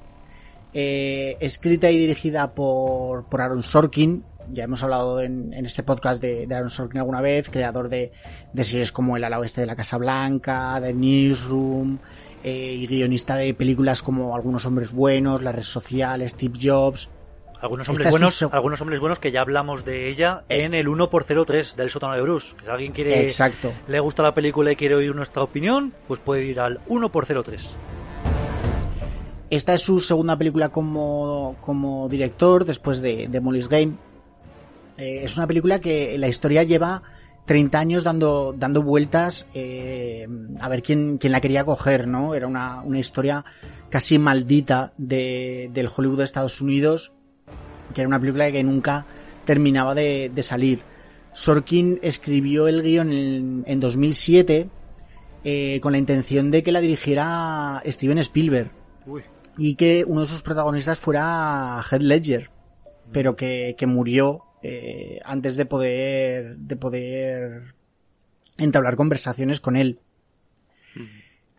eh, 0.73 1.37
escrita 1.41 1.91
y 1.91 1.97
dirigida 1.97 2.53
por, 2.53 3.25
por 3.25 3.41
Aaron 3.41 3.63
Sorkin. 3.63 4.23
Ya 4.51 4.63
hemos 4.63 4.83
hablado 4.83 5.21
en, 5.21 5.53
este 5.65 5.83
podcast 5.83 6.21
de, 6.21 6.47
Aaron 6.49 6.69
Sorkin 6.69 6.99
alguna 6.99 7.21
vez, 7.21 7.49
creador 7.49 7.89
de, 7.89 8.11
de 8.53 8.63
series 8.63 8.91
como 8.91 9.17
El 9.17 9.23
ala 9.23 9.39
oeste 9.39 9.61
de 9.61 9.67
la 9.67 9.75
Casa 9.75 9.97
Blanca, 9.97 10.79
The 10.81 10.93
Newsroom, 10.93 11.97
eh, 12.43 12.75
y 12.75 12.85
guionista 12.85 13.35
de 13.37 13.55
películas 13.55 14.03
como 14.03 14.35
Algunos 14.35 14.65
hombres 14.67 14.93
buenos, 14.93 15.41
La 15.41 15.51
red 15.51 15.63
social, 15.63 16.21
Steve 16.29 16.59
Jobs. 16.61 17.09
Algunos 17.61 17.87
hombres 17.89 18.09
buenos, 18.09 18.35
su... 18.35 18.49
algunos 18.51 18.81
hombres 18.81 18.99
buenos 18.99 19.19
que 19.19 19.31
ya 19.31 19.41
hablamos 19.41 19.85
de 19.85 20.09
ella 20.09 20.43
eh. 20.49 20.63
en 20.63 20.73
el 20.73 20.87
1x03 20.87 21.75
del 21.75 21.89
sótano 21.89 22.13
de 22.13 22.21
Bruce. 22.21 22.55
Si 22.61 22.69
alguien 22.69 22.91
quiere, 22.91 23.21
Exacto. 23.21 23.73
le 23.87 23.99
gusta 23.99 24.23
la 24.23 24.33
película 24.33 24.71
y 24.71 24.75
quiere 24.75 24.95
oír 24.95 25.15
nuestra 25.15 25.43
opinión, 25.43 25.93
pues 26.07 26.19
puede 26.19 26.45
ir 26.45 26.59
al 26.59 26.79
1x03. 26.85 27.71
Esta 29.49 29.73
es 29.73 29.81
su 29.81 29.99
segunda 29.99 30.37
película 30.37 30.69
como, 30.69 31.55
como 31.61 32.09
director 32.09 32.65
después 32.65 33.01
de, 33.01 33.27
de 33.27 33.39
Molly's 33.39 33.69
Game. 33.69 33.93
Eh, 34.97 35.23
es 35.23 35.37
una 35.37 35.47
película 35.47 35.79
que 35.79 36.17
la 36.17 36.27
historia 36.27 36.63
lleva 36.63 37.03
30 37.45 37.79
años 37.79 38.03
dando, 38.03 38.53
dando 38.57 38.81
vueltas 38.81 39.45
eh, 39.53 40.27
a 40.59 40.67
ver 40.67 40.81
quién, 40.81 41.17
quién 41.17 41.31
la 41.31 41.41
quería 41.41 41.63
coger, 41.63 42.07
¿no? 42.07 42.33
Era 42.33 42.47
una, 42.47 42.81
una 42.81 42.99
historia 42.99 43.45
casi 43.89 44.17
maldita 44.17 44.93
de, 44.97 45.69
del 45.73 45.89
Hollywood 45.95 46.17
de 46.19 46.23
Estados 46.23 46.59
Unidos, 46.59 47.13
que 47.95 48.01
era 48.01 48.07
una 48.07 48.19
película 48.19 48.51
que 48.51 48.63
nunca 48.63 49.07
terminaba 49.45 49.95
de, 49.95 50.29
de 50.33 50.43
salir. 50.43 50.81
Sorkin 51.33 51.99
escribió 52.03 52.67
el 52.67 52.83
guion 52.83 53.11
en, 53.11 53.63
en 53.65 53.79
2007 53.79 54.69
eh, 55.43 55.79
con 55.81 55.93
la 55.93 55.97
intención 55.97 56.51
de 56.51 56.63
que 56.63 56.71
la 56.71 56.81
dirigiera 56.81 57.81
Steven 57.85 58.17
Spielberg 58.19 58.71
Uy. 59.05 59.23
y 59.57 59.75
que 59.75 60.03
uno 60.05 60.21
de 60.21 60.27
sus 60.27 60.41
protagonistas 60.41 60.99
fuera 60.99 61.83
Heath 61.89 62.01
Ledger, 62.01 62.49
pero 63.11 63.35
que, 63.35 63.75
que 63.77 63.85
murió 63.85 64.41
eh, 64.63 65.19
antes 65.23 65.55
de 65.55 65.65
poder 65.65 66.57
de 66.57 66.75
poder 66.75 67.75
entablar 68.57 68.95
conversaciones 68.95 69.59
con 69.59 69.75
él. 69.75 69.99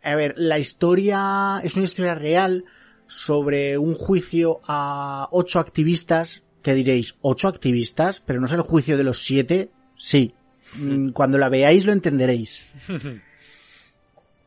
A 0.02 0.14
ver, 0.14 0.34
la 0.36 0.58
historia 0.58 1.60
es 1.62 1.76
una 1.76 1.84
historia 1.84 2.14
real 2.14 2.64
sobre 3.06 3.78
un 3.78 3.94
juicio 3.94 4.60
a 4.66 5.28
ocho 5.30 5.58
activistas, 5.58 6.42
que 6.62 6.74
diréis, 6.74 7.16
ocho 7.20 7.48
activistas, 7.48 8.22
pero 8.24 8.40
no 8.40 8.46
es 8.46 8.52
el 8.52 8.62
juicio 8.62 8.96
de 8.96 9.04
los 9.04 9.24
siete, 9.24 9.70
sí. 9.96 10.34
Mm, 10.76 11.10
Cuando 11.12 11.38
la 11.38 11.48
veáis 11.48 11.86
lo 11.86 11.92
entenderéis. 11.92 12.66
El, 12.88 13.22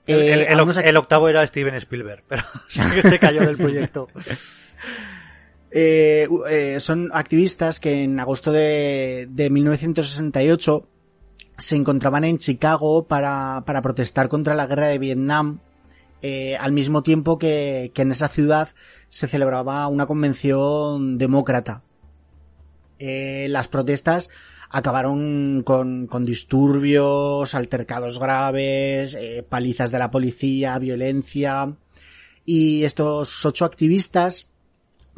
el, 0.05 0.21
Eh, 0.29 0.33
el, 0.33 0.57
algunos 0.57 0.77
el 0.77 0.97
octavo 0.97 1.29
era 1.29 1.45
Steven 1.45 1.75
Spielberg, 1.75 2.23
pero 2.27 2.43
se 2.67 3.19
cayó 3.19 3.41
del 3.41 3.57
proyecto. 3.57 4.07
Eh, 5.71 6.27
eh, 6.49 6.79
son 6.79 7.11
activistas 7.13 7.79
que 7.79 8.03
en 8.03 8.19
agosto 8.19 8.51
de, 8.51 9.27
de 9.29 9.51
1968 9.51 10.87
se 11.59 11.75
encontraban 11.75 12.23
en 12.23 12.39
Chicago 12.39 13.05
para, 13.05 13.61
para 13.67 13.83
protestar 13.83 14.29
contra 14.29 14.55
la 14.55 14.65
guerra 14.65 14.87
de 14.87 14.97
Vietnam, 14.97 15.59
eh, 16.21 16.57
al 16.57 16.71
mismo 16.71 17.03
tiempo 17.03 17.37
que, 17.37 17.91
que, 17.93 18.01
en 18.01 18.11
esa 18.11 18.27
ciudad 18.27 18.69
se 19.09 19.27
celebraba 19.27 19.87
una 19.87 20.05
convención 20.05 21.17
demócrata. 21.17 21.81
Eh, 22.99 23.47
las 23.49 23.69
protestas 23.69 24.29
acabaron 24.69 25.63
con, 25.63 26.07
con 26.07 26.25
disturbios, 26.25 27.55
altercados 27.55 28.19
graves, 28.19 29.15
eh, 29.15 29.45
palizas 29.47 29.91
de 29.91 29.99
la 29.99 30.11
policía, 30.11 30.77
violencia. 30.77 31.75
Y 32.45 32.83
estos 32.83 33.45
ocho 33.45 33.65
activistas 33.65 34.47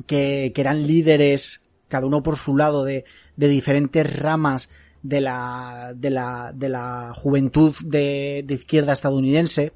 que, 0.05 0.51
que, 0.53 0.61
eran 0.61 0.87
líderes, 0.87 1.61
cada 1.87 2.05
uno 2.05 2.23
por 2.23 2.37
su 2.37 2.55
lado, 2.55 2.83
de, 2.83 3.05
de 3.35 3.47
diferentes 3.47 4.19
ramas 4.19 4.69
de 5.03 5.21
la, 5.21 5.93
de 5.95 6.11
la, 6.11 6.51
de 6.53 6.69
la 6.69 7.13
juventud 7.15 7.75
de, 7.83 8.43
de 8.45 8.53
izquierda 8.53 8.93
estadounidense, 8.93 9.73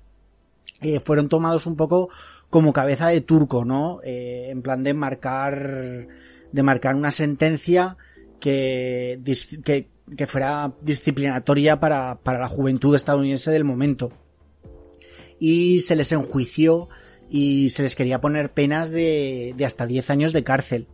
eh, 0.81 0.99
fueron 0.99 1.29
tomados 1.29 1.65
un 1.65 1.75
poco 1.75 2.09
como 2.49 2.73
cabeza 2.73 3.07
de 3.07 3.21
turco, 3.21 3.65
¿no? 3.65 3.99
Eh, 4.03 4.47
en 4.49 4.61
plan 4.61 4.83
de 4.83 4.93
marcar, 4.93 6.07
de 6.51 6.63
marcar 6.63 6.95
una 6.95 7.11
sentencia 7.11 7.97
que, 8.39 9.19
que, 9.63 9.87
que 10.15 10.27
fuera 10.27 10.73
disciplinatoria 10.81 11.79
para, 11.79 12.19
para 12.21 12.39
la 12.39 12.47
juventud 12.47 12.95
estadounidense 12.95 13.51
del 13.51 13.63
momento. 13.63 14.11
Y 15.39 15.79
se 15.79 15.95
les 15.95 16.11
enjuició 16.11 16.89
y 17.29 17.69
se 17.69 17.83
les 17.83 17.95
quería 17.95 18.21
poner 18.21 18.51
penas 18.53 18.91
de, 18.91 19.53
de 19.57 19.65
hasta 19.65 19.85
10 19.85 20.09
años 20.09 20.33
de 20.33 20.43
cárcel. 20.43 20.87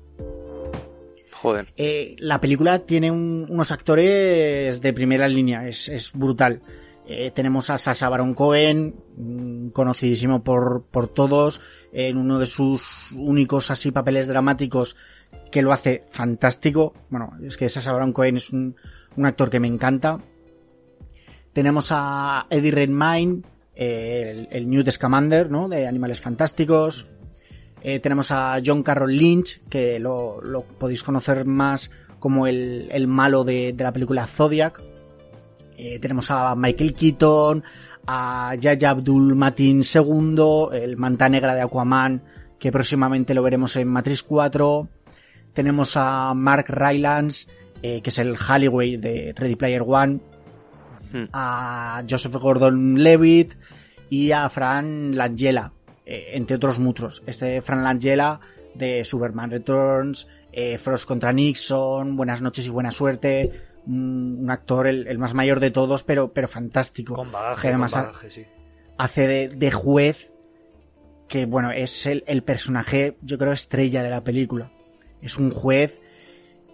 Joder. 1.34 1.74
Eh, 1.76 2.16
la 2.20 2.40
película 2.40 2.80
tiene 2.86 3.12
un, 3.12 3.48
unos 3.50 3.72
actores 3.72 4.82
de 4.82 4.94
primera 4.94 5.28
línea, 5.28 5.68
es, 5.68 5.90
es 5.90 6.12
brutal. 6.14 6.62
Eh, 7.08 7.32
tenemos 7.32 7.70
a 7.70 7.78
Sasha 7.78 8.10
Baron 8.10 8.34
Cohen, 8.34 8.96
mm, 9.18 9.70
conocidísimo 9.70 10.44
por, 10.44 10.84
por 10.92 11.08
todos, 11.08 11.62
en 11.92 12.18
uno 12.18 12.40
de 12.40 12.46
sus 12.46 13.12
únicos 13.12 13.72
así 13.72 13.92
papeles 13.92 14.28
dramáticos 14.28 14.96
que 15.52 15.62
lo 15.62 15.74
hace 15.74 16.04
fantástico. 16.10 16.94
Bueno, 17.10 17.34
es 17.44 17.58
que 17.58 17.70
Sasha 17.70 17.92
Baron 17.92 18.14
Cohen 18.14 18.38
es 18.38 18.52
un, 18.52 18.76
un 19.18 19.26
actor 19.26 19.50
que 19.50 19.60
me 19.60 19.68
encanta. 19.68 20.20
Tenemos 21.54 21.90
a 21.92 22.48
Eddie 22.50 22.72
Redmayne, 22.72 23.42
el, 23.76 24.70
Newt 24.70 24.90
Scamander, 24.90 25.50
¿no? 25.50 25.68
De 25.68 25.88
Animales 25.88 26.22
Fantásticos. 26.22 27.08
Eh, 27.84 28.00
tenemos 28.00 28.32
a 28.32 28.60
John 28.64 28.84
Carroll 28.84 29.16
Lynch, 29.16 29.62
que 29.68 30.00
lo, 30.00 30.42
lo 30.42 30.64
podéis 30.64 31.04
conocer 31.04 31.46
más 31.46 31.92
como 32.20 32.46
el, 32.46 32.88
el 32.92 33.08
malo 33.08 33.44
de, 33.44 33.74
de, 33.74 33.84
la 33.84 33.92
película 33.92 34.28
Zodiac. 34.28 34.82
Eh, 35.84 35.98
tenemos 35.98 36.30
a 36.30 36.54
Michael 36.56 36.94
Keaton, 36.94 37.64
a 38.06 38.54
Yaya 38.54 38.92
Abdul 38.92 39.34
Matin 39.34 39.82
II, 39.82 40.68
el 40.74 40.96
manta 40.96 41.28
negra 41.28 41.56
de 41.56 41.62
Aquaman, 41.62 42.22
que 42.60 42.72
próximamente 42.72 43.34
lo 43.34 43.42
veremos 43.42 43.76
en 43.78 43.88
Matrix 43.88 44.22
4. 44.22 44.88
Tenemos 45.54 45.98
a 45.98 46.36
Mark 46.36 46.66
Rylance, 46.68 47.48
eh, 47.82 48.00
que 48.04 48.12
es 48.12 48.20
el 48.20 48.38
Halliway 48.38 48.98
de 48.98 49.34
Ready 49.36 49.56
Player 49.56 49.82
One. 49.82 50.20
Hmm. 51.12 51.26
A 51.34 52.04
Joseph 52.08 52.36
Gordon-Levitt 52.36 53.56
y 54.12 54.32
a 54.34 54.48
Fran 54.52 55.18
Langella, 55.18 55.74
eh, 56.06 56.34
entre 56.34 56.58
otros 56.58 56.78
muchos. 56.78 57.24
Este 57.26 57.60
Fran 57.64 57.84
Langella 57.84 58.40
de 58.76 59.04
Superman 59.04 59.50
Returns, 59.50 60.28
eh, 60.52 60.78
Frost 60.78 61.08
contra 61.08 61.34
Nixon, 61.34 62.16
Buenas 62.16 62.40
noches 62.40 62.68
y 62.68 62.70
buena 62.70 62.92
suerte, 62.92 63.71
un, 63.88 64.48
actor 64.50 64.88
el, 64.88 65.08
el, 65.08 65.18
más 65.18 65.34
mayor 65.34 65.60
de 65.60 65.72
todos, 65.72 66.04
pero, 66.04 66.34
pero 66.34 66.48
fantástico. 66.48 67.16
Con 67.16 67.32
bagaje, 67.32 67.62
que 67.62 67.68
además 67.70 67.94
con 67.94 68.02
bagaje, 68.02 68.32
sí. 68.32 68.46
hace 68.98 69.28
de, 69.28 69.48
de, 69.50 69.72
juez, 69.72 70.34
que 71.28 71.46
bueno, 71.46 71.72
es 71.72 72.06
el, 72.06 72.24
el, 72.28 72.44
personaje, 72.44 73.18
yo 73.22 73.38
creo, 73.38 73.52
estrella 73.52 74.04
de 74.04 74.10
la 74.10 74.24
película. 74.24 74.72
Es 75.22 75.38
un 75.38 75.52
juez, 75.52 76.02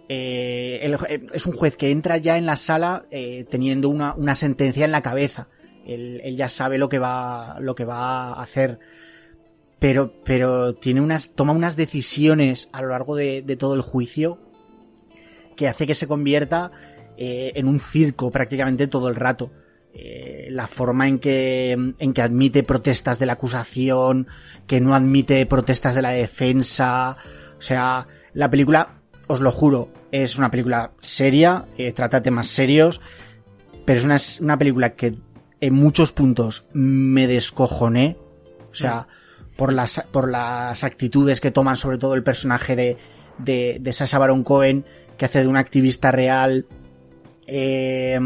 eh, 0.08 0.80
el, 0.82 0.96
es 1.32 1.46
un 1.46 1.52
juez 1.52 1.76
que 1.76 1.90
entra 1.90 2.16
ya 2.18 2.38
en 2.38 2.46
la 2.46 2.56
sala 2.56 3.06
eh, 3.10 3.46
teniendo 3.50 3.88
una, 3.88 4.14
una 4.14 4.34
sentencia 4.34 4.84
en 4.84 4.92
la 4.92 5.02
cabeza. 5.02 5.48
Él, 5.86 6.20
él, 6.22 6.36
ya 6.36 6.48
sabe 6.48 6.76
lo 6.76 6.88
que 6.88 6.98
va, 6.98 7.58
lo 7.60 7.74
que 7.74 7.84
va 7.84 8.32
a 8.32 8.42
hacer. 8.42 8.78
Pero, 9.78 10.12
pero 10.24 10.74
tiene 10.74 11.00
unas, 11.00 11.34
toma 11.34 11.52
unas 11.52 11.76
decisiones 11.76 12.68
a 12.72 12.82
lo 12.82 12.88
largo 12.88 13.14
de, 13.14 13.42
de 13.42 13.56
todo 13.56 13.74
el 13.74 13.80
juicio 13.80 14.38
que 15.58 15.68
hace 15.68 15.86
que 15.86 15.94
se 15.94 16.06
convierta 16.06 16.70
eh, 17.20 17.50
en 17.56 17.66
un 17.66 17.80
circo 17.80 18.30
prácticamente 18.30 18.86
todo 18.86 19.08
el 19.08 19.16
rato. 19.16 19.50
Eh, 19.92 20.46
la 20.52 20.68
forma 20.68 21.08
en 21.08 21.18
que, 21.18 21.72
en 21.72 22.12
que 22.12 22.22
admite 22.22 22.62
protestas 22.62 23.18
de 23.18 23.26
la 23.26 23.32
acusación, 23.32 24.28
que 24.68 24.80
no 24.80 24.94
admite 24.94 25.44
protestas 25.46 25.96
de 25.96 26.02
la 26.02 26.10
defensa. 26.10 27.16
O 27.58 27.62
sea, 27.62 28.06
la 28.34 28.48
película, 28.48 29.00
os 29.26 29.40
lo 29.40 29.50
juro, 29.50 29.88
es 30.12 30.38
una 30.38 30.52
película 30.52 30.92
seria, 31.00 31.66
eh, 31.76 31.90
trata 31.90 32.22
temas 32.22 32.46
serios, 32.46 33.00
pero 33.84 33.98
es 33.98 34.04
una, 34.04 34.18
una, 34.40 34.56
película 34.56 34.94
que 34.94 35.16
en 35.60 35.74
muchos 35.74 36.12
puntos 36.12 36.68
me 36.72 37.26
descojoné. 37.26 38.16
O 38.70 38.74
sea, 38.74 39.08
mm. 39.08 39.56
por, 39.56 39.72
las, 39.72 40.06
por 40.12 40.30
las 40.30 40.84
actitudes 40.84 41.40
que 41.40 41.50
toman 41.50 41.74
sobre 41.74 41.98
todo 41.98 42.14
el 42.14 42.22
personaje 42.22 42.76
de, 42.76 42.96
de, 43.38 43.78
de 43.80 43.92
Sasha 43.92 44.18
Baron 44.18 44.44
Cohen, 44.44 44.84
que 45.16 45.24
hace 45.24 45.40
de 45.40 45.48
un 45.48 45.56
activista 45.56 46.12
real 46.12 46.66
eh, 47.48 48.18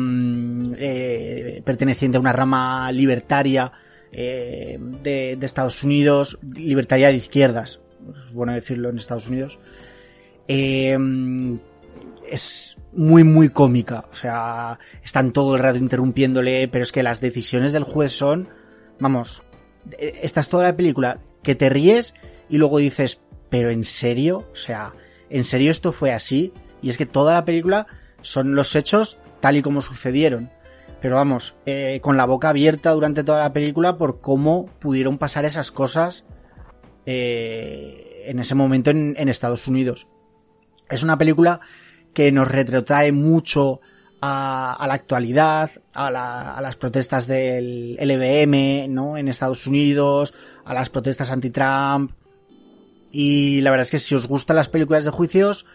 eh, 0.76 1.62
perteneciente 1.64 2.16
a 2.16 2.20
una 2.20 2.32
rama 2.32 2.90
libertaria 2.92 3.72
eh, 4.10 4.78
de, 5.02 5.38
Estados 5.40 5.82
Unidos, 5.84 6.38
libertaria 6.56 7.08
de 7.08 7.14
izquierdas, 7.14 7.80
es 8.14 8.32
bueno 8.32 8.52
decirlo 8.52 8.90
en 8.90 8.98
Estados 8.98 9.28
Unidos, 9.28 9.58
es 10.48 10.98
muy 12.92 13.24
muy 13.24 13.48
cómica, 13.48 14.06
o 14.10 14.14
sea, 14.14 14.78
están 15.02 15.32
todo 15.32 15.54
el 15.56 15.62
rato 15.62 15.78
interrumpiéndole, 15.78 16.68
pero 16.68 16.82
es 16.82 16.92
que 16.92 17.02
las 17.02 17.20
decisiones 17.20 17.72
del 17.72 17.84
juez 17.84 18.12
son, 18.12 18.48
vamos, 18.98 19.42
eh, 19.98 20.20
estás 20.22 20.48
toda 20.48 20.64
la 20.64 20.76
película 20.76 21.20
que 21.42 21.54
te 21.54 21.68
ríes 21.68 22.14
y 22.48 22.58
luego 22.58 22.78
dices, 22.78 23.20
pero 23.48 23.70
en 23.70 23.84
serio, 23.84 24.48
o 24.52 24.56
sea, 24.56 24.92
en 25.30 25.44
serio 25.44 25.70
esto 25.70 25.92
fue 25.92 26.12
así. 26.12 26.52
Y 26.82 26.90
es 26.90 26.98
que 26.98 27.06
toda 27.06 27.34
la 27.34 27.44
película 27.44 27.86
son 28.22 28.54
los 28.54 28.74
hechos 28.74 29.18
tal 29.40 29.56
y 29.56 29.62
como 29.62 29.82
sucedieron. 29.82 30.50
Pero 31.02 31.16
vamos, 31.16 31.54
eh, 31.66 31.98
con 32.00 32.16
la 32.16 32.24
boca 32.24 32.48
abierta 32.48 32.92
durante 32.92 33.24
toda 33.24 33.40
la 33.40 33.52
película 33.52 33.98
por 33.98 34.20
cómo 34.20 34.66
pudieron 34.78 35.18
pasar 35.18 35.44
esas 35.44 35.72
cosas 35.72 36.24
eh, 37.06 38.22
en 38.26 38.38
ese 38.38 38.54
momento 38.54 38.90
en, 38.90 39.28
Estados 39.28 39.66
Unidos. 39.66 40.06
Es 40.88 41.02
una 41.02 41.18
película 41.18 41.60
que 42.14 42.30
nos 42.30 42.48
retrotrae 42.48 43.10
mucho 43.10 43.80
a, 44.20 44.84
la 44.86 44.94
actualidad, 44.94 45.72
a, 45.92 46.60
las 46.60 46.76
protestas 46.76 47.26
del 47.26 47.96
LBM, 48.00 48.88
¿no? 48.88 49.16
En 49.16 49.26
Estados 49.26 49.66
Unidos, 49.66 50.34
a 50.64 50.72
las 50.72 50.88
protestas 50.88 51.32
anti-Trump. 51.32 52.12
Y 53.10 53.60
la 53.62 53.72
verdad 53.72 53.86
es 53.86 53.90
que 53.90 53.98
si 53.98 54.14
os 54.14 54.28
gustan 54.28 54.54
las 54.54 54.68
películas 54.68 55.04
de 55.04 55.10
juicios, 55.10 55.66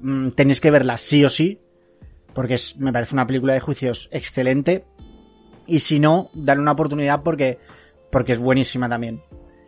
mm, 0.00 0.30
tenéis 0.30 0.60
que 0.60 0.70
verlas 0.70 1.00
sí 1.00 1.24
o 1.24 1.28
sí, 1.28 1.60
porque 2.36 2.54
es, 2.54 2.76
me 2.76 2.92
parece 2.92 3.14
una 3.14 3.26
película 3.26 3.54
de 3.54 3.60
juicios 3.60 4.10
excelente. 4.12 4.84
Y 5.66 5.78
si 5.78 5.98
no, 5.98 6.30
darle 6.34 6.62
una 6.62 6.72
oportunidad 6.72 7.22
porque, 7.22 7.58
porque 8.12 8.32
es 8.32 8.38
buenísima 8.38 8.90
también. 8.90 9.22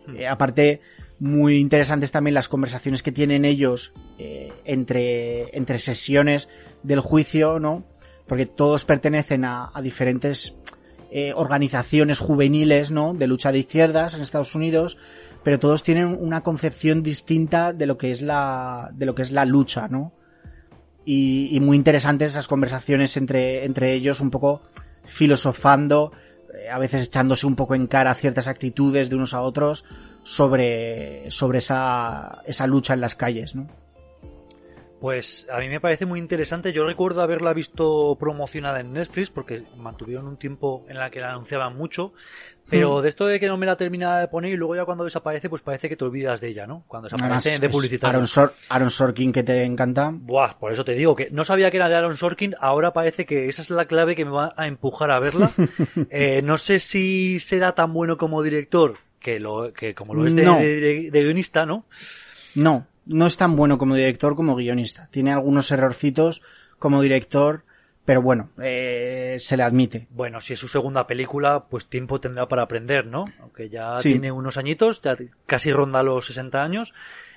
Hmm. 0.07 0.17
Eh, 0.17 0.29
aparte, 0.29 0.83
muy 1.19 1.57
interesantes 1.57 2.13
también 2.13 2.35
las 2.35 2.51
conversaciones 2.51 3.03
que 3.03 3.11
tienen 3.11 3.47
ellos 3.47 3.95
eh, 4.19 4.53
entre, 4.67 5.57
entre 5.57 5.79
sesiones 5.79 6.51
del 6.83 7.01
juicio, 7.01 7.59
¿no? 7.59 7.87
Porque 8.27 8.45
todos 8.45 8.85
pertenecen 8.85 9.47
a, 9.47 9.71
a 9.73 9.81
diferentes 9.81 10.55
eh, 11.11 11.33
organizaciones 11.35 12.19
juveniles, 12.19 12.91
¿no? 12.91 13.15
De 13.15 13.27
lucha 13.27 13.51
de 13.51 13.61
izquierdas 13.61 14.13
en 14.13 14.21
Estados 14.21 14.55
Unidos, 14.55 14.99
pero 15.43 15.59
todos 15.59 15.83
tienen 15.83 16.09
una 16.21 16.43
concepción 16.43 17.03
distinta 17.03 17.73
de 17.73 17.87
lo 17.87 17.97
que 17.97 18.11
es 18.11 18.21
la, 18.21 18.91
de 18.93 19.07
lo 19.07 19.15
que 19.15 19.23
es 19.23 19.33
la 19.33 19.47
lucha, 19.47 19.89
¿no? 19.89 20.13
Y, 21.11 21.59
muy 21.61 21.79
interesantes 21.79 22.31
esas 22.31 22.49
conversaciones 22.49 23.17
entre, 23.17 23.65
entre 23.65 23.95
ellos, 23.95 24.21
un 24.21 24.31
poco 24.31 24.61
filosofando, 25.05 26.13
eh, 26.53 26.69
a 26.69 26.79
veces 26.79 27.07
echándose 27.07 27.47
un 27.47 27.57
poco 27.57 27.75
en 27.75 27.87
cara 27.87 28.13
ciertas 28.13 28.47
actitudes 28.47 29.09
de 29.09 29.17
unos 29.17 29.33
a 29.33 29.41
otros 29.41 29.87
sobre, 30.23 31.31
sobre 31.31 31.59
esa, 31.59 32.43
esa 32.45 32.67
lucha 32.67 32.93
en 32.93 33.01
las 33.01 33.17
calles, 33.17 33.55
¿no? 33.55 33.67
Pues 35.01 35.47
a 35.51 35.61
mí 35.61 35.69
me 35.69 35.81
parece 35.81 36.05
muy 36.05 36.19
interesante. 36.19 36.75
Yo 36.75 36.85
recuerdo 36.85 37.23
haberla 37.23 37.55
visto 37.55 38.17
promocionada 38.21 38.81
en 38.81 38.93
Netflix 38.93 39.31
porque 39.31 39.65
mantuvieron 39.77 40.27
un 40.27 40.37
tiempo 40.37 40.85
en 40.89 40.99
la 40.99 41.09
que 41.11 41.21
la 41.21 41.31
anunciaban 41.31 41.77
mucho. 41.77 42.13
Pero 42.69 42.99
hmm. 42.99 43.03
de 43.03 43.09
esto 43.09 43.27
de 43.27 43.41
que 43.41 43.47
no 43.47 43.57
me 43.57 43.67
la 43.67 43.77
terminaba 43.77 44.21
de 44.21 44.29
poner 44.29 44.53
y 44.53 44.57
luego 44.57 44.77
ya 44.77 44.85
cuando 44.85 45.05
desaparece, 45.05 45.49
pues 45.49 45.63
parece 45.63 45.89
que 45.89 45.97
te 45.97 46.05
olvidas 46.05 46.41
de 46.41 46.49
ella, 46.49 46.67
¿no? 46.67 46.85
Cuando 46.87 47.09
desaparece 47.09 47.59
de 47.59 47.69
publicitar. 47.69 48.15
Aaron, 48.15 48.29
Aaron, 48.69 48.91
Sorkin 48.91 49.33
que 49.33 49.43
te 49.43 49.65
encanta. 49.65 50.11
Buah, 50.13 50.59
por 50.59 50.73
eso 50.73 50.85
te 50.85 50.95
digo 50.95 51.17
que 51.17 51.29
no 51.31 51.45
sabía 51.45 51.71
que 51.71 51.79
era 51.79 51.89
de 51.89 51.97
Aaron 51.97 52.17
Sorkin. 52.17 52.55
Ahora 52.61 52.93
parece 52.93 53.27
que 53.27 53.49
esa 53.49 53.63
es 53.63 53.71
la 53.71 53.87
clave 53.87 54.15
que 54.15 54.25
me 54.25 54.31
va 54.31 54.55
a 54.57 54.67
empujar 54.67 55.11
a 55.11 55.19
verla. 55.19 55.51
eh, 56.11 56.43
no 56.43 56.59
sé 56.59 56.79
si 56.79 57.39
será 57.39 57.75
tan 57.75 57.93
bueno 57.93 58.19
como 58.19 58.43
director 58.43 58.97
que 59.21 59.41
lo 59.41 59.73
que 59.73 59.95
como 59.95 60.15
lo 60.15 60.27
es 60.27 60.35
de 60.35 61.11
guionista, 61.11 61.67
¿no? 61.67 61.85
No, 62.55 62.87
no 63.07 63.27
es 63.27 63.37
tan 63.37 63.57
bueno 63.57 63.79
como 63.79 63.95
director 63.95 64.37
como 64.37 64.57
guionista. 64.57 65.09
Tiene 65.11 65.33
algunos 65.33 65.71
errorcitos 65.71 66.43
como 66.79 67.03
director, 67.03 67.65
pero 68.09 68.23
bueno, 68.23 68.49
eh, 68.63 69.37
se 69.39 69.55
le 69.55 69.65
admite. 69.65 70.07
Bueno, 70.09 70.41
si 70.41 70.55
es 70.55 70.59
su 70.59 70.67
segunda 70.67 71.07
película, 71.07 71.67
pues 71.69 71.89
tiempo 71.89 72.19
tendrá 72.19 72.49
para 72.49 72.63
aprender, 72.63 73.05
¿no? 73.05 73.27
Aunque 73.39 73.69
ya 73.69 73.99
tiene 73.99 74.33
unos 74.33 74.57
añitos, 74.57 75.03
ya 75.03 75.15
casi 75.45 75.71
ronda 75.71 76.03
los 76.03 76.25
60 76.25 76.63
años. 76.63 76.95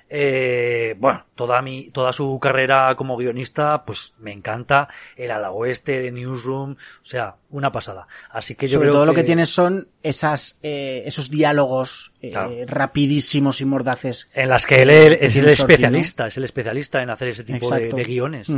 Eh, 0.08 0.94
bueno, 0.98 1.26
toda 1.34 1.60
mi, 1.60 1.90
toda 1.90 2.14
su 2.14 2.38
carrera 2.40 2.94
como 2.96 3.18
guionista, 3.18 3.84
pues 3.84 4.14
me 4.18 4.32
encanta. 4.32 4.88
El 5.14 5.30
ala 5.30 5.50
oeste 5.50 6.00
de 6.00 6.10
Newsroom, 6.10 6.72
o 6.72 7.06
sea, 7.06 7.36
una 7.50 7.70
pasada. 7.70 8.06
Así 8.30 8.54
que 8.54 8.66
yo 8.66 8.78
Sobre 8.78 8.88
creo 8.88 8.94
todo 8.94 9.06
lo 9.06 9.14
que 9.14 9.24
tiene 9.24 9.44
son 9.44 9.88
esas, 10.02 10.58
eh, 10.62 11.02
esos 11.04 11.30
diálogos 11.30 12.12
eh, 12.22 12.64
rapidísimos 12.66 13.60
y 13.60 13.66
mordaces. 13.66 14.30
En 14.32 14.48
las 14.48 14.64
que 14.64 14.76
él, 14.76 14.88
es 14.88 15.36
el 15.36 15.48
especialista, 15.48 16.28
es 16.28 16.36
el 16.38 16.44
especialista 16.44 17.02
en 17.02 17.10
hacer 17.10 17.28
ese 17.28 17.44
tipo 17.44 17.70
de, 17.74 18.04
guiones. 18.04 18.50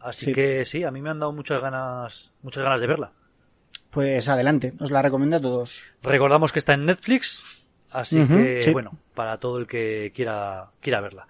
Así 0.00 0.32
que 0.32 0.64
sí, 0.64 0.84
a 0.84 0.90
mí 0.90 1.02
me 1.02 1.10
han 1.10 1.18
dado 1.18 1.32
muchas 1.32 1.60
ganas, 1.60 2.32
muchas 2.42 2.62
ganas 2.62 2.80
de 2.80 2.86
verla. 2.86 3.12
Pues 3.90 4.28
adelante, 4.28 4.74
os 4.78 4.90
la 4.90 5.02
recomiendo 5.02 5.36
a 5.36 5.40
todos. 5.40 5.82
Recordamos 6.02 6.52
que 6.52 6.58
está 6.58 6.74
en 6.74 6.84
Netflix, 6.84 7.44
Así 7.90 8.26
que, 8.26 8.70
bueno, 8.72 8.98
para 9.14 9.38
todo 9.38 9.58
el 9.58 9.66
que 9.66 10.12
quiera, 10.14 10.70
quiera 10.80 11.00
verla. 11.00 11.26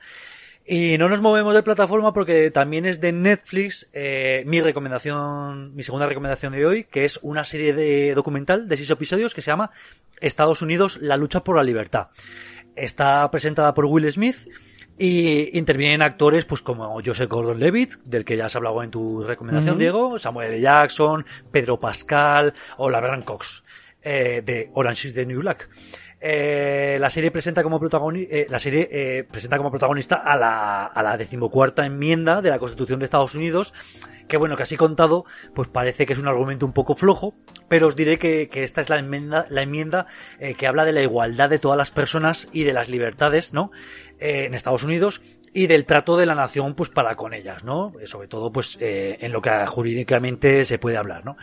Y 0.67 0.99
no 0.99 1.09
nos 1.09 1.23
movemos 1.23 1.55
de 1.55 1.63
plataforma 1.63 2.13
porque 2.13 2.51
también 2.51 2.85
es 2.85 3.01
de 3.01 3.13
Netflix 3.13 3.89
eh, 3.93 4.43
mi 4.45 4.61
recomendación, 4.61 5.75
mi 5.75 5.83
segunda 5.83 6.07
recomendación 6.07 6.53
de 6.53 6.67
hoy, 6.67 6.85
que 6.85 7.07
es 7.07 7.19
una 7.23 7.45
serie 7.45 7.73
de 7.73 8.15
documental 8.15 8.69
de 8.69 8.77
seis 8.77 8.91
episodios 8.91 9.35
que 9.35 9.41
se 9.41 9.51
llama 9.51 9.71
Estados 10.21 10.61
Unidos, 10.61 10.99
la 11.01 11.17
lucha 11.17 11.43
por 11.43 11.57
la 11.57 11.63
libertad. 11.63 12.09
Está 12.77 13.31
presentada 13.31 13.73
por 13.73 13.87
Will 13.87 14.11
Smith 14.13 14.37
y 14.99 15.57
intervienen 15.57 16.03
actores 16.03 16.45
pues 16.45 16.63
como 16.63 17.01
Joseph 17.05 17.29
Gordon-Levitt, 17.29 17.95
del 18.05 18.25
que 18.25 18.37
ya 18.37 18.47
has 18.47 18.57
hablado 18.57 18.83
en 18.83 18.91
tu 18.91 19.23
recomendación, 19.23 19.79
Diego, 19.79 20.19
Samuel 20.19 20.53
L. 20.53 20.61
Jackson, 20.61 21.25
Pedro 21.51 21.79
Pascal 21.79 22.55
o 22.77 22.91
la 22.91 23.01
Vernon 23.01 23.23
Cox 23.23 23.63
eh, 24.03 24.43
de 24.45 24.71
Orange 24.75 25.09
is 25.09 25.15
the 25.15 25.25
New 25.27 25.41
Black. 25.41 25.69
Eh, 26.21 26.99
la 27.01 27.11
serie 27.11 27.31
presenta 27.31 27.63
como 27.63 27.79
protagonista, 27.79 28.35
eh, 28.35 28.47
la 28.51 28.59
serie 28.59 28.89
eh, 28.91 29.25
presenta 29.25 29.57
como 29.57 29.71
protagonista 29.71 30.17
a 30.17 30.37
la, 30.37 30.87
a 30.87 31.03
la 31.03 31.17
decimocuarta 31.17 31.87
enmienda 31.87 32.43
de 32.43 32.51
la 32.51 32.59
Constitución 32.59 32.99
de 32.99 33.05
Estados 33.05 33.37
Unidos, 33.37 33.73
que 34.29 34.37
bueno, 34.37 34.57
que 34.57 34.63
así 34.63 34.77
contado, 34.77 35.25
pues 35.55 35.69
parece 35.69 36.07
que 36.07 36.13
es 36.13 36.19
un 36.19 36.29
argumento 36.29 36.67
un 36.67 36.73
poco 36.73 36.95
flojo, 36.95 37.35
pero 37.69 37.89
os 37.89 37.97
diré 37.97 38.19
que, 38.19 38.49
que 38.49 38.63
esta 38.63 38.81
es 38.81 38.89
la 38.89 38.99
enmienda, 38.99 39.47
la 39.51 39.63
enmienda 39.63 40.07
eh, 40.39 40.55
que 40.55 40.67
habla 40.67 40.85
de 40.85 40.93
la 40.93 41.03
igualdad 41.03 41.51
de 41.51 41.59
todas 41.59 41.79
las 41.79 41.91
personas 41.91 42.49
y 42.53 42.65
de 42.65 42.73
las 42.73 42.89
libertades, 42.89 43.53
¿no? 43.53 43.71
Eh, 44.21 44.45
en 44.47 44.55
Estados 44.55 44.85
Unidos 44.85 45.21
y 45.53 45.67
del 45.67 45.87
trato 45.87 46.17
de 46.17 46.27
la 46.27 46.35
nación, 46.35 46.75
pues 46.75 46.91
para 46.91 47.17
con 47.17 47.35
ellas, 47.35 47.65
¿no? 47.65 47.93
Sobre 48.05 48.29
todo, 48.29 48.53
pues 48.53 48.77
en 48.81 49.33
lo 49.33 49.41
que 49.41 49.51
jurídicamente 49.67 50.63
se 50.65 50.79
puede 50.79 50.99
hablar, 50.99 51.25
¿no? 51.25 51.37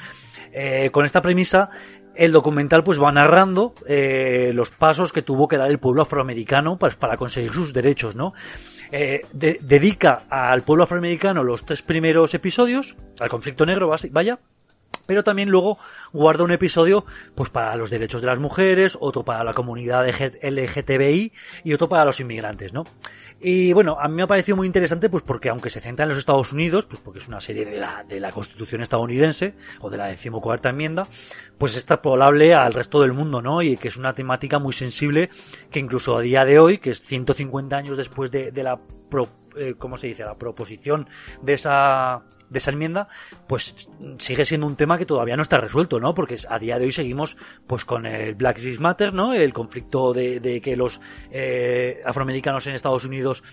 con 0.92 1.04
esta 1.04 1.22
premisa, 1.22 1.70
el 2.16 2.32
documental 2.32 2.84
pues 2.84 3.02
va 3.02 3.12
narrando 3.12 3.74
eh, 3.88 4.52
los 4.54 4.72
pasos 4.72 5.12
que 5.12 5.22
tuvo 5.22 5.48
que 5.48 5.58
dar 5.58 5.70
el 5.70 5.80
pueblo 5.80 6.02
afroamericano 6.02 6.78
pues, 6.78 6.96
para 6.96 7.18
conseguir 7.18 7.54
sus 7.54 7.74
derechos, 7.74 8.16
¿no? 8.16 8.34
Eh, 8.98 9.24
dedica 9.34 10.24
al 10.30 10.64
pueblo 10.64 10.86
afroamericano 10.86 11.44
los 11.44 11.66
tres 11.66 11.82
primeros 11.82 12.34
episodios, 12.34 12.96
al 13.20 13.28
conflicto 13.28 13.66
negro, 13.66 13.94
vaya, 14.12 14.40
pero 15.06 15.22
también 15.22 15.50
luego 15.50 15.78
guarda 16.14 16.46
un 16.46 16.54
episodio 16.54 17.06
pues 17.36 17.50
para 17.50 17.76
los 17.76 17.90
derechos 17.90 18.22
de 18.22 18.28
las 18.28 18.40
mujeres, 18.40 18.98
otro 19.02 19.26
para 19.26 19.44
la 19.44 19.54
comunidad 19.54 20.08
LGTBI 20.08 21.34
y 21.66 21.74
otro 21.74 21.90
para 21.90 22.06
los 22.06 22.22
inmigrantes, 22.22 22.72
¿no? 22.72 22.86
Y 23.40 23.74
bueno, 23.74 23.98
a 24.00 24.08
mí 24.08 24.16
me 24.16 24.24
ha 24.24 24.28
parecido 24.28 24.56
muy 24.56 24.66
interesante 24.66 25.10
pues 25.10 25.24
porque 25.24 25.50
aunque 25.50 25.70
se 25.70 25.82
centra 25.82 26.04
en 26.04 26.10
los 26.10 26.18
Estados 26.18 26.54
Unidos, 26.54 26.86
pues 26.86 27.02
porque 27.02 27.20
es 27.20 27.28
una 27.28 27.42
serie 27.42 27.66
de 27.66 27.80
la, 27.80 28.04
de 28.08 28.20
la 28.20 28.32
Constitución 28.32 28.82
estadounidense 28.82 29.56
o 29.82 29.90
de 29.90 29.98
la 29.98 30.08
decimocuarta 30.08 30.70
enmienda, 30.70 31.08
pues 31.58 31.74
es 31.74 31.80
extrapolable 31.80 32.54
al 32.54 32.74
resto 32.74 33.02
del 33.02 33.14
mundo, 33.14 33.42
¿no? 33.42 33.62
Y 33.62 33.78
que 33.78 33.90
es 33.90 33.98
una 33.98 34.14
temática 34.14 34.60
muy 34.60 34.74
sensible 34.74 35.30
que 35.70 35.80
incluso 35.80 36.18
a 36.18 36.22
día 36.22 36.46
de 36.46 36.60
hoy, 36.60 36.78
que 36.78 36.92
es 36.92 37.02
150 37.02 37.76
años 37.76 37.98
después 37.98 38.32
de, 38.32 38.52
de 38.52 38.64
la 38.64 38.80
pro, 39.10 39.28
eh, 39.58 39.76
¿cómo 39.78 39.98
se 39.98 40.08
dice? 40.08 40.24
La 40.24 40.38
proposición 40.38 41.08
de 41.42 41.54
esa 41.54 42.24
de 42.56 42.60
esa 42.60 42.72
enmienda, 42.72 43.10
pues 43.48 43.90
sigue 44.18 44.46
siendo 44.46 44.66
un 44.66 44.78
tema 44.78 44.98
que 44.98 45.06
todavía 45.06 45.36
no 45.36 45.44
está 45.44 45.58
resuelto, 45.58 46.00
¿no? 46.00 46.14
Porque 46.14 46.36
a 46.50 46.58
día 46.58 46.80
de 46.80 46.86
hoy 46.86 46.92
seguimos 46.94 47.36
pues 47.68 47.84
con 47.84 48.06
el 48.06 48.34
Black 48.36 48.60
Lives 48.60 48.80
Matter, 48.80 49.14
¿no? 49.14 49.34
El 49.34 49.54
conflicto 49.54 50.14
de, 50.14 50.62
que 50.64 50.78
los 50.78 51.02
eh, 51.32 52.02
afroamericanos 52.06 52.66
en 52.68 52.76
Estados 52.76 53.04
Unidos 53.04 53.44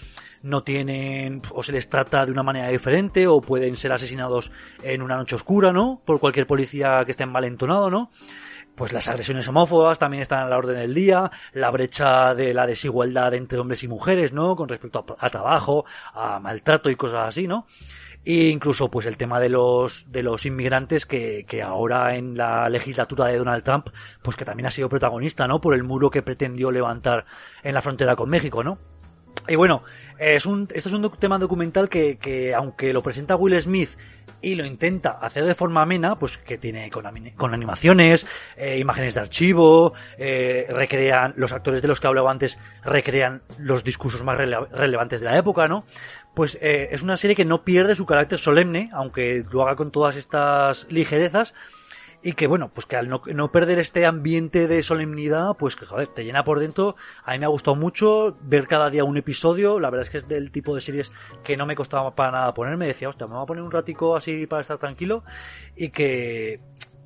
no 0.42 0.62
tienen 0.62 1.42
o 1.52 1.62
se 1.62 1.72
les 1.72 1.88
trata 1.88 2.24
de 2.24 2.32
una 2.32 2.44
manera 2.44 2.68
diferente 2.68 3.26
o 3.26 3.40
pueden 3.40 3.76
ser 3.76 3.92
asesinados 3.92 4.52
en 4.82 5.02
una 5.02 5.16
noche 5.16 5.34
oscura, 5.34 5.72
¿no? 5.72 6.00
Por 6.04 6.20
cualquier 6.20 6.46
policía 6.46 7.02
que 7.04 7.10
esté 7.10 7.24
envalentonado, 7.24 7.90
¿no? 7.90 8.10
pues 8.74 8.92
las 8.92 9.08
agresiones 9.08 9.46
homófobas 9.48 9.98
también 9.98 10.22
están 10.22 10.44
a 10.44 10.48
la 10.48 10.56
orden 10.56 10.76
del 10.76 10.94
día, 10.94 11.30
la 11.52 11.70
brecha 11.70 12.34
de 12.34 12.54
la 12.54 12.66
desigualdad 12.66 13.34
entre 13.34 13.58
hombres 13.58 13.82
y 13.82 13.88
mujeres, 13.88 14.32
¿no? 14.32 14.56
Con 14.56 14.68
respecto 14.68 15.04
a 15.18 15.30
trabajo, 15.30 15.84
a 16.14 16.40
maltrato 16.40 16.90
y 16.90 16.96
cosas 16.96 17.28
así, 17.28 17.46
¿no? 17.46 17.66
E 18.24 18.48
incluso 18.48 18.88
pues 18.88 19.06
el 19.06 19.16
tema 19.16 19.40
de 19.40 19.48
los 19.48 20.06
de 20.10 20.22
los 20.22 20.46
inmigrantes 20.46 21.06
que, 21.06 21.44
que 21.48 21.62
ahora 21.62 22.14
en 22.14 22.36
la 22.36 22.68
legislatura 22.68 23.26
de 23.26 23.38
Donald 23.38 23.64
Trump 23.64 23.88
pues 24.22 24.36
que 24.36 24.44
también 24.44 24.66
ha 24.66 24.70
sido 24.70 24.88
protagonista 24.88 25.48
no 25.48 25.60
por 25.60 25.74
el 25.74 25.82
muro 25.82 26.10
que 26.10 26.22
pretendió 26.22 26.70
levantar 26.70 27.24
en 27.64 27.74
la 27.74 27.82
frontera 27.82 28.14
con 28.14 28.30
México 28.30 28.62
no 28.62 28.78
Y 29.48 29.56
bueno, 29.56 29.82
es 30.18 30.46
un, 30.46 30.68
esto 30.72 30.88
es 30.88 30.94
un 30.94 31.10
tema 31.18 31.38
documental 31.38 31.88
que, 31.88 32.16
que, 32.16 32.54
aunque 32.54 32.92
lo 32.92 33.02
presenta 33.02 33.34
Will 33.34 33.60
Smith 33.60 33.98
y 34.40 34.56
lo 34.56 34.66
intenta 34.66 35.12
hacer 35.12 35.44
de 35.44 35.54
forma 35.54 35.82
amena, 35.82 36.18
pues 36.18 36.36
que 36.36 36.58
tiene 36.58 36.90
con, 36.90 37.04
con 37.36 37.54
animaciones, 37.54 38.26
eh, 38.56 38.78
imágenes 38.78 39.14
de 39.14 39.20
archivo, 39.20 39.94
eh, 40.18 40.66
recrean, 40.68 41.32
los 41.36 41.52
actores 41.52 41.80
de 41.80 41.88
los 41.88 42.00
que 42.00 42.08
hablaba 42.08 42.30
antes 42.30 42.58
recrean 42.84 43.42
los 43.58 43.84
discursos 43.84 44.22
más 44.24 44.36
rele 44.36 44.58
relevantes 44.72 45.20
de 45.20 45.26
la 45.26 45.38
época, 45.38 45.68
¿no? 45.68 45.84
Pues 46.34 46.58
eh, 46.60 46.88
es 46.92 47.02
una 47.02 47.16
serie 47.16 47.36
que 47.36 47.44
no 47.44 47.62
pierde 47.62 47.94
su 47.94 48.06
carácter 48.06 48.38
solemne, 48.38 48.88
aunque 48.92 49.44
lo 49.50 49.62
haga 49.62 49.76
con 49.76 49.90
todas 49.90 50.16
estas 50.16 50.86
ligerezas, 50.88 51.54
y 52.22 52.32
que 52.32 52.46
bueno, 52.46 52.70
pues 52.72 52.86
que 52.86 52.96
al 52.96 53.08
no, 53.08 53.20
no, 53.34 53.50
perder 53.50 53.78
este 53.78 54.06
ambiente 54.06 54.68
de 54.68 54.82
solemnidad, 54.82 55.56
pues 55.58 55.74
que 55.76 55.86
joder, 55.86 56.08
te 56.08 56.24
llena 56.24 56.44
por 56.44 56.60
dentro. 56.60 56.94
A 57.24 57.32
mí 57.32 57.38
me 57.40 57.46
ha 57.46 57.48
gustado 57.48 57.74
mucho 57.74 58.36
ver 58.42 58.68
cada 58.68 58.90
día 58.90 59.04
un 59.04 59.16
episodio, 59.16 59.80
la 59.80 59.90
verdad 59.90 60.04
es 60.04 60.10
que 60.10 60.18
es 60.18 60.28
del 60.28 60.52
tipo 60.52 60.74
de 60.74 60.80
series 60.80 61.12
que 61.42 61.56
no 61.56 61.66
me 61.66 61.74
costaba 61.74 62.14
para 62.14 62.30
nada 62.30 62.54
ponerme, 62.54 62.86
decía, 62.86 63.08
hostia, 63.08 63.26
me 63.26 63.34
voy 63.34 63.42
a 63.42 63.46
poner 63.46 63.64
un 63.64 63.72
ratico 63.72 64.14
así 64.14 64.46
para 64.46 64.62
estar 64.62 64.78
tranquilo 64.78 65.24
y 65.76 65.88
que 65.90 66.60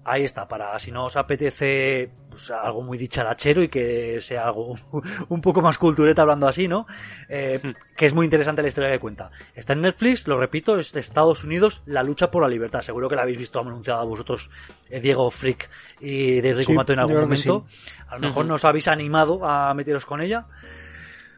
ahí 0.07 0.25
está, 0.25 0.47
para 0.47 0.79
si 0.79 0.93
no 0.93 1.07
os 1.07 1.17
apetece 1.17 2.11
pues, 2.31 2.51
algo 2.51 2.83
muy 2.83 2.97
dicharachero 2.97 3.63
y 3.63 3.69
que 3.69 4.21
sea 4.21 4.47
algo 4.47 4.77
un 5.29 5.41
poco 5.41 5.61
más 5.61 5.79
cultureta 5.79 6.23
hablando 6.23 6.47
así, 6.47 6.69
¿no? 6.69 6.87
Eh, 7.29 7.61
hmm. 7.63 7.71
que 7.97 8.07
es 8.07 8.15
muy 8.15 8.25
interesante 8.25 8.63
la 8.63 8.69
historia 8.69 8.91
que 8.91 9.01
cuenta. 9.01 9.31
Está 9.55 9.73
en 9.73 9.83
Netflix, 9.83 10.27
lo 10.29 10.39
repito, 10.39 10.79
es 10.79 10.93
de 10.93 11.01
Estados 11.01 11.45
Unidos, 11.45 11.83
la 11.87 12.03
lucha 12.03 12.31
por 12.31 12.43
la 12.43 12.49
libertad. 12.49 12.83
Seguro 12.83 13.09
que 13.09 13.17
la 13.17 13.23
habéis 13.23 13.39
visto 13.39 13.61
anunciada 13.61 14.05
vosotros, 14.05 14.51
eh, 14.89 15.01
Diego 15.01 15.31
Frick 15.31 15.69
y 16.01 16.41
de 16.41 16.55
Rico 16.55 16.73
Mato 16.73 16.93
en 16.93 17.01
algún 17.01 17.21
momento. 17.21 17.67
A 18.09 18.15
lo 18.15 18.29
mejor 18.29 18.47
nos 18.47 18.65
habéis 18.65 18.89
animado 18.89 19.45
a 19.45 19.75
meteros 19.75 20.07
con 20.07 20.21
ella. 20.21 20.47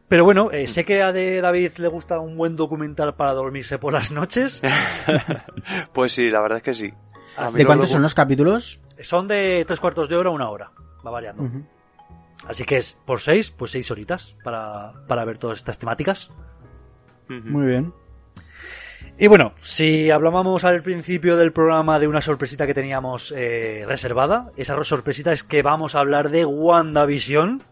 Pero 0.09 0.25
bueno, 0.25 0.51
eh, 0.51 0.67
sé 0.67 0.87
que 0.87 1.03
a 1.03 1.13
de 1.13 1.43
David 1.43 1.73
le 1.79 1.89
gusta 1.89 2.19
un 2.19 2.35
buen 2.35 2.57
documental 2.57 3.15
para 3.15 3.35
dormirse 3.35 3.79
por 3.79 3.93
las 3.93 4.11
noches. 4.11 4.63
pues 5.93 6.13
sí, 6.13 6.31
la 6.31 6.41
verdad 6.41 6.59
es 6.59 6.63
que 6.65 6.75
sí. 6.75 6.95
¿De 7.55 7.67
cuántos 7.67 7.91
son 7.91 8.03
los 8.03 8.15
capítulos? 8.15 8.81
Son 9.01 9.29
de 9.29 9.65
tres 9.67 9.81
cuartos 9.81 10.09
de 10.09 10.17
hora 10.17 10.31
a 10.31 10.33
una 10.33 10.49
hora. 10.49 10.73
Va 11.07 11.11
variando. 11.11 11.49
Así 12.47 12.65
que 12.65 12.77
es 12.77 12.99
por 13.05 13.21
seis, 13.21 13.51
pues 13.51 13.73
seis 13.73 13.91
horitas 13.91 14.37
para, 14.45 14.93
para 15.07 15.25
ver 15.25 15.39
todas 15.39 15.59
estas 15.59 15.79
temáticas. 15.79 16.31
Muy 17.29 17.67
bien. 17.67 17.93
Y 19.21 19.27
bueno, 19.27 19.53
si 19.59 20.11
hablábamos 20.11 20.65
al 20.65 20.83
principio 20.83 21.37
del 21.37 21.53
programa 21.53 21.99
de 21.99 22.07
una 22.07 22.21
sorpresita 22.21 22.67
que 22.67 22.75
teníamos 22.75 23.33
eh, 23.37 23.85
reservada, 23.87 24.53
esa 24.57 24.83
sorpresita 24.85 25.33
es 25.33 25.43
que 25.43 25.63
vamos 25.63 25.97
a 25.97 26.01
hablar 26.01 26.31
de 26.31 26.45
WandaVision. 26.45 27.63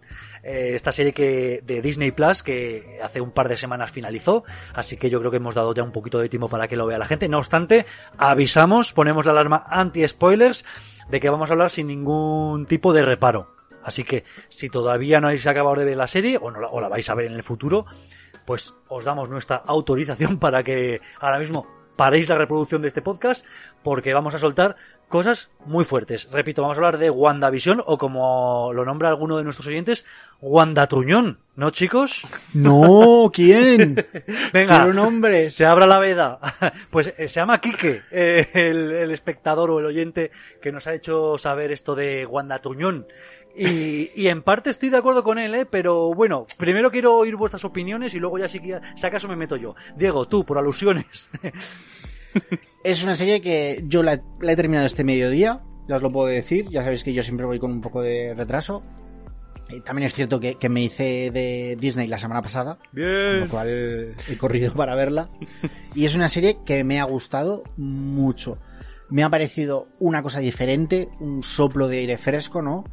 Eh, 0.49 0.77
esta 0.77 0.93
serie 0.93 1.13
que 1.13 1.61
de 1.65 1.83
Disney 1.83 2.13
Plus 2.13 2.45
que 2.45 3.01
hace 3.03 3.21
un 3.21 3.33
par 3.33 3.49
de 3.49 3.57
semanas 3.57 3.91
finalizó, 3.91 4.45
así 4.75 4.97
que 4.97 5.11
yo 5.11 5.19
creo 5.19 5.33
que 5.33 5.39
hemos 5.39 5.57
dado 5.57 5.75
ya 5.75 5.83
un 5.83 5.91
poquito 5.91 6.21
de 6.21 6.29
tiempo 6.29 6.49
para 6.49 6.69
que 6.69 6.77
lo 6.77 6.87
vea 6.87 6.99
la 6.99 7.07
gente. 7.07 7.29
No 7.29 7.39
obstante, 7.39 7.85
avisamos, 8.17 8.93
ponemos 8.93 9.27
la 9.27 9.33
alarma 9.33 9.65
anti-spoilers 9.67 10.65
de 11.09 11.19
que 11.19 11.31
vamos 11.31 11.51
a 11.51 11.55
hablar 11.55 11.73
sin 11.73 11.89
ningún 11.89 12.67
tipo 12.67 12.93
de 12.93 13.05
reparo. 13.05 13.57
Así 13.83 14.05
que 14.05 14.23
si 14.49 14.71
todavía 14.71 15.21
no 15.21 15.27
habéis 15.27 15.49
acabado 15.49 15.75
de 15.75 15.85
ver 15.85 15.97
la 15.97 16.07
serie 16.07 16.39
o, 16.41 16.53
no 16.53 16.65
o 16.69 16.81
la 16.81 16.89
vais 16.89 17.11
a 17.11 17.17
ver 17.17 17.27
en 17.27 17.33
el 17.33 17.43
futuro, 17.43 17.85
pues 18.45 18.73
os 18.87 19.05
damos 19.05 19.29
nuestra 19.29 19.57
autorización 19.57 20.39
para 20.39 20.63
que 20.63 21.01
ahora 21.19 21.41
mismo 21.41 21.67
paréis 21.97 22.29
la 22.29 22.39
reproducción 22.39 22.83
de 22.83 22.89
este 22.89 23.03
podcast 23.03 23.45
porque 23.83 24.15
vamos 24.15 24.35
a 24.35 24.39
soltar 24.39 24.77
cosas 25.09 25.51
muy 25.65 25.85
fuertes. 25.85 26.29
Repito, 26.31 26.63
vamos 26.63 26.77
a 26.77 26.79
hablar 26.79 26.99
de 26.99 27.11
WandaVision 27.11 27.83
o 27.85 27.99
como 27.99 28.73
lo 28.73 28.85
nombra 28.85 29.09
alguno 29.09 29.37
de 29.37 29.45
nuestros 29.45 29.67
oyentes, 29.67 30.05
Wandatruñón, 30.41 31.39
¿no 31.55 31.71
chicos? 31.71 32.27
No, 32.55 33.31
¿quién? 33.33 34.07
Venga, 34.53 34.87
un 34.87 34.97
nombre. 34.97 35.51
se 35.51 35.67
abra 35.67 35.87
la 35.87 35.99
veda. 35.99 36.39
Pues 36.91 37.13
eh, 37.19 37.29
se 37.29 37.41
llama 37.41 37.61
Quique, 37.61 38.03
eh, 38.11 38.49
el, 38.55 38.93
el, 38.93 39.11
espectador 39.11 39.71
o 39.71 39.79
el 39.79 39.87
oyente 39.87 40.31
que 40.61 40.73
nos 40.73 40.87
ha 40.87 40.95
hecho 40.95 41.39
saber 41.39 41.73
esto 41.73 41.95
de 41.95 42.27
Wandatruñón. 42.27 43.07
Y, 43.55 44.11
y, 44.15 44.29
en 44.29 44.43
parte 44.43 44.69
estoy 44.69 44.91
de 44.91 44.99
acuerdo 44.99 45.25
con 45.25 45.39
él, 45.39 45.55
¿eh? 45.55 45.65
pero 45.65 46.13
bueno, 46.13 46.47
primero 46.59 46.91
quiero 46.91 47.17
oír 47.17 47.37
vuestras 47.37 47.65
opiniones 47.65 48.15
y 48.15 48.19
luego 48.19 48.39
ya 48.39 48.49
si, 48.49 48.61
si 48.97 49.07
acaso 49.07 49.29
me 49.29 49.37
meto 49.37 49.57
yo. 49.57 49.75
Diego, 49.97 50.29
tú, 50.29 50.45
por 50.45 50.59
alusiones. 50.59 51.31
Es 52.85 53.03
una 53.03 53.15
serie 53.15 53.41
que 53.41 53.83
yo 53.87 54.03
la, 54.03 54.23
la, 54.41 54.53
he 54.53 54.57
terminado 54.57 54.87
este 54.87 55.03
mediodía, 55.03 55.63
ya 55.89 55.97
os 55.97 56.03
lo 56.03 56.13
puedo 56.13 56.29
decir, 56.29 56.69
ya 56.71 56.83
sabéis 56.83 57.03
que 57.03 57.13
yo 57.13 57.23
siempre 57.23 57.47
voy 57.47 57.59
con 57.59 57.73
un 57.73 57.81
poco 57.81 58.03
de 58.03 58.35
retraso. 58.35 58.83
Y 59.69 59.81
también 59.81 60.07
es 60.07 60.15
cierto 60.15 60.39
que, 60.39 60.55
que, 60.55 60.69
me 60.69 60.85
hice 60.85 61.33
de 61.33 61.77
Disney 61.81 62.07
la 62.07 62.19
semana 62.19 62.41
pasada, 62.41 62.79
Bien. 62.93 63.41
lo 63.41 63.49
cual 63.49 63.69
he 63.69 64.39
corrido 64.39 64.73
para 64.75 64.95
verla. 64.95 65.29
Y 65.95 66.05
es 66.05 66.15
una 66.15 66.29
serie 66.29 66.59
que 66.65 66.85
me 66.85 67.01
ha 67.01 67.05
gustado 67.05 67.65
mucho. 67.77 68.59
Me 69.11 69.25
ha 69.25 69.31
parecido 69.31 69.89
una 69.99 70.23
cosa 70.23 70.39
diferente, 70.39 71.09
un 71.19 71.43
soplo 71.43 71.89
de 71.89 71.99
aire 71.99 72.19
fresco, 72.19 72.63
¿no? 72.63 72.85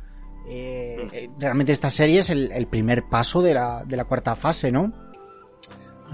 Eh, 0.50 1.30
realmente 1.40 1.72
esta 1.72 1.90
serie 1.90 2.20
es 2.20 2.30
el, 2.30 2.52
el 2.52 2.68
primer 2.68 3.04
paso 3.10 3.42
de 3.42 3.54
la, 3.54 3.84
de 3.86 3.96
la, 3.96 4.06
cuarta 4.06 4.36
fase, 4.36 4.72
¿no? 4.72 4.92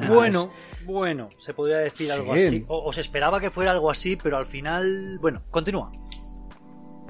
Bueno, 0.07 0.51
bueno, 0.89 1.29
se 1.37 1.53
podría 1.53 1.77
decir 1.77 2.07
sí. 2.07 2.11
algo 2.11 2.33
así. 2.33 2.65
O, 2.67 2.83
o, 2.85 2.93
se 2.93 3.01
esperaba 3.01 3.39
que 3.39 3.49
fuera 3.49 3.71
algo 3.71 3.91
así, 3.91 4.15
pero 4.15 4.37
al 4.37 4.45
final, 4.45 5.17
bueno, 5.21 5.43
continúa. 5.49 5.91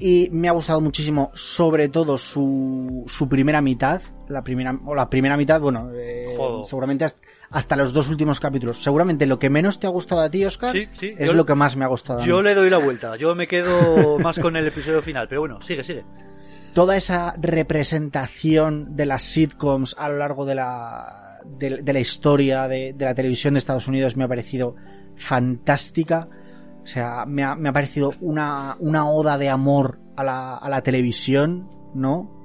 Y 0.00 0.28
me 0.32 0.48
ha 0.48 0.52
gustado 0.52 0.80
muchísimo, 0.80 1.30
sobre 1.34 1.90
todo 1.90 2.16
su, 2.16 3.04
su 3.06 3.28
primera 3.28 3.60
mitad. 3.60 4.00
La 4.28 4.42
primera, 4.42 4.78
o 4.86 4.94
la 4.94 5.10
primera 5.10 5.36
mitad, 5.36 5.60
bueno, 5.60 5.90
eh, 5.92 6.36
seguramente 6.64 7.04
hasta, 7.04 7.20
hasta, 7.50 7.76
los 7.76 7.92
dos 7.92 8.08
últimos 8.08 8.40
capítulos. 8.40 8.82
Seguramente 8.82 9.26
lo 9.26 9.38
que 9.38 9.50
menos 9.50 9.78
te 9.78 9.86
ha 9.86 9.90
gustado 9.90 10.22
a 10.22 10.30
ti, 10.30 10.44
Oscar, 10.44 10.72
sí, 10.72 10.86
sí, 10.92 11.14
es 11.18 11.34
lo 11.34 11.44
que 11.44 11.54
más 11.54 11.76
me 11.76 11.84
ha 11.84 11.88
gustado. 11.88 12.24
Yo 12.24 12.40
le 12.40 12.54
doy 12.54 12.70
la 12.70 12.78
vuelta. 12.78 13.16
Yo 13.16 13.34
me 13.34 13.46
quedo 13.46 14.18
más 14.20 14.38
con 14.38 14.56
el 14.56 14.66
episodio 14.66 15.02
final, 15.02 15.28
pero 15.28 15.42
bueno, 15.42 15.60
sigue, 15.60 15.84
sigue 15.84 16.04
toda 16.74 16.96
esa 16.96 17.34
representación 17.36 18.96
de 18.96 19.06
las 19.06 19.22
sitcoms 19.22 19.96
a 19.98 20.08
lo 20.08 20.18
largo 20.18 20.46
de 20.46 20.54
la, 20.54 21.19
de, 21.44 21.92
la 21.92 22.00
historia 22.00 22.68
de, 22.68 22.94
la 22.98 23.14
televisión 23.14 23.54
de 23.54 23.58
Estados 23.58 23.88
Unidos 23.88 24.16
me 24.16 24.24
ha 24.24 24.28
parecido 24.28 24.76
fantástica. 25.16 26.28
O 26.82 26.86
sea, 26.86 27.24
me 27.26 27.42
ha, 27.44 27.54
me 27.54 27.68
ha 27.68 27.72
parecido 27.72 28.14
una, 28.20 28.76
una 28.80 29.08
oda 29.08 29.38
de 29.38 29.48
amor 29.48 30.00
a 30.16 30.24
la, 30.24 30.56
a 30.56 30.68
la 30.68 30.82
televisión, 30.82 31.68
¿no? 31.94 32.38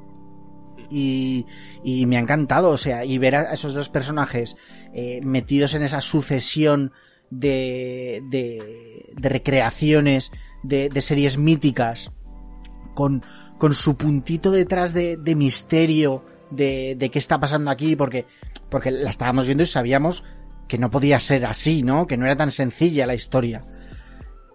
Y, 0.89 1.45
y, 1.83 2.05
me 2.05 2.17
ha 2.17 2.19
encantado, 2.19 2.69
o 2.69 2.77
sea, 2.77 3.05
y 3.05 3.17
ver 3.17 3.35
a 3.35 3.53
esos 3.53 3.73
dos 3.73 3.89
personajes 3.89 4.55
eh, 4.93 5.19
metidos 5.23 5.73
en 5.73 5.81
esa 5.81 5.99
sucesión 5.99 6.91
de, 7.31 8.21
de, 8.29 9.11
de 9.15 9.29
recreaciones 9.29 10.31
de, 10.63 10.89
series 11.01 11.37
míticas 11.37 12.11
con, 12.93 13.23
con 13.57 13.73
su 13.73 13.97
puntito 13.97 14.51
detrás 14.51 14.93
de, 14.93 15.17
de 15.17 15.35
misterio 15.35 16.23
de, 16.51 17.09
qué 17.11 17.19
está 17.19 17.39
pasando 17.39 17.71
aquí, 17.71 17.95
porque, 17.95 18.25
porque 18.69 18.91
la 18.91 19.09
estábamos 19.09 19.45
viendo 19.45 19.63
y 19.63 19.67
sabíamos 19.67 20.23
que 20.67 20.77
no 20.77 20.89
podía 20.89 21.19
ser 21.19 21.45
así, 21.45 21.83
¿no? 21.83 22.07
Que 22.07 22.17
no 22.17 22.25
era 22.25 22.35
tan 22.35 22.51
sencilla 22.51 23.05
la 23.05 23.15
historia. 23.15 23.61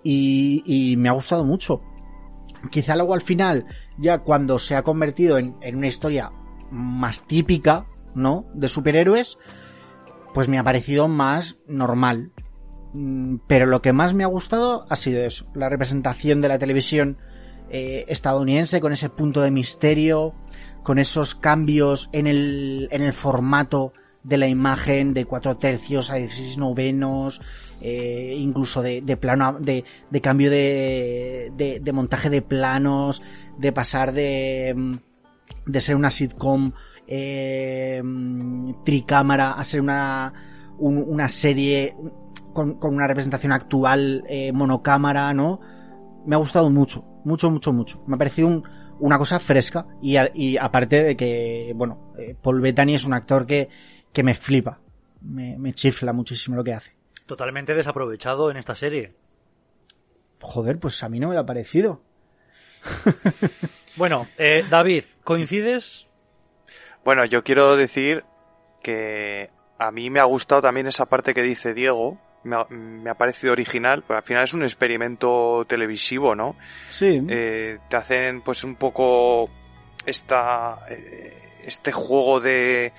Y, 0.02 0.62
y 0.66 0.96
me 0.96 1.08
ha 1.08 1.12
gustado 1.12 1.44
mucho. 1.44 1.82
Quizá 2.70 2.96
luego 2.96 3.14
al 3.14 3.22
final, 3.22 3.66
ya 3.98 4.18
cuando 4.18 4.58
se 4.58 4.76
ha 4.76 4.82
convertido 4.82 5.38
en, 5.38 5.56
en 5.60 5.76
una 5.76 5.86
historia 5.86 6.32
más 6.70 7.26
típica, 7.26 7.86
¿no? 8.14 8.46
De 8.54 8.68
superhéroes, 8.68 9.38
pues 10.34 10.48
me 10.48 10.58
ha 10.58 10.64
parecido 10.64 11.08
más 11.08 11.58
normal. 11.66 12.32
Mm, 12.92 13.36
pero 13.46 13.66
lo 13.66 13.82
que 13.82 13.92
más 13.92 14.14
me 14.14 14.24
ha 14.24 14.28
gustado 14.28 14.84
ha 14.88 14.96
sido 14.96 15.24
eso, 15.24 15.46
la 15.54 15.68
representación 15.68 16.40
de 16.40 16.48
la 16.48 16.58
televisión 16.58 17.18
eh, 17.70 18.04
estadounidense 18.08 18.80
con 18.80 18.92
ese 18.92 19.10
punto 19.10 19.42
de 19.42 19.50
misterio, 19.50 20.34
con 20.82 20.98
esos 20.98 21.34
cambios 21.34 22.08
en 22.12 22.26
el, 22.26 22.88
en 22.90 23.02
el 23.02 23.12
formato 23.12 23.92
de 24.22 24.36
la 24.36 24.48
imagen 24.48 25.14
de 25.14 25.24
4 25.24 25.56
tercios 25.56 26.10
a 26.10 26.16
16 26.16 26.58
novenos, 26.58 27.40
eh, 27.80 28.34
incluso 28.38 28.82
de, 28.82 29.00
de 29.00 29.16
plano, 29.16 29.58
de, 29.60 29.84
de 30.10 30.20
cambio 30.20 30.50
de, 30.50 31.52
de, 31.56 31.92
montaje 31.92 32.28
de 32.28 32.42
planos, 32.42 33.22
de 33.58 33.72
pasar 33.72 34.12
de, 34.12 34.98
de 35.66 35.80
ser 35.80 35.96
una 35.96 36.10
sitcom 36.10 36.72
eh, 37.06 38.02
tricámara 38.84 39.52
a 39.52 39.64
ser 39.64 39.80
una, 39.80 40.32
un, 40.78 40.98
una 40.98 41.28
serie 41.28 41.96
con, 42.52 42.74
con, 42.74 42.94
una 42.94 43.06
representación 43.06 43.52
actual 43.52 44.24
eh, 44.28 44.52
monocámara, 44.52 45.32
¿no? 45.32 45.60
Me 46.26 46.36
ha 46.36 46.38
gustado 46.38 46.70
mucho. 46.70 47.04
Mucho, 47.24 47.50
mucho, 47.50 47.72
mucho. 47.72 48.02
Me 48.06 48.14
ha 48.14 48.18
parecido 48.18 48.48
un, 48.48 48.64
una 49.00 49.18
cosa 49.18 49.40
fresca 49.40 49.86
y, 50.00 50.16
a, 50.16 50.30
y, 50.32 50.56
aparte 50.56 51.02
de 51.02 51.16
que, 51.16 51.72
bueno, 51.74 52.12
eh, 52.18 52.36
Paul 52.40 52.60
Bettany 52.60 52.94
es 52.94 53.04
un 53.04 53.14
actor 53.14 53.46
que, 53.46 53.68
que 54.12 54.22
me 54.22 54.34
flipa. 54.34 54.80
Me, 55.22 55.58
me, 55.58 55.74
chifla 55.74 56.12
muchísimo 56.12 56.56
lo 56.56 56.64
que 56.64 56.74
hace. 56.74 56.94
Totalmente 57.26 57.74
desaprovechado 57.74 58.50
en 58.50 58.56
esta 58.56 58.74
serie. 58.74 59.14
Joder, 60.40 60.78
pues 60.78 61.02
a 61.02 61.08
mí 61.08 61.20
no 61.20 61.28
me 61.28 61.34
lo 61.34 61.40
ha 61.40 61.46
parecido. 61.46 62.02
bueno, 63.96 64.28
eh, 64.38 64.64
David, 64.68 65.04
¿coincides? 65.24 66.08
Bueno, 67.04 67.24
yo 67.24 67.44
quiero 67.44 67.76
decir 67.76 68.24
que 68.82 69.50
a 69.78 69.90
mí 69.90 70.10
me 70.10 70.20
ha 70.20 70.24
gustado 70.24 70.62
también 70.62 70.86
esa 70.86 71.06
parte 71.06 71.34
que 71.34 71.42
dice 71.42 71.74
Diego, 71.74 72.18
me 72.44 72.56
ha, 72.56 72.66
me 72.70 73.10
ha 73.10 73.14
parecido 73.14 73.52
original, 73.52 74.02
pues 74.06 74.16
al 74.16 74.22
final 74.22 74.44
es 74.44 74.54
un 74.54 74.62
experimento 74.62 75.64
televisivo, 75.68 76.34
¿no? 76.34 76.56
Sí. 76.88 77.20
Eh, 77.28 77.78
te 77.88 77.96
hacen 77.96 78.40
pues 78.42 78.64
un 78.64 78.76
poco 78.76 79.50
esta, 80.06 80.78
eh, 80.88 81.36
este 81.64 81.92
juego 81.92 82.40
de, 82.40 82.92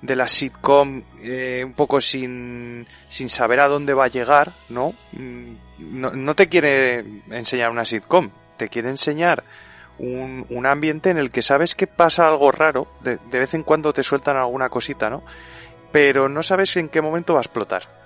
de 0.00 0.16
la 0.16 0.28
sitcom 0.28 1.02
eh, 1.20 1.62
un 1.64 1.74
poco 1.74 2.00
sin, 2.00 2.86
sin 3.08 3.28
saber 3.28 3.60
a 3.60 3.68
dónde 3.68 3.94
va 3.94 4.04
a 4.04 4.08
llegar, 4.08 4.54
¿no? 4.68 4.94
Mm, 5.12 5.52
¿no? 5.78 6.10
No 6.12 6.34
te 6.34 6.48
quiere 6.48 7.04
enseñar 7.30 7.70
una 7.70 7.84
sitcom, 7.84 8.30
te 8.56 8.68
quiere 8.68 8.88
enseñar 8.88 9.44
un, 9.98 10.46
un 10.50 10.66
ambiente 10.66 11.10
en 11.10 11.18
el 11.18 11.30
que 11.30 11.42
sabes 11.42 11.74
que 11.74 11.86
pasa 11.86 12.28
algo 12.28 12.50
raro, 12.50 12.88
de, 13.00 13.18
de 13.30 13.38
vez 13.38 13.54
en 13.54 13.62
cuando 13.62 13.92
te 13.92 14.02
sueltan 14.02 14.36
alguna 14.36 14.68
cosita, 14.70 15.10
¿no? 15.10 15.22
Pero 15.92 16.28
no 16.28 16.42
sabes 16.42 16.76
en 16.76 16.88
qué 16.88 17.00
momento 17.00 17.34
va 17.34 17.40
a 17.40 17.42
explotar. 17.42 18.05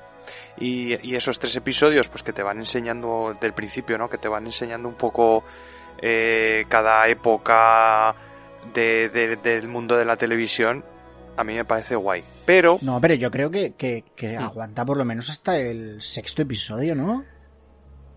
Y, 0.58 1.08
y, 1.08 1.14
esos 1.14 1.38
tres 1.38 1.56
episodios, 1.56 2.08
pues 2.08 2.22
que 2.22 2.32
te 2.32 2.42
van 2.42 2.58
enseñando 2.58 3.36
del 3.40 3.54
principio, 3.54 3.96
¿no? 3.96 4.08
Que 4.08 4.18
te 4.18 4.28
van 4.28 4.46
enseñando 4.46 4.88
un 4.88 4.94
poco 4.94 5.44
eh, 6.02 6.64
cada 6.68 7.06
época 7.08 8.14
de, 8.74 9.08
de, 9.08 9.36
del 9.36 9.68
mundo 9.68 9.96
de 9.96 10.04
la 10.04 10.16
televisión, 10.16 10.84
a 11.36 11.44
mí 11.44 11.54
me 11.54 11.64
parece 11.64 11.96
guay. 11.96 12.22
Pero... 12.44 12.78
No, 12.82 13.00
pero 13.00 13.14
yo 13.14 13.30
creo 13.30 13.50
que, 13.50 13.72
que, 13.72 14.04
que 14.14 14.36
aguanta 14.36 14.84
por 14.84 14.96
lo 14.96 15.04
menos 15.04 15.30
hasta 15.30 15.58
el 15.58 16.02
sexto 16.02 16.42
episodio, 16.42 16.94
¿no? 16.94 17.24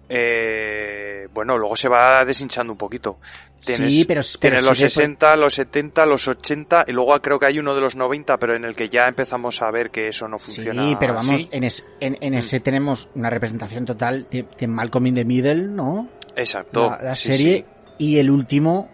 Eh, 0.09 1.27
bueno, 1.33 1.57
luego 1.57 1.75
se 1.75 1.87
va 1.87 2.23
deshinchando 2.25 2.73
un 2.73 2.77
poquito. 2.77 3.17
Tienes, 3.59 3.93
sí, 3.93 4.05
pero, 4.05 4.21
pero 4.41 4.55
tienes 4.55 4.65
los 4.65 4.77
60, 4.77 5.35
los 5.37 5.53
70, 5.53 6.05
los 6.05 6.27
80 6.27 6.85
y 6.87 6.91
luego 6.91 7.17
creo 7.21 7.39
que 7.39 7.45
hay 7.45 7.59
uno 7.59 7.73
de 7.73 7.79
los 7.79 7.95
90, 7.95 8.37
pero 8.37 8.55
en 8.55 8.65
el 8.65 8.75
que 8.75 8.89
ya 8.89 9.07
empezamos 9.07 9.61
a 9.61 9.71
ver 9.71 9.89
que 9.89 10.09
eso 10.09 10.27
no 10.27 10.37
funciona. 10.37 10.85
Sí, 10.85 10.97
pero 10.99 11.13
vamos, 11.13 11.47
en, 11.49 11.63
es, 11.63 11.87
en, 12.01 12.17
en, 12.19 12.33
ese 12.33 12.59
mm. 12.59 12.63
tenemos 12.63 13.09
una 13.15 13.29
representación 13.29 13.85
total 13.85 14.27
de, 14.29 14.45
de, 14.57 14.67
Malcolm 14.67 15.07
in 15.07 15.15
the 15.15 15.25
Middle, 15.25 15.63
¿no? 15.69 16.09
Exacto. 16.35 16.89
La, 16.89 17.01
la 17.01 17.15
sí, 17.15 17.29
serie 17.29 17.65
sí. 17.97 18.05
y 18.05 18.17
el 18.19 18.29
último 18.29 18.89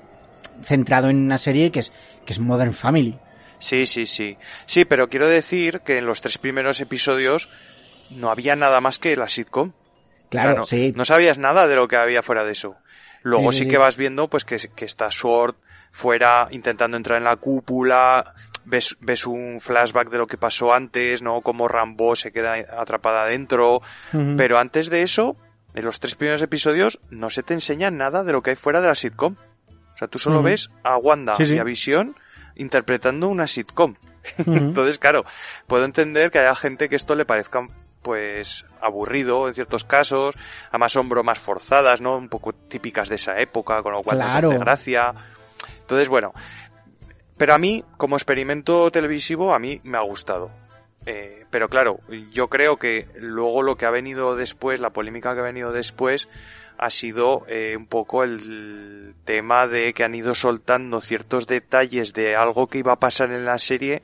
centrado 0.62 1.10
en 1.10 1.18
una 1.18 1.40
serie 1.40 1.72
que 1.72 1.80
es, 1.80 1.92
que 2.26 2.34
es 2.34 2.40
Modern 2.40 2.74
Family. 2.74 3.18
Sí, 3.60 3.86
sí, 3.86 4.06
sí. 4.06 4.38
Sí, 4.66 4.86
pero 4.86 5.10
quiero 5.10 5.28
decir 5.28 5.82
que 5.82 5.98
en 5.98 6.06
los 6.06 6.22
tres 6.22 6.38
primeros 6.38 6.80
episodios 6.80 7.50
no 8.10 8.32
había 8.32 8.56
nada 8.56 8.82
más 8.82 9.00
que 9.00 9.16
la 9.16 9.28
sitcom. 9.28 9.74
Claro, 10.30 10.62
o 10.62 10.64
sea, 10.64 10.78
no, 10.80 10.86
sí. 10.86 10.94
no 10.96 11.06
sabías 11.06 11.38
nada 11.38 11.68
de 11.68 11.76
lo 11.76 11.88
que 11.88 11.96
había 11.98 12.22
fuera 12.24 12.44
de 12.44 12.52
eso. 12.52 12.76
Luego 13.24 13.52
sí, 13.52 13.58
Sí, 13.60 13.60
sí, 13.60 13.66
sí, 13.66 13.72
que 13.72 13.78
vas 13.78 13.98
viendo 13.98 14.28
pues 14.30 14.46
que, 14.46 14.58
que 14.76 14.86
está 14.86 15.12
Sword 15.12 15.56
fuera 15.92 16.48
intentando 16.52 16.96
entrar 16.98 17.18
en 17.18 17.24
la 17.26 17.36
cúpula, 17.36 18.34
ves, 18.66 18.96
ves 19.02 19.26
un 19.26 19.60
flashback 19.60 20.10
de 20.10 20.18
lo 20.20 20.28
que 20.28 20.38
pasó 20.38 20.74
antes, 20.74 21.22
¿no? 21.22 21.42
Como 21.42 21.68
Rambo 21.68 22.16
se 22.16 22.32
queda 22.32 22.54
atrapada 22.78 23.24
adentro. 23.24 23.78
Uh 24.14 24.18
-huh. 24.18 24.38
Pero 24.38 24.58
antes 24.60 24.90
de 24.90 25.02
eso, 25.02 25.36
en 25.74 25.84
los 25.86 26.00
tres 26.00 26.16
primeros 26.16 26.42
episodios, 26.42 27.00
no 27.10 27.30
se 27.30 27.44
te 27.44 27.54
enseña 27.54 27.92
nada 27.92 28.24
de 28.24 28.32
lo 28.32 28.42
que 28.42 28.52
hay 28.52 28.56
fuera 28.56 28.82
de 28.82 28.88
la 28.88 28.96
sitcom. 28.96 29.36
O 29.96 29.98
sea, 29.98 30.08
tú 30.08 30.18
solo 30.20 30.38
Uh 30.38 30.42
-huh. 30.42 30.46
ves 30.46 30.70
a 30.84 30.98
Wanda 30.98 31.36
Sí, 31.36 31.56
y 31.56 31.58
a 31.58 31.64
Visión 31.64 32.16
interpretando 32.56 33.28
una 33.28 33.48
sitcom. 33.48 33.96
Entonces, 34.46 35.00
claro, 35.00 35.26
puedo 35.68 35.86
entender 35.86 36.30
que 36.32 36.40
haya 36.40 36.56
gente 36.56 36.88
que 36.88 36.96
esto 36.96 37.16
le 37.16 37.26
parezca 37.26 37.62
pues 38.02 38.66
aburrido 38.82 39.48
en 39.48 39.54
ciertos 39.54 39.84
casos, 39.84 40.36
además 40.70 40.92
son 40.92 41.10
bromas 41.10 41.40
forzadas, 41.40 42.02
¿no? 42.02 42.18
Un 42.18 42.30
poco 42.30 42.54
típicas 42.54 43.10
de 43.10 43.16
esa 43.16 43.40
época, 43.40 43.82
con 43.84 43.94
lo 43.94 44.02
cual 44.04 44.18
Claro. 44.18 44.48
no 44.48 44.50
te 44.50 44.56
hace 44.56 44.64
gracia. 44.66 45.14
Entonces, 45.82 46.08
bueno, 46.08 46.34
pero 47.38 47.54
a 47.54 47.58
mí, 47.58 47.84
como 47.98 48.16
experimento 48.16 48.92
televisivo, 48.92 49.54
a 49.54 49.60
mí 49.60 49.80
me 49.84 49.98
ha 49.98 50.02
gustado. 50.02 50.52
Eh, 51.06 51.46
pero 51.50 51.70
claro, 51.70 52.02
yo 52.32 52.50
creo 52.50 52.78
que 52.78 53.08
luego 53.16 53.64
lo 53.64 53.78
que 53.78 53.86
ha 53.86 53.90
venido 53.90 54.36
después, 54.36 54.80
la 54.80 54.90
polémica 54.90 55.34
que 55.34 55.40
ha 55.40 55.44
venido 55.44 55.72
después, 55.72 56.28
ha 56.78 56.90
sido 56.90 57.46
eh, 57.48 57.76
un 57.78 57.88
poco 57.88 58.24
el 58.24 59.16
tema 59.26 59.68
de 59.68 59.94
que 59.94 60.04
han 60.04 60.16
ido 60.16 60.36
soltando 60.36 61.02
ciertos 61.02 61.48
detalles 61.48 62.14
de 62.14 62.36
algo 62.36 62.68
que 62.68 62.78
iba 62.80 62.94
a 62.94 63.00
pasar 63.00 63.32
en 63.32 63.46
la 63.46 63.58
serie 63.58 64.02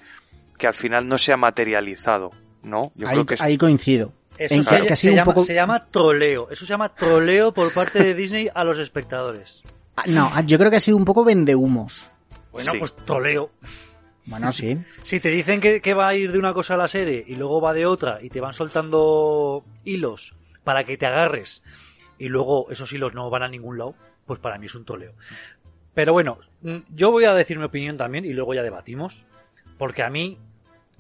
que 0.58 0.68
al 0.68 0.74
final 0.74 1.08
no 1.08 1.18
se 1.18 1.34
ha 1.34 1.38
materializado, 1.38 2.32
¿no? 2.66 2.92
Yo 2.96 3.08
ahí, 3.08 3.14
creo 3.14 3.26
que 3.26 3.34
es... 3.36 3.42
ahí 3.42 3.58
coincido. 3.58 4.12
Eso 4.38 4.62
se, 4.64 4.86
que 4.86 4.96
se, 4.96 5.16
llama, 5.16 5.34
poco... 5.34 5.46
se, 5.46 5.54
llama, 5.54 5.86
troleo. 5.86 6.50
Eso 6.50 6.66
se 6.66 6.74
llama 6.74 6.94
troleo 6.94 7.54
por 7.54 7.74
parte 7.74 8.04
de 8.04 8.14
Disney 8.14 8.50
a 8.54 8.66
los 8.66 8.80
espectadores. 8.80 9.64
Ah, 9.96 10.04
no, 10.08 10.42
yo 10.42 10.58
creo 10.58 10.70
que 10.70 10.78
ha 10.78 10.82
sido 10.82 10.98
un 10.98 11.06
poco 11.06 11.24
vendehumos. 11.24 12.12
Bueno, 12.52 12.72
sí. 12.72 12.80
pues 12.80 12.96
troleo. 12.98 13.52
Bueno, 14.26 14.52
sí. 14.52 14.78
Si 15.04 15.20
te 15.22 15.30
dicen 15.30 15.62
que, 15.62 15.80
que, 15.80 15.94
va 15.94 16.10
a 16.10 16.16
ir 16.16 16.34
de 16.34 16.40
una 16.40 16.54
cosa 16.54 16.74
a 16.74 16.78
la 16.78 16.90
serie 16.90 17.24
y 17.26 17.36
luego 17.36 17.62
va 17.62 17.74
de 17.74 17.86
otra 17.86 18.20
y 18.22 18.30
te 18.30 18.42
van 18.42 18.54
soltando 18.54 19.64
hilos 19.86 20.36
para 20.64 20.84
que 20.84 20.98
te 20.98 21.06
agarres 21.06 21.64
y 22.18 22.28
luego 22.28 22.70
esos 22.72 22.92
hilos 22.92 23.14
no 23.14 23.30
van 23.30 23.44
a 23.44 23.48
ningún 23.48 23.78
lado, 23.78 23.96
pues 24.26 24.40
para 24.40 24.58
mí 24.58 24.66
es 24.66 24.76
un 24.76 24.84
troleo. 24.86 25.14
Pero 25.94 26.12
bueno, 26.12 26.40
mm, 26.62 26.78
yo 26.94 27.12
voy 27.12 27.26
a 27.26 27.34
decir 27.34 27.58
mi 27.58 27.66
opinión 27.66 27.98
también 27.98 28.26
y 28.26 28.34
luego 28.34 28.54
ya 28.54 28.64
debatimos. 28.64 29.24
Porque 29.78 30.04
a 30.04 30.10
mí, 30.10 30.38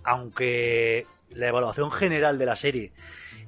aunque 0.03 1.05
la 1.29 1.47
evaluación 1.47 1.91
general 1.91 2.37
de 2.37 2.45
la 2.45 2.55
serie, 2.55 2.91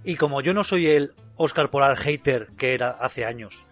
y 0.04 0.16
como 0.16 0.42
yo 0.42 0.54
no 0.54 0.64
soy 0.64 0.88
el 0.88 1.14
Oscar 1.36 1.70
Polar 1.70 1.98
hater 1.98 2.48
que 2.58 2.74
era 2.74 2.92
hace 2.92 3.26
años, 3.26 3.66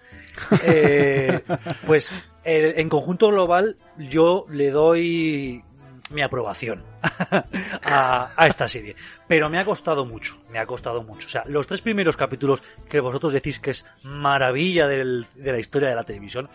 eh, 0.64 1.42
pues 1.86 2.14
el, 2.44 2.80
en 2.80 2.90
conjunto 2.90 3.30
global 3.30 3.78
yo 3.98 4.46
le 4.50 4.72
doy 4.72 5.64
mi 6.12 6.22
aprobación 6.22 6.84
a, 7.84 8.32
a, 8.36 8.48
esta 8.48 8.68
serie. 8.68 8.96
Pero 9.28 9.50
me 9.50 9.60
ha 9.60 9.66
costado 9.66 10.06
mucho, 10.06 10.38
me 10.52 10.60
ha 10.60 10.66
costado 10.66 11.04
mucho. 11.04 11.28
O 11.28 11.30
sea, 11.30 11.44
los 11.48 11.68
tres 11.68 11.82
primeros 11.82 12.18
capítulos 12.18 12.64
que 12.90 13.00
vosotros 13.00 13.34
decís 13.34 13.60
que 13.60 13.72
es 13.72 13.86
maravilla 14.04 14.88
del, 14.88 15.26
de 15.36 15.52
la 15.52 15.60
historia 15.60 15.90
de 15.90 15.96
la 15.96 16.04
televisión, 16.04 16.50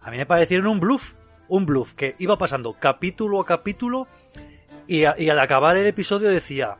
a 0.00 0.10
mí 0.10 0.16
me 0.16 0.26
parecieron 0.26 0.66
un 0.66 0.80
bluff. 0.80 1.14
Un 1.48 1.64
bluff 1.64 1.92
que 1.92 2.16
iba 2.18 2.34
pasando 2.36 2.72
capítulo 2.72 3.40
a 3.40 3.46
capítulo 3.46 4.08
y, 4.88 5.04
a, 5.04 5.14
y 5.16 5.30
al 5.30 5.38
acabar 5.38 5.76
el 5.76 5.86
episodio 5.86 6.28
decía, 6.28 6.78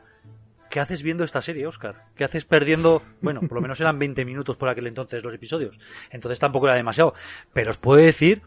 ¿qué 0.69 0.79
haces 0.79 1.03
viendo 1.03 1.23
esta 1.23 1.41
serie, 1.41 1.67
Oscar? 1.67 2.05
¿Qué 2.15 2.23
haces 2.23 2.45
perdiendo? 2.45 3.01
Bueno, 3.21 3.41
por 3.41 3.53
lo 3.53 3.61
menos 3.61 3.79
eran 3.79 3.99
20 3.99 4.25
minutos 4.25 4.57
por 4.57 4.69
aquel 4.69 4.87
entonces 4.87 5.23
los 5.23 5.33
episodios. 5.33 5.77
Entonces 6.09 6.39
tampoco 6.39 6.67
era 6.67 6.75
demasiado. 6.75 7.13
Pero 7.53 7.71
os 7.71 7.77
puedo 7.77 8.03
decir 8.03 8.41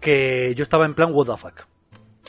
que 0.00 0.54
yo 0.54 0.62
estaba 0.62 0.86
en 0.86 0.94
plan, 0.94 1.10
what 1.12 1.26
the 1.26 1.36
fuck. 1.36 1.66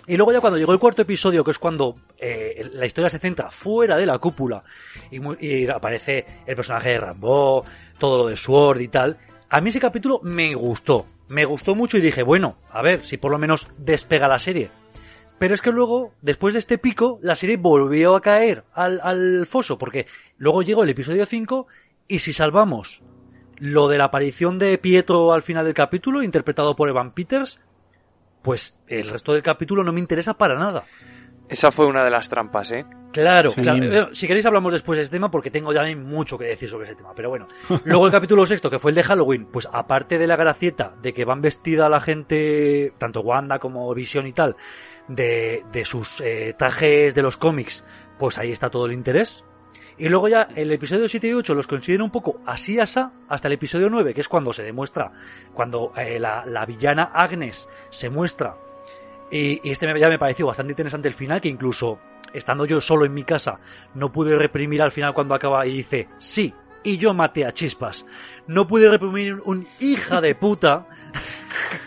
Y 0.08 0.18
luego 0.18 0.32
ya 0.32 0.42
cuando 0.42 0.58
llegó 0.58 0.74
el 0.74 0.80
cuarto 0.80 1.04
episodio, 1.04 1.44
que 1.44 1.52
es 1.52 1.60
cuando 1.60 1.96
eh, 2.18 2.68
la 2.74 2.86
historia 2.86 3.12
se 3.12 3.20
centra 3.20 3.52
fuera 3.52 3.96
de 3.96 4.08
la 4.08 4.18
cúpula 4.18 4.64
y, 5.12 5.20
y, 5.46 5.68
aparece 5.68 6.26
el 6.48 6.56
personaje 6.56 6.90
de 6.90 6.98
Rambo, 6.98 7.64
todo 8.00 8.18
lo 8.18 8.28
de 8.28 8.36
Sword 8.36 8.80
y 8.80 8.88
tal, 8.88 9.18
a 9.50 9.62
mí 9.62 9.70
ese 9.70 9.80
capítulo 9.80 10.20
me 10.24 10.56
gustó. 10.56 11.06
Me 11.28 11.46
gustó 11.46 11.76
mucho 11.76 11.98
y 11.98 12.02
dije, 12.02 12.24
bueno, 12.24 12.58
a 12.72 12.82
ver 12.82 13.06
si 13.06 13.18
por 13.18 13.32
lo 13.32 13.38
menos 13.38 13.70
despega 13.78 14.28
la 14.28 14.40
serie. 14.40 14.72
Pero 15.40 15.54
es 15.54 15.62
que 15.62 15.72
luego, 15.72 16.14
después 16.22 16.54
de 16.54 16.60
este 16.60 16.78
pico, 16.78 17.18
la 17.22 17.36
serie 17.36 17.58
volvió 17.58 18.16
a 18.16 18.22
caer 18.22 18.66
al, 18.74 19.00
al 19.02 19.46
foso, 19.48 19.78
porque 19.78 20.06
luego 20.38 20.62
llegó 20.62 20.84
el 20.84 20.90
episodio 20.90 21.26
5 21.26 21.68
y 22.08 22.20
si 22.20 22.34
salvamos 22.34 23.02
lo 23.58 23.88
de 23.88 23.98
la 23.98 24.06
aparición 24.06 24.60
de 24.60 24.78
Pietro 24.78 25.34
al 25.34 25.42
final 25.42 25.66
del 25.66 25.74
capítulo, 25.74 26.24
interpretado 26.24 26.76
por 26.76 26.90
Evan 26.90 27.14
Peters, 27.14 27.60
pues 28.42 28.78
el 28.88 29.10
resto 29.10 29.34
del 29.34 29.44
capítulo 29.44 29.84
no 29.84 29.94
me 29.94 30.00
interesa 30.00 30.38
para 30.38 30.56
nada. 30.56 30.84
Esa 31.50 31.72
fue 31.72 31.88
una 31.88 32.04
de 32.04 32.12
las 32.12 32.30
trampas, 32.30 32.72
¿eh? 32.72 32.86
Claro, 33.12 33.50
sí. 33.50 33.62
claro. 33.62 34.14
Si 34.14 34.28
queréis 34.28 34.46
hablamos 34.46 34.72
después 34.72 34.98
de 34.98 35.04
este 35.04 35.16
tema 35.16 35.32
porque 35.32 35.50
tengo 35.50 35.74
ya 35.74 35.84
mucho 35.96 36.38
que 36.38 36.46
decir 36.46 36.70
sobre 36.70 36.86
ese 36.86 36.96
tema. 36.96 37.14
Pero 37.16 37.30
bueno, 37.30 37.48
luego 37.86 38.06
el 38.06 38.12
capítulo 38.12 38.46
sexto, 38.46 38.70
que 38.70 38.78
fue 38.78 38.92
el 38.92 38.96
de 38.96 39.04
Halloween, 39.04 39.46
pues 39.46 39.68
aparte 39.72 40.20
de 40.20 40.28
la 40.28 40.36
gracieta 40.36 40.94
de 41.02 41.12
que 41.12 41.26
van 41.26 41.42
vestida 41.42 41.90
la 41.90 42.02
gente, 42.02 42.94
tanto 43.00 43.22
Wanda 43.22 43.58
como 43.58 43.92
Visión 43.96 44.28
y 44.28 44.34
tal, 44.34 44.56
de, 45.10 45.66
de 45.74 45.84
sus 45.84 46.22
eh, 46.22 46.56
trajes 46.58 47.14
de 47.16 47.22
los 47.22 47.36
cómics, 47.36 47.84
pues 48.18 48.38
ahí 48.38 48.54
está 48.54 48.70
todo 48.70 48.86
el 48.86 48.94
interés. 48.94 49.44
Y 49.98 50.08
luego 50.08 50.30
ya 50.30 50.48
el 50.56 50.72
episodio 50.72 51.10
7 51.10 51.28
y 51.28 51.34
8 51.34 51.54
los 51.54 51.68
considero 51.68 52.06
un 52.06 52.12
poco 52.12 52.40
así 52.46 52.80
asá 52.80 53.12
hasta 53.28 53.50
el 53.50 53.56
episodio 53.56 53.90
9, 53.90 54.14
que 54.14 54.22
es 54.22 54.30
cuando 54.30 54.54
se 54.54 54.64
demuestra, 54.64 55.12
cuando 55.54 55.92
eh, 55.98 56.18
la, 56.20 56.46
la, 56.46 56.66
villana 56.66 57.12
Agnes 57.14 57.68
se 57.90 58.10
muestra. 58.10 58.56
Y, 59.30 59.60
y, 59.68 59.72
este 59.72 59.86
ya 60.00 60.08
me 60.08 60.18
pareció 60.18 60.48
bastante 60.48 60.72
interesante 60.72 61.10
el 61.10 61.14
final, 61.14 61.42
que 61.42 61.50
incluso 61.50 62.00
estando 62.34 62.66
yo 62.66 62.80
solo 62.80 63.04
en 63.04 63.14
mi 63.14 63.26
casa, 63.26 63.60
no 63.94 64.12
pude 64.12 64.38
reprimir 64.38 64.82
al 64.82 64.92
final 64.92 65.14
cuando 65.14 65.36
acaba 65.36 65.68
y 65.68 65.74
dice, 65.74 66.08
sí, 66.20 66.54
y 66.84 66.98
yo 66.98 67.14
maté 67.14 67.46
a 67.46 67.54
chispas. 67.54 68.06
No 68.48 68.68
pude 68.68 68.90
reprimir 68.90 69.42
un 69.46 69.68
hija 69.80 70.22
de 70.22 70.36
puta 70.36 70.88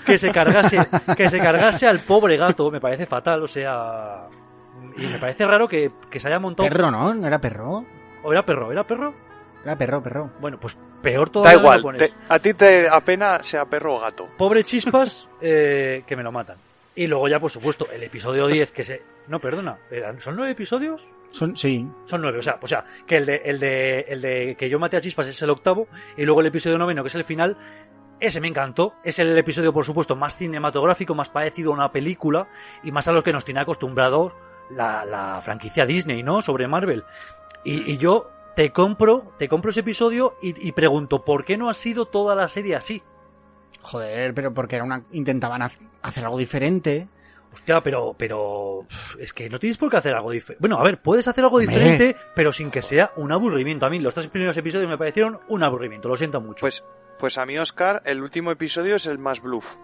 que 0.06 0.18
se 0.18 0.30
cargase, 0.30 0.78
que 1.16 1.28
se 1.30 1.38
cargase 1.38 1.86
al 1.86 2.00
pobre 2.00 2.36
gato, 2.36 2.70
me 2.70 2.80
parece 2.80 3.06
fatal, 3.06 3.42
o 3.42 3.46
sea, 3.46 4.26
y 4.96 5.06
me 5.06 5.18
parece 5.18 5.46
raro 5.46 5.68
que, 5.68 5.90
que 6.10 6.18
se 6.20 6.28
haya 6.28 6.38
montado. 6.38 6.68
Perro, 6.68 6.90
¿no? 6.90 7.14
¿No 7.14 7.26
era 7.26 7.40
perro? 7.40 7.84
¿O 8.22 8.32
era 8.32 8.44
perro? 8.44 8.70
¿Era 8.72 8.84
perro? 8.84 9.14
Era 9.64 9.76
perro, 9.76 10.02
perro. 10.02 10.30
Bueno, 10.40 10.58
pues 10.58 10.76
peor 11.02 11.30
todavía. 11.30 11.60
Da 11.62 11.76
igual, 11.78 11.96
te, 11.98 12.08
a 12.28 12.38
ti 12.38 12.54
te 12.54 12.88
apena 12.88 13.42
sea 13.42 13.64
perro 13.64 13.96
o 13.96 14.00
gato. 14.00 14.28
Pobre 14.36 14.64
chispas, 14.64 15.28
eh, 15.40 16.02
que 16.06 16.16
me 16.16 16.22
lo 16.22 16.32
matan. 16.32 16.56
Y 16.94 17.06
luego 17.06 17.26
ya, 17.28 17.40
por 17.40 17.50
supuesto, 17.50 17.86
el 17.90 18.02
episodio 18.02 18.46
10 18.48 18.70
que 18.72 18.84
se... 18.84 19.02
No, 19.28 19.38
perdona, 19.38 19.78
¿eran- 19.90 20.20
¿son 20.20 20.36
nueve 20.36 20.52
episodios? 20.52 21.08
Son, 21.30 21.56
sí. 21.56 21.88
Son 22.04 22.20
nueve, 22.20 22.38
o 22.38 22.42
sea, 22.42 22.58
o 22.60 22.66
sea 22.66 22.84
que 23.06 23.16
el 23.16 23.24
de, 23.24 23.36
el, 23.46 23.58
de, 23.60 24.00
el 24.08 24.20
de 24.20 24.56
que 24.58 24.68
yo 24.68 24.78
maté 24.78 24.98
a 24.98 25.00
Chispas 25.00 25.28
es 25.28 25.40
el 25.40 25.48
octavo 25.48 25.86
y 26.18 26.24
luego 26.24 26.40
el 26.42 26.48
episodio 26.48 26.76
noveno, 26.76 27.02
que 27.02 27.08
es 27.08 27.14
el 27.14 27.24
final, 27.24 27.56
ese 28.26 28.40
me 28.40 28.48
encantó. 28.48 28.94
Es 29.04 29.18
el 29.18 29.36
episodio, 29.36 29.72
por 29.72 29.84
supuesto, 29.84 30.16
más 30.16 30.36
cinematográfico, 30.36 31.14
más 31.14 31.28
parecido 31.28 31.72
a 31.72 31.74
una 31.74 31.92
película 31.92 32.48
y 32.82 32.92
más 32.92 33.08
a 33.08 33.12
lo 33.12 33.22
que 33.22 33.32
nos 33.32 33.44
tiene 33.44 33.60
acostumbrados 33.60 34.32
la, 34.70 35.04
la 35.04 35.40
franquicia 35.42 35.84
Disney, 35.86 36.22
¿no? 36.22 36.40
Sobre 36.42 36.66
Marvel. 36.68 37.04
Y, 37.64 37.92
y 37.92 37.98
yo 37.98 38.30
te 38.56 38.72
compro, 38.72 39.32
te 39.38 39.48
compro 39.48 39.70
ese 39.70 39.80
episodio 39.80 40.36
y, 40.42 40.68
y 40.68 40.72
pregunto, 40.72 41.24
¿por 41.24 41.44
qué 41.44 41.56
no 41.56 41.68
ha 41.70 41.74
sido 41.74 42.06
toda 42.06 42.34
la 42.34 42.48
serie 42.48 42.76
así? 42.76 43.02
Joder, 43.80 44.32
pero 44.34 44.54
porque 44.54 44.76
era 44.76 44.84
una, 44.84 45.04
intentaban 45.12 45.62
ha- 45.62 45.70
hacer 46.02 46.24
algo 46.24 46.38
diferente. 46.38 47.08
Hostia, 47.52 47.82
pero, 47.82 48.14
pero 48.16 48.86
es 49.18 49.32
que 49.34 49.50
no 49.50 49.58
tienes 49.58 49.76
por 49.76 49.90
qué 49.90 49.98
hacer 49.98 50.14
algo 50.14 50.30
diferente. 50.30 50.58
Bueno, 50.60 50.78
a 50.78 50.82
ver, 50.84 51.02
puedes 51.02 51.28
hacer 51.28 51.44
algo 51.44 51.58
diferente, 51.58 52.16
pero 52.34 52.50
sin 52.52 52.70
que 52.70 52.80
sea 52.80 53.12
un 53.16 53.30
aburrimiento. 53.30 53.84
A 53.84 53.90
mí 53.90 53.98
los 53.98 54.14
tres 54.14 54.28
primeros 54.28 54.56
episodios 54.56 54.88
me 54.88 54.96
parecieron 54.96 55.38
un 55.48 55.62
aburrimiento, 55.62 56.08
lo 56.08 56.16
siento 56.16 56.40
mucho. 56.40 56.60
Pues, 56.62 56.82
pues 57.22 57.38
a 57.38 57.46
mí, 57.46 57.56
Oscar, 57.56 58.02
el 58.04 58.20
último 58.20 58.50
episodio 58.50 58.96
es 58.96 59.06
el 59.06 59.16
más 59.18 59.40
bluff, 59.40 59.76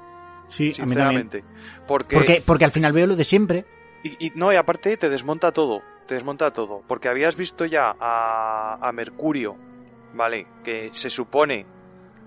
Sí, 0.49 0.75
a 0.81 0.85
mí 0.87 0.95
también. 0.97 1.31
sinceramente. 1.31 1.45
Porque, 1.87 2.17
Porque, 2.17 2.43
porque 2.45 2.65
al 2.65 2.73
final 2.73 2.93
veo 2.93 3.07
lo 3.07 3.15
de 3.15 3.23
siempre. 3.23 3.65
y, 4.03 4.27
y- 4.27 4.33
no, 4.35 4.53
y 4.53 4.57
aparte 4.57 4.97
te 4.97 5.09
desmonta 5.09 5.53
todo, 5.53 5.81
te 6.09 6.17
desmonta 6.17 6.53
todo. 6.53 6.83
Porque 6.89 7.09
habías 7.09 7.37
visto 7.37 7.65
ya 7.65 7.95
a, 8.01 8.77
a 8.83 8.91
Mercurio, 8.93 9.57
¿vale? 10.15 10.49
Que 10.65 10.91
se 10.93 11.11
supone 11.11 11.65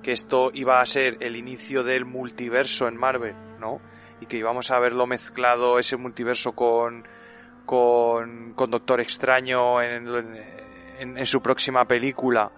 que 0.01 0.14
esto 0.14 0.49
iba 0.53 0.80
a 0.80 0.86
ser 0.86 1.18
el 1.20 1.36
inicio 1.36 1.84
del 1.84 2.05
multiverso 2.05 2.88
en 2.88 2.95
Marvel, 2.95 3.36
¿no? 3.59 3.82
Y 4.22 4.28
que 4.28 4.38
íbamos 4.38 4.72
a 4.72 4.80
verlo 4.80 5.07
mezclado 5.07 5.78
ese 5.78 5.97
multiverso 5.97 6.53
con, 6.53 7.05
con, 7.66 8.53
con 8.53 8.72
Doctor 8.72 9.01
Extraño 9.01 9.82
en, 9.82 10.07
en- 10.99 11.18
en 11.18 11.26
su 11.26 11.41
próxima 11.41 11.86
película 11.86 12.51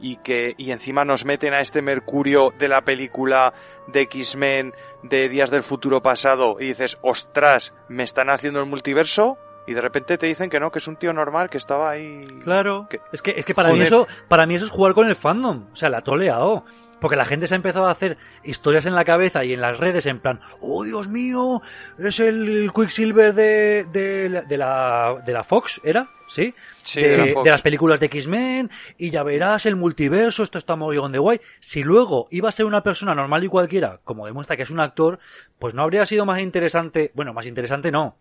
y 0.00 0.16
que 0.16 0.54
y 0.56 0.70
encima 0.70 1.04
nos 1.04 1.24
meten 1.24 1.54
a 1.54 1.60
este 1.60 1.82
Mercurio 1.82 2.52
de 2.58 2.68
la 2.68 2.82
película 2.82 3.52
de 3.86 4.02
X-Men 4.02 4.74
de 5.02 5.28
Días 5.28 5.50
del 5.50 5.62
Futuro 5.62 6.02
Pasado 6.02 6.56
y 6.60 6.66
dices, 6.66 6.98
ostras, 7.02 7.72
me 7.88 8.02
están 8.02 8.30
haciendo 8.30 8.60
el 8.60 8.66
multiverso 8.66 9.38
y 9.68 9.74
de 9.74 9.80
repente 9.80 10.18
te 10.18 10.26
dicen 10.26 10.50
que 10.50 10.58
no, 10.58 10.70
que 10.72 10.78
es 10.78 10.88
un 10.88 10.96
tío 10.96 11.12
normal 11.12 11.48
que 11.50 11.58
estaba 11.58 11.90
ahí. 11.90 12.26
Claro. 12.42 12.86
Que- 12.90 13.00
Es 13.12 13.22
que, 13.22 13.34
es 13.36 13.44
que 13.44 13.54
para 13.54 13.68
mí 13.72 13.80
eso, 13.80 14.06
para 14.28 14.46
mí 14.46 14.54
eso 14.54 14.64
es 14.64 14.70
jugar 14.70 14.94
con 14.94 15.06
el 15.08 15.14
fandom. 15.14 15.66
O 15.72 15.76
sea, 15.76 15.88
la 15.88 15.98
ha 15.98 16.02
toleado. 16.02 16.64
Porque 17.00 17.14
la 17.14 17.24
gente 17.24 17.46
se 17.46 17.54
ha 17.54 17.56
empezado 17.56 17.86
a 17.86 17.92
hacer 17.92 18.16
historias 18.42 18.84
en 18.84 18.96
la 18.96 19.04
cabeza 19.04 19.44
y 19.44 19.52
en 19.52 19.60
las 19.60 19.78
redes 19.78 20.04
en 20.06 20.18
plan, 20.18 20.40
oh 20.60 20.82
Dios 20.82 21.06
mío, 21.06 21.62
es 21.96 22.18
el 22.18 22.72
Quicksilver 22.74 23.34
de, 23.34 23.84
de, 23.84 24.28
la- 24.28 24.42
de 24.42 24.56
la, 24.56 25.22
de 25.24 25.32
la 25.32 25.44
Fox, 25.44 25.80
¿era? 25.84 26.08
¿Sí? 26.26 26.52
Sí, 26.82 27.00
de, 27.00 27.08
de 27.10 27.16
la 27.18 27.32
Fox. 27.34 27.44
de 27.44 27.50
las 27.52 27.62
películas 27.62 28.00
de 28.00 28.06
X-Men 28.06 28.68
y 28.96 29.10
ya 29.10 29.22
verás 29.22 29.64
el 29.66 29.76
multiverso, 29.76 30.42
esto 30.42 30.58
está 30.58 30.74
mogollón 30.74 31.12
de 31.12 31.20
guay. 31.20 31.40
Si 31.60 31.84
luego 31.84 32.26
iba 32.32 32.48
a 32.48 32.52
ser 32.52 32.66
una 32.66 32.82
persona 32.82 33.14
normal 33.14 33.44
y 33.44 33.48
cualquiera, 33.48 34.00
como 34.02 34.26
demuestra 34.26 34.56
que 34.56 34.64
es 34.64 34.70
un 34.70 34.80
actor, 34.80 35.20
pues 35.60 35.74
no 35.74 35.82
habría 35.82 36.04
sido 36.04 36.26
más 36.26 36.40
interesante, 36.40 37.12
bueno, 37.14 37.32
más 37.32 37.46
interesante 37.46 37.92
no, 37.92 38.16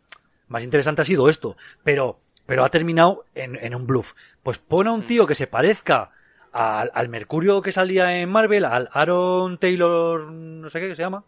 más 0.47 0.63
interesante 0.63 1.01
ha 1.01 1.05
sido 1.05 1.29
esto, 1.29 1.57
pero, 1.83 2.19
pero 2.45 2.63
ha 2.63 2.69
terminado 2.69 3.25
en, 3.35 3.55
en 3.55 3.75
un 3.75 3.87
bluff. 3.87 4.13
Pues 4.43 4.57
pone 4.57 4.89
a 4.89 4.93
un 4.93 5.05
tío 5.05 5.27
que 5.27 5.35
se 5.35 5.47
parezca 5.47 6.11
al, 6.51 6.91
al 6.93 7.09
Mercurio 7.09 7.61
que 7.61 7.71
salía 7.71 8.17
en 8.17 8.29
Marvel, 8.29 8.65
al 8.65 8.89
Aaron 8.91 9.57
Taylor, 9.57 10.31
no 10.31 10.69
sé 10.69 10.79
qué 10.79 10.89
que 10.89 10.95
se 10.95 11.03
llama, 11.03 11.23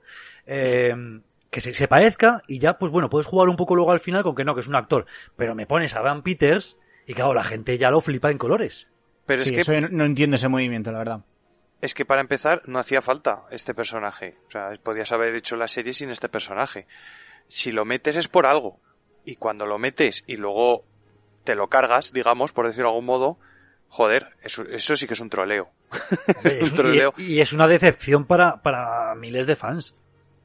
eh, 0.46 0.96
que 1.50 1.62
se, 1.62 1.74
se 1.74 1.88
parezca 1.88 2.42
y 2.48 2.60
ya, 2.60 2.78
pues 2.78 2.92
bueno, 2.92 3.10
puedes 3.10 3.28
jugar 3.28 3.50
un 3.50 3.56
poco 3.56 3.76
luego 3.76 3.92
al 3.92 4.00
final 4.00 4.24
con 4.24 4.36
que 4.36 4.46
no, 4.46 4.56
que 4.56 4.62
es 4.62 4.68
un 4.68 4.76
actor. 4.76 5.06
Pero 5.36 5.56
me 5.56 5.66
pones 5.66 5.96
a 5.96 6.02
Van 6.02 6.24
Peters 6.24 6.78
y 7.06 7.14
claro, 7.14 7.34
la 7.34 7.44
gente 7.44 7.78
ya 7.78 7.92
lo 7.92 8.02
flipa 8.02 8.32
en 8.32 8.38
colores. 8.38 8.88
Pero 9.26 9.42
sí, 9.42 9.50
es 9.50 9.68
que 9.68 9.78
eso 9.78 9.88
no 9.92 10.06
entiendo 10.06 10.36
ese 10.36 10.48
movimiento, 10.48 10.92
la 10.92 11.00
verdad. 11.00 11.22
Es 11.82 11.94
que 11.94 12.06
para 12.06 12.22
empezar 12.22 12.64
no 12.66 12.80
hacía 12.80 13.02
falta 13.02 13.44
este 13.52 13.74
personaje. 13.74 14.38
O 14.48 14.52
sea, 14.52 14.72
podías 14.84 15.12
haber 15.12 15.36
hecho 15.36 15.56
la 15.56 15.68
serie 15.68 15.94
sin 15.94 16.10
este 16.10 16.30
personaje. 16.30 16.88
Si 17.48 17.72
lo 17.72 17.86
metes 17.86 18.16
es 18.16 18.28
por 18.28 18.46
algo. 18.46 18.80
Y 19.30 19.36
cuando 19.36 19.66
lo 19.66 19.78
metes 19.78 20.24
y 20.28 20.38
luego 20.38 20.84
te 21.44 21.56
lo 21.56 21.68
cargas, 21.68 22.12
digamos, 22.14 22.52
por 22.52 22.66
decirlo 22.68 22.90
de 22.90 22.94
algún 22.94 23.06
modo, 23.06 23.38
joder, 23.88 24.30
eso, 24.44 24.64
eso 24.64 24.96
sí 24.96 25.08
que 25.08 25.14
es 25.14 25.20
un 25.20 25.30
troleo. 25.30 25.70
Es 26.44 26.64
un 26.64 26.70
un- 26.70 26.76
troleo. 26.76 27.14
y, 27.18 27.36
y 27.36 27.42
es 27.42 27.54
una 27.54 27.68
decepción 27.68 28.26
para, 28.26 28.62
para 28.62 29.14
miles 29.16 29.46
de 29.48 29.56
fans. 29.56 29.96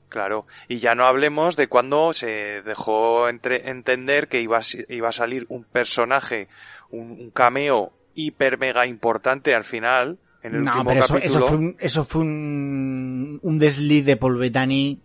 Claro. 0.08 0.46
Y 0.68 0.78
ya 0.78 0.94
no 0.94 1.06
hablemos 1.06 1.56
de 1.56 1.66
cuando 1.68 2.12
se 2.12 2.62
dejó 2.62 3.28
entre- 3.28 3.68
entender 3.68 4.28
que 4.28 4.40
iba 4.40 4.58
a, 4.58 4.62
iba 4.88 5.08
a 5.08 5.12
salir 5.12 5.44
un 5.48 5.64
personaje, 5.64 6.48
un, 6.90 7.10
un 7.12 7.30
cameo 7.30 7.92
hiper 8.14 8.58
mega 8.58 8.86
importante 8.86 9.54
al 9.54 9.64
final, 9.64 10.18
en 10.42 10.54
el 10.54 10.64
No, 10.64 10.70
último 10.72 10.90
pero 10.90 11.00
eso, 11.04 11.14
capítulo. 11.14 11.38
eso 11.44 11.46
fue, 11.48 11.56
un, 11.58 11.76
eso 11.80 12.04
fue 12.04 12.20
un, 12.22 13.40
un 13.42 13.58
desliz 13.58 14.04
de 14.06 14.16
Paul 14.16 14.38
Bettany. 14.38 15.00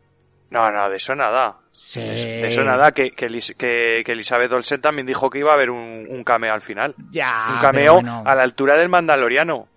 No, 0.52 0.72
no, 0.72 0.90
de 0.90 0.98
eso 0.98 1.16
nada. 1.16 1.58
Sí. 1.82 2.02
De, 2.02 2.48
eso 2.48 2.64
nada, 2.64 2.92
que, 2.92 3.12
que, 3.12 3.28
Elis- 3.28 3.56
que- 3.56 4.04
que 4.06 4.12
Elizabeth 4.12 4.52
Olsen 4.52 4.82
también 4.82 5.08
dijo 5.08 5.30
que 5.30 5.40
iba 5.40 5.52
a 5.52 5.56
haber 5.56 5.70
un, 5.72 6.06
un 6.10 6.24
cameo 6.24 6.54
al 6.54 6.62
final. 6.62 6.94
Ya, 7.12 7.54
un 7.56 7.62
cameo 7.62 7.94
bueno. 7.96 8.24
a 8.26 8.36
la 8.36 8.44
altura 8.44 8.76
del 8.78 8.90
Mandaloriano. 8.90 9.68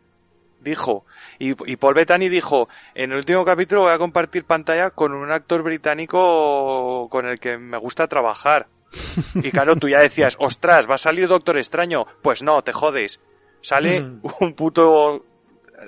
Dijo. 0.60 1.04
Y, 1.38 1.54
y 1.70 1.76
Paul 1.76 1.94
Bettany 1.94 2.28
dijo, 2.28 2.68
en 2.94 3.10
el 3.12 3.18
último 3.18 3.44
capítulo 3.44 3.82
voy 3.82 3.92
a 3.92 3.98
compartir 3.98 4.44
pantalla 4.44 4.90
con 4.90 5.12
un 5.12 5.30
actor 5.32 5.62
británico 5.62 7.08
con 7.10 7.26
el 7.26 7.40
que 7.40 7.58
me 7.58 7.78
gusta 7.78 8.06
trabajar. 8.06 8.66
Y 9.36 9.50
claro, 9.50 9.74
tú 9.76 9.88
ya 9.88 10.00
decías, 10.00 10.36
ostras, 10.38 10.88
va 10.88 10.96
a 10.96 10.98
salir 10.98 11.26
Doctor 11.26 11.56
Extraño. 11.58 12.06
Pues 12.20 12.42
no, 12.42 12.62
te 12.62 12.72
jodes. 12.72 13.20
Sale 13.60 14.00
Mm. 14.02 14.20
un 14.40 14.54
puto 14.54 15.24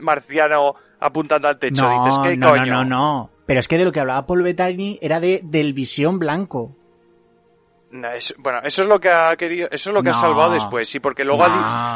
marciano 0.01 0.75
apuntando 1.01 1.49
al 1.49 1.59
techo. 1.59 1.83
No, 1.83 2.05
Dices, 2.05 2.19
¿qué 2.25 2.37
no, 2.37 2.51
coño? 2.51 2.67
no, 2.67 2.85
no, 2.85 2.85
no. 2.85 3.31
Pero 3.47 3.61
es 3.61 3.69
que 3.69 3.79
de 3.79 3.85
lo 3.85 3.93
que 3.93 4.01
hablaba 4.01 4.27
Paul 4.27 4.43
Bettany 4.43 4.99
era 5.03 5.21
de, 5.21 5.41
del 5.45 5.73
visión 5.75 6.19
blanco. 6.19 6.75
No, 7.91 8.11
es- 8.11 8.35
bueno, 8.39 8.59
eso 8.65 8.83
es 8.83 8.89
lo 8.89 8.99
que 8.99 9.09
ha 9.09 9.37
querido, 9.37 9.69
eso 9.71 9.91
es 9.91 9.95
lo 9.95 10.03
que 10.03 10.09
ha 10.09 10.15
No. 10.15 10.19
salvado 10.21 10.53
después, 10.55 10.89
sí, 10.89 10.99
porque 10.99 11.25
luego 11.25 11.45
ha 11.45 11.49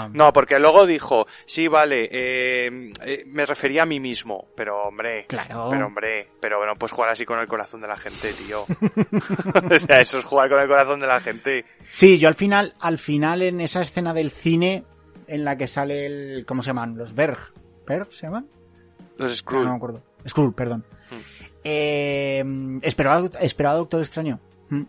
di- 0.06 0.12
No. 0.14 0.26
no, 0.26 0.32
porque 0.32 0.60
luego 0.60 0.86
dijo, 0.86 1.26
sí, 1.44 1.66
vale, 1.66 2.08
eh, 2.12 2.92
eh, 3.04 3.24
me 3.26 3.44
refería 3.44 3.82
a 3.82 3.86
mí 3.86 3.98
mismo, 3.98 4.46
pero 4.54 4.80
hombre, 4.84 5.24
Claro. 5.26 5.66
pero 5.70 5.86
hombre, 5.86 6.28
pero 6.40 6.64
no 6.64 6.76
puedes 6.76 6.92
jugar 6.92 7.10
así 7.10 7.24
con 7.24 7.40
el 7.40 7.48
corazón 7.48 7.80
de 7.80 7.88
la 7.88 7.96
gente, 7.96 8.32
tío. 8.34 8.62
o 9.74 9.78
sea, 9.80 10.00
eso 10.00 10.18
es 10.18 10.24
jugar 10.24 10.48
con 10.48 10.60
el 10.60 10.68
corazón 10.68 11.00
de 11.00 11.06
la 11.08 11.18
gente. 11.18 11.64
Sí, 11.90 12.16
yo 12.18 12.28
al 12.28 12.34
final, 12.36 12.74
al 12.78 12.98
final 12.98 13.42
en 13.42 13.60
esa 13.60 13.80
escena 13.80 14.14
del 14.14 14.30
cine 14.30 14.84
en 15.26 15.44
la 15.44 15.56
que 15.56 15.66
sale 15.66 16.06
el, 16.06 16.44
¿cómo 16.46 16.62
se 16.62 16.68
llaman? 16.68 16.96
Los 16.96 17.12
Berg. 17.14 17.38
¿Berg 17.88 18.12
se 18.12 18.26
llaman? 18.26 18.46
Los 19.16 19.30
No, 19.30 19.36
Skrull. 19.36 19.64
no 19.64 19.70
me 19.70 19.76
acuerdo. 19.76 20.02
Skrull, 20.28 20.54
perdón. 20.54 20.84
Mm. 21.68 22.76
Eh, 22.76 22.78
esperaba, 22.82 23.28
esperaba 23.40 23.76
Doctor 23.76 24.00
Extraño. 24.00 24.40
Mm. 24.70 24.82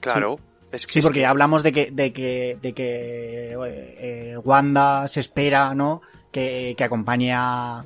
claro. 0.00 0.36
Es 0.72 0.86
que, 0.86 0.92
Sí, 0.92 0.98
es 1.00 1.04
porque 1.04 1.20
que- 1.20 1.26
hablamos 1.26 1.62
de 1.64 1.72
que, 1.72 1.90
de 1.90 2.12
que, 2.12 2.56
de 2.62 2.72
que 2.72 3.56
eh, 3.66 4.36
Wanda 4.44 5.08
se 5.08 5.18
espera, 5.20 5.74
¿no? 5.74 6.00
Que, 6.30 6.74
que 6.76 6.84
acompañe 6.84 7.32
a, 7.34 7.84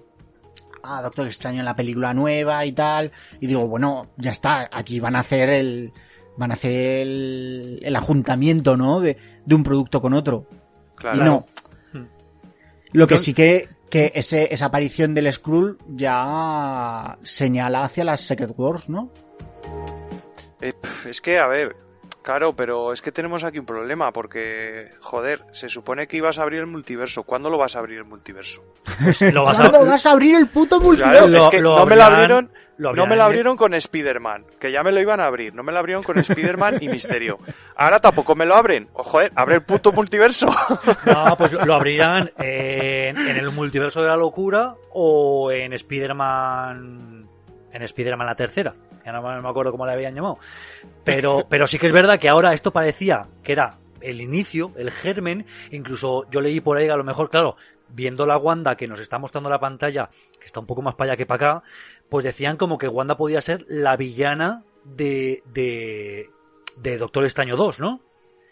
a 0.83 1.03
Doctor 1.03 1.27
Extraño 1.27 1.61
en 1.61 1.65
la 1.65 1.77
película 1.77 2.13
nueva 2.13 2.67
y 2.67 2.73
tal. 2.73 3.11
Y 3.41 3.47
digo, 3.47 3.67
bueno, 3.69 4.09
ya 4.19 4.33
está, 4.33 4.69
aquí 4.71 5.01
van 5.01 5.17
a 5.17 5.21
hacer 5.21 5.49
el, 5.49 5.93
van 6.37 6.51
a 6.51 6.55
hacer 6.55 6.73
el, 6.73 7.81
el 7.83 7.97
ajuntamiento, 7.97 8.77
¿no? 8.77 9.01
De, 9.01 9.17
de 9.47 9.55
un 9.55 9.63
producto 9.63 10.03
con 10.03 10.13
otro. 10.13 10.47
claro. 10.97 11.17
Y 11.17 11.25
no. 11.25 11.47
Hmm. 11.95 12.07
Lo 12.93 13.07
que 13.07 13.17
sí 13.17 13.33
que, 13.33 13.67
que 13.95 14.11
ese, 14.13 14.53
esa 14.53 14.67
aparición 14.67 15.15
del 15.15 15.33
Skrull 15.33 15.79
ya 15.87 17.17
señala 17.23 17.85
hacia 17.85 18.03
las 18.03 18.23
Secret 18.23 18.53
Wars, 18.57 18.89
¿no? 18.89 19.13
Eh, 20.61 20.73
es 21.09 21.21
que, 21.21 21.39
a 21.39 21.47
ver, 21.47 21.77
claro, 22.25 22.57
pero 22.57 22.93
es 22.93 23.01
que 23.01 23.13
tenemos 23.13 23.45
aquí 23.45 23.61
un 23.61 23.67
problema, 23.67 24.13
porque, 24.13 24.91
joder, 25.01 25.43
se 25.53 25.69
supone 25.69 26.09
que 26.09 26.17
ibas 26.17 26.39
a 26.39 26.43
abrir 26.43 26.59
el 26.61 26.67
multiverso. 26.67 27.23
¿Cuándo 27.23 27.49
lo 27.51 27.59
vas 27.59 27.77
a 27.77 27.79
abrir 27.79 27.99
el 27.99 28.05
multiverso? 28.05 28.65
Lo 29.33 29.45
vas 29.45 29.61
a- 29.61 29.71
¿Cuándo 29.71 29.87
vas 29.89 30.05
a 30.07 30.11
abrir 30.11 30.35
el 30.35 30.49
puto 30.49 30.81
multiverso? 30.81 31.13
Claro, 31.13 31.29
Lo- 31.29 31.39
es 31.45 31.49
que 31.51 31.61
lo 31.61 31.79
no 31.79 31.87
me 31.87 31.95
lo 31.97 32.03
abrirán- 32.03 32.13
abrieron, 32.13 32.51
lo 32.77 32.93
no 32.95 33.07
me 33.07 33.11
lo 33.15 33.23
en- 33.23 33.27
abrieron 33.27 33.57
con 33.57 33.73
Spider-Man, 33.75 34.47
que 34.59 34.73
ya 34.73 34.83
me 34.83 34.91
lo 34.91 35.01
iban 35.01 35.21
a 35.21 35.27
abrir, 35.27 35.55
no 35.55 35.63
me 35.63 35.71
lo 35.73 35.79
abrieron 35.79 36.03
con 36.03 36.19
Spider-Man 36.19 36.79
y 36.81 36.89
Misterio. 36.89 37.39
Ahora 37.77 38.01
tampoco 38.01 38.35
me 38.35 38.47
lo 38.47 38.55
abren. 38.57 38.89
Oh, 38.95 39.05
joder, 39.05 39.31
abre 39.37 39.55
el 39.57 39.63
puto 39.63 39.93
multiverso. 39.93 40.47
No, 41.07 41.37
pues 41.37 41.53
lo 41.53 41.75
abrirán 41.75 42.33
en, 42.39 43.17
en 43.17 43.37
el 43.37 43.51
multiverso 43.53 44.03
de 44.03 44.09
la 44.09 44.17
locura 44.17 44.75
o 44.93 45.53
en 45.53 45.73
Spider-Man. 45.73 47.29
En 47.73 47.83
Spider-Man 47.83 48.27
la 48.27 48.35
tercera. 48.35 48.75
Ya 49.05 49.13
no 49.13 49.23
me 49.23 49.49
acuerdo 49.49 49.71
cómo 49.73 49.87
le 49.87 49.93
habían 49.93 50.15
llamado. 50.15 50.39
Pero, 51.05 51.47
pero 51.51 51.67
sí 51.67 51.79
que 51.79 51.87
es 51.87 51.93
verdad 51.93 52.19
que 52.19 52.29
ahora 52.29 52.55
esto 52.55 52.73
parecía 52.73 53.29
que 53.43 53.53
era 53.53 53.79
el 54.01 54.21
inicio, 54.21 54.73
el 54.77 54.91
germen. 54.91 55.47
Incluso 55.71 56.29
yo 56.31 56.41
leí 56.41 56.61
por 56.61 56.77
ahí, 56.77 56.89
a 56.89 56.97
lo 56.97 57.05
mejor, 57.05 57.31
claro, 57.31 57.57
viendo 57.89 58.27
la 58.27 58.37
Wanda 58.39 58.77
que 58.77 58.89
nos 58.89 59.01
está 59.01 59.19
mostrando 59.19 59.51
la 59.51 59.61
pantalla, 59.61 60.09
que 60.39 60.47
está 60.47 60.61
un 60.61 60.67
poco 60.67 60.83
más 60.83 60.95
para 60.95 61.13
allá 61.13 61.17
que 61.17 61.27
para 61.27 61.59
acá, 61.59 61.67
pues 62.09 62.25
decían 62.25 62.57
como 62.57 62.79
que 62.79 62.89
Wanda 62.89 63.17
podía 63.17 63.41
ser 63.41 63.65
la 63.69 63.97
villana 63.97 64.65
de, 64.85 65.43
de, 65.53 66.31
de 66.77 66.99
Doctor 66.99 67.25
Extraño 67.25 67.57
2, 67.57 67.81
¿no? 67.81 68.01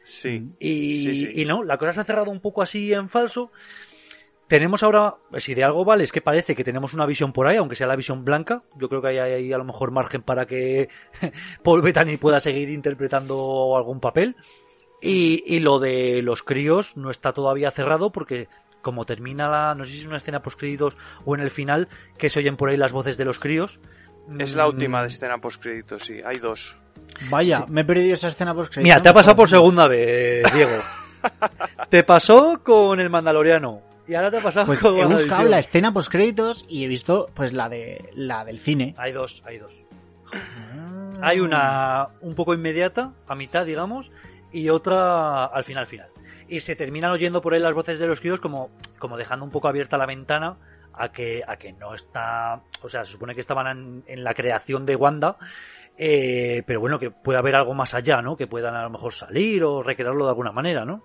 Sí. 0.05 0.50
Y, 0.59 0.96
Sí, 0.96 1.14
sí. 1.14 1.32
y 1.34 1.44
no, 1.44 1.62
la 1.62 1.78
cosa 1.78 1.92
se 1.92 2.00
ha 2.00 2.05
cerrado 2.05 2.30
un 2.30 2.40
poco 2.40 2.62
así 2.62 2.92
en 2.92 3.09
falso. 3.09 3.50
Tenemos 4.53 4.82
ahora, 4.82 5.14
si 5.38 5.55
de 5.55 5.64
algo 5.64 5.82
vale, 5.82 6.05
es 6.05 6.12
que 6.12 6.20
parece 6.20 6.55
que 6.55 6.62
tenemos 6.62 6.92
una 6.92 7.07
visión 7.07 7.32
por 7.32 7.46
ahí, 7.46 7.57
aunque 7.57 7.74
sea 7.74 7.86
la 7.86 7.96
visión 7.96 8.22
blanca. 8.22 8.62
Yo 8.76 8.86
creo 8.90 9.00
que 9.00 9.09
hay 9.09 9.16
ahí 9.18 9.50
a 9.50 9.57
lo 9.57 9.64
mejor 9.64 9.92
margen 9.92 10.20
para 10.20 10.44
que 10.44 10.90
Paul 11.64 11.80
Bettany 11.80 12.18
pueda 12.18 12.38
seguir 12.38 12.68
interpretando 12.68 13.74
algún 13.78 13.98
papel. 13.98 14.36
Y, 15.00 15.42
y 15.46 15.61
lo 15.61 15.78
de 15.78 16.20
los 16.22 16.42
críos 16.42 16.98
no 16.98 17.09
está 17.09 17.32
todavía 17.32 17.70
cerrado 17.70 18.12
porque 18.12 18.48
como 18.82 19.07
termina 19.07 19.48
la, 19.48 19.74
no 19.74 19.86
sé 19.86 19.92
si 19.92 20.00
es 20.00 20.07
una 20.07 20.18
escena 20.18 20.42
post 20.42 20.61
créditos 20.61 20.98
o 21.24 21.34
en 21.34 21.40
el 21.40 21.50
final, 21.50 21.88
que 22.18 22.28
se 22.28 22.40
oyen 22.40 22.59
por 22.59 22.68
ahí 22.68 22.76
las 22.76 22.92
voces 22.92 23.16
de 23.16 23.24
los 23.24 23.38
críos. 23.38 23.80
Es 24.38 24.55
la 24.55 24.66
Mm, 24.66 24.68
última 24.68 25.00
de 25.00 25.09
escena 25.09 25.38
post 25.38 25.62
créditos, 25.62 26.03
sí. 26.03 26.20
Hay 26.22 26.36
dos. 26.36 26.76
Vaya, 27.30 27.57
Sí. 27.57 27.64
me 27.68 27.80
he 27.80 27.84
perdido 27.86 28.12
esa 28.12 28.28
escena 28.28 28.55
post 28.55 28.76
Mira, 28.76 29.00
te 29.00 29.09
ha 29.09 29.14
pasado 29.14 29.34
por 29.34 29.48
segunda 29.48 29.88
vez, 29.88 30.44
Diego. 30.53 30.72
te 31.88 32.05
pasó 32.05 32.61
con 32.62 33.00
el 33.00 33.09
Mandaloriano. 33.09 33.90
Y 34.12 34.14
ahora 34.14 34.30
te 34.30 34.36
ha 34.36 34.42
pasado 34.42 34.66
Pues 34.66 34.80
con 34.80 34.98
he 34.98 35.06
buscado 35.06 35.44
la 35.44 35.58
escena 35.58 35.94
post 35.94 36.12
créditos 36.12 36.66
y 36.68 36.84
he 36.84 36.88
visto 36.88 37.30
pues 37.32 37.54
la 37.54 37.70
de 37.70 38.10
la 38.12 38.44
del 38.44 38.58
cine. 38.58 38.94
Hay 38.98 39.10
dos, 39.10 39.42
hay 39.46 39.56
dos. 39.56 39.74
Ah. 40.34 41.12
Hay 41.22 41.40
una 41.40 42.08
un 42.20 42.34
poco 42.34 42.52
inmediata, 42.52 43.14
a 43.26 43.34
mitad, 43.34 43.64
digamos, 43.64 44.12
y 44.52 44.68
otra 44.68 45.46
al 45.46 45.64
final, 45.64 45.86
final. 45.86 46.10
Y 46.46 46.60
se 46.60 46.76
terminan 46.76 47.10
oyendo 47.10 47.40
por 47.40 47.54
ahí 47.54 47.60
las 47.60 47.72
voces 47.72 47.98
de 47.98 48.06
los 48.06 48.20
críos 48.20 48.38
como, 48.38 48.68
como 48.98 49.16
dejando 49.16 49.46
un 49.46 49.50
poco 49.50 49.68
abierta 49.68 49.96
la 49.96 50.04
ventana 50.04 50.58
a 50.92 51.10
que, 51.10 51.42
a 51.46 51.56
que 51.56 51.72
no 51.72 51.94
está... 51.94 52.60
O 52.82 52.90
sea, 52.90 53.06
se 53.06 53.12
supone 53.12 53.34
que 53.34 53.40
estaban 53.40 53.66
en, 53.66 54.04
en 54.06 54.24
la 54.24 54.34
creación 54.34 54.84
de 54.84 54.94
Wanda, 54.94 55.38
eh, 55.96 56.64
pero 56.66 56.80
bueno, 56.80 56.98
que 56.98 57.10
puede 57.10 57.38
haber 57.38 57.56
algo 57.56 57.72
más 57.72 57.94
allá, 57.94 58.20
¿no? 58.20 58.36
Que 58.36 58.46
puedan 58.46 58.74
a 58.74 58.82
lo 58.82 58.90
mejor 58.90 59.14
salir 59.14 59.64
o 59.64 59.82
recrearlo 59.82 60.26
de 60.26 60.30
alguna 60.30 60.52
manera, 60.52 60.84
¿no? 60.84 61.02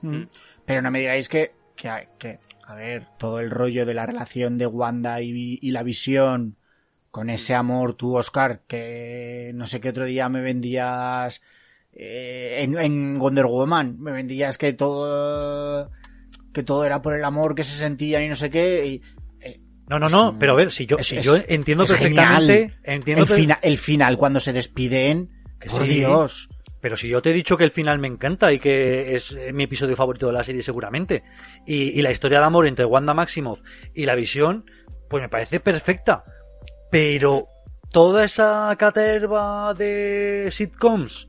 Mm. 0.00 0.22
Pero 0.64 0.80
no 0.80 0.90
me 0.90 1.00
digáis 1.00 1.28
que, 1.28 1.52
que, 1.76 2.08
que, 2.18 2.38
a 2.66 2.74
ver, 2.74 3.06
todo 3.18 3.38
el 3.40 3.50
rollo 3.50 3.86
de 3.86 3.94
la 3.94 4.06
relación 4.06 4.58
de 4.58 4.66
Wanda 4.66 5.20
y, 5.20 5.58
y 5.60 5.70
la 5.70 5.82
visión 5.82 6.56
con 7.10 7.30
ese 7.30 7.54
amor, 7.54 7.94
tú, 7.94 8.16
Oscar, 8.16 8.60
que 8.66 9.52
no 9.54 9.66
sé 9.66 9.80
qué 9.80 9.90
otro 9.90 10.04
día 10.04 10.28
me 10.28 10.40
vendías 10.42 11.40
eh, 11.92 12.58
en, 12.62 12.76
en 12.78 13.18
Wonder 13.18 13.46
Woman, 13.46 13.96
me 14.00 14.12
vendías 14.12 14.58
que 14.58 14.72
todo 14.72 15.90
que 16.52 16.62
todo 16.62 16.84
era 16.84 17.02
por 17.02 17.14
el 17.14 17.24
amor 17.24 17.54
que 17.54 17.64
se 17.64 17.76
sentían 17.76 18.22
y 18.22 18.28
no 18.28 18.34
sé 18.34 18.50
qué. 18.50 18.86
Y, 18.86 19.02
eh, 19.40 19.60
No, 19.88 19.98
no, 19.98 20.08
no, 20.08 20.30
un- 20.30 20.38
pero 20.38 20.52
a 20.52 20.56
ver, 20.56 20.70
si 20.72 20.86
yo, 20.86 20.96
es- 20.98 21.06
si 21.06 21.20
yo 21.20 21.36
entiendo 21.36 21.84
es 21.84 21.90
perfectamente, 21.90 22.54
genial. 22.54 22.74
entiendo 22.84 23.22
el, 23.24 23.28
per- 23.28 23.36
fina- 23.36 23.58
el 23.62 23.78
final 23.78 24.16
cuando 24.18 24.40
se 24.40 24.52
despiden, 24.54 25.30
Que 25.60 25.68
por 25.68 25.82
sí. 25.82 25.88
Dios. 25.88 26.48
Pero 26.86 26.96
si 26.96 27.08
yo 27.08 27.20
te 27.20 27.30
he 27.30 27.32
dicho 27.32 27.56
que 27.56 27.64
el 27.64 27.72
final 27.72 27.98
me 27.98 28.06
encanta 28.06 28.52
y 28.52 28.60
que 28.60 29.16
es 29.16 29.32
eh, 29.32 29.52
mi 29.52 29.64
episodio 29.64 29.96
favorito 29.96 30.28
de 30.28 30.32
la 30.32 30.44
serie 30.44 30.62
seguramente, 30.62 31.24
y, 31.66 32.00
la 32.00 32.12
historia 32.12 32.38
de 32.38 32.44
amor 32.44 32.68
entre 32.68 32.84
Wanda 32.84 33.12
Maximoff 33.12 33.60
y 33.92 34.06
la 34.06 34.14
visión, 34.14 34.70
pues 35.10 35.20
me 35.20 35.28
parece 35.28 35.58
perfecta. 35.58 36.22
Pero 36.88 37.48
toda 37.90 38.22
esa 38.22 38.72
caterva 38.78 39.74
de 39.74 40.48
sitcoms 40.52 41.28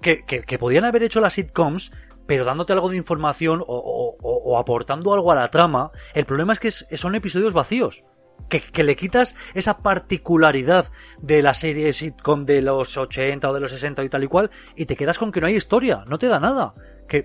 que, 0.00 0.24
que, 0.24 0.58
podían 0.60 0.84
haber 0.84 1.02
hecho 1.02 1.20
las 1.20 1.32
sitcoms, 1.32 1.90
pero 2.28 2.44
dándote 2.44 2.72
algo 2.72 2.88
de 2.88 2.96
información 2.96 3.60
o, 3.66 4.56
aportando 4.56 5.14
algo 5.14 5.32
a 5.32 5.34
la 5.34 5.50
trama, 5.50 5.90
el 6.14 6.26
problema 6.26 6.52
es 6.52 6.60
que 6.60 6.70
son 6.70 7.16
episodios 7.16 7.54
vacíos. 7.54 8.04
Que, 8.48 8.60
que 8.60 8.82
le 8.82 8.96
quitas 8.96 9.34
esa 9.54 9.78
particularidad 9.78 10.90
de 11.20 11.42
la 11.42 11.54
serie 11.54 11.92
sitcom 11.92 12.44
de 12.44 12.60
los 12.62 12.96
80 12.96 13.48
o 13.50 13.54
de 13.54 13.60
los 13.60 13.70
60 13.70 14.04
y 14.04 14.08
tal 14.08 14.24
y 14.24 14.26
cual, 14.26 14.50
y 14.76 14.84
te 14.86 14.96
quedas 14.96 15.18
con 15.18 15.32
que 15.32 15.40
no 15.40 15.46
hay 15.46 15.56
historia, 15.56 16.04
no 16.06 16.18
te 16.18 16.26
da 16.28 16.38
nada. 16.38 16.74
Que, 17.08 17.24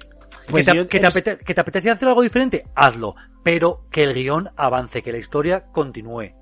Pues 0.49 0.65
que, 0.65 0.71
te, 0.71 0.77
yo- 0.77 0.87
que 0.87 0.99
te 0.99 1.07
apete- 1.07 1.37
que 1.37 1.53
te 1.53 1.61
apetece 1.61 1.89
hacer 1.91 2.07
algo 2.07 2.21
diferente, 2.21 2.65
hazlo, 2.75 3.15
pero 3.43 3.85
que 3.91 4.03
el 4.03 4.13
guion 4.13 4.49
avance, 4.55 5.01
que 5.03 5.11
la 5.11 5.17
historia 5.17 5.65
continúe. 5.73 6.33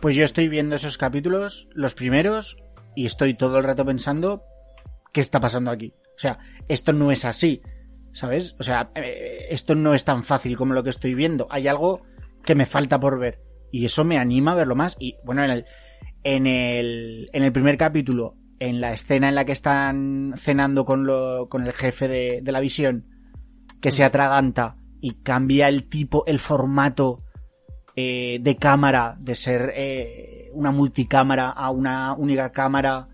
Pues 0.00 0.14
yo 0.14 0.24
estoy 0.24 0.48
viendo 0.48 0.76
esos 0.76 0.98
capítulos, 0.98 1.68
los 1.72 1.94
primeros, 1.94 2.56
y 2.94 3.06
estoy 3.06 3.34
todo 3.34 3.58
el 3.58 3.64
rato 3.64 3.84
pensando 3.84 4.42
qué 5.12 5.20
está 5.20 5.40
pasando 5.40 5.70
aquí. 5.70 5.94
O 6.16 6.18
sea, 6.18 6.38
esto 6.68 6.92
no 6.92 7.10
es 7.10 7.24
así, 7.24 7.62
¿sabes? 8.12 8.54
O 8.58 8.62
sea, 8.62 8.90
eh, 8.94 9.46
esto 9.50 9.74
no 9.74 9.94
es 9.94 10.04
tan 10.04 10.22
fácil 10.22 10.56
como 10.56 10.74
lo 10.74 10.82
que 10.84 10.90
estoy 10.90 11.14
viendo. 11.14 11.46
Hay 11.50 11.66
algo 11.66 12.02
que 12.44 12.54
me 12.54 12.66
falta 12.66 13.00
por 13.00 13.18
ver. 13.18 13.40
Y 13.70 13.84
eso 13.84 14.04
me 14.04 14.18
anima 14.18 14.52
a 14.52 14.56
verlo 14.56 14.74
más. 14.74 14.96
Y 14.98 15.16
bueno, 15.24 15.44
en 15.44 15.50
el, 15.50 15.64
en 16.24 16.46
el, 16.46 17.26
en 17.32 17.42
el 17.42 17.52
primer 17.52 17.76
capítulo, 17.76 18.36
en 18.58 18.80
la 18.80 18.92
escena 18.92 19.28
en 19.28 19.34
la 19.34 19.44
que 19.44 19.52
están 19.52 20.34
cenando 20.36 20.84
con, 20.84 21.06
lo, 21.06 21.48
con 21.48 21.64
el 21.64 21.72
jefe 21.72 22.08
de, 22.08 22.40
de 22.42 22.52
la 22.52 22.60
visión, 22.60 23.06
que 23.80 23.90
se 23.90 24.04
atraganta 24.04 24.76
y 25.00 25.22
cambia 25.22 25.68
el 25.68 25.88
tipo, 25.88 26.24
el 26.26 26.38
formato 26.38 27.22
eh, 27.94 28.38
de 28.40 28.56
cámara, 28.56 29.16
de 29.18 29.34
ser 29.34 29.72
eh, 29.74 30.50
una 30.52 30.70
multicámara 30.70 31.50
a 31.50 31.70
una 31.70 32.12
única 32.14 32.50
cámara, 32.52 33.08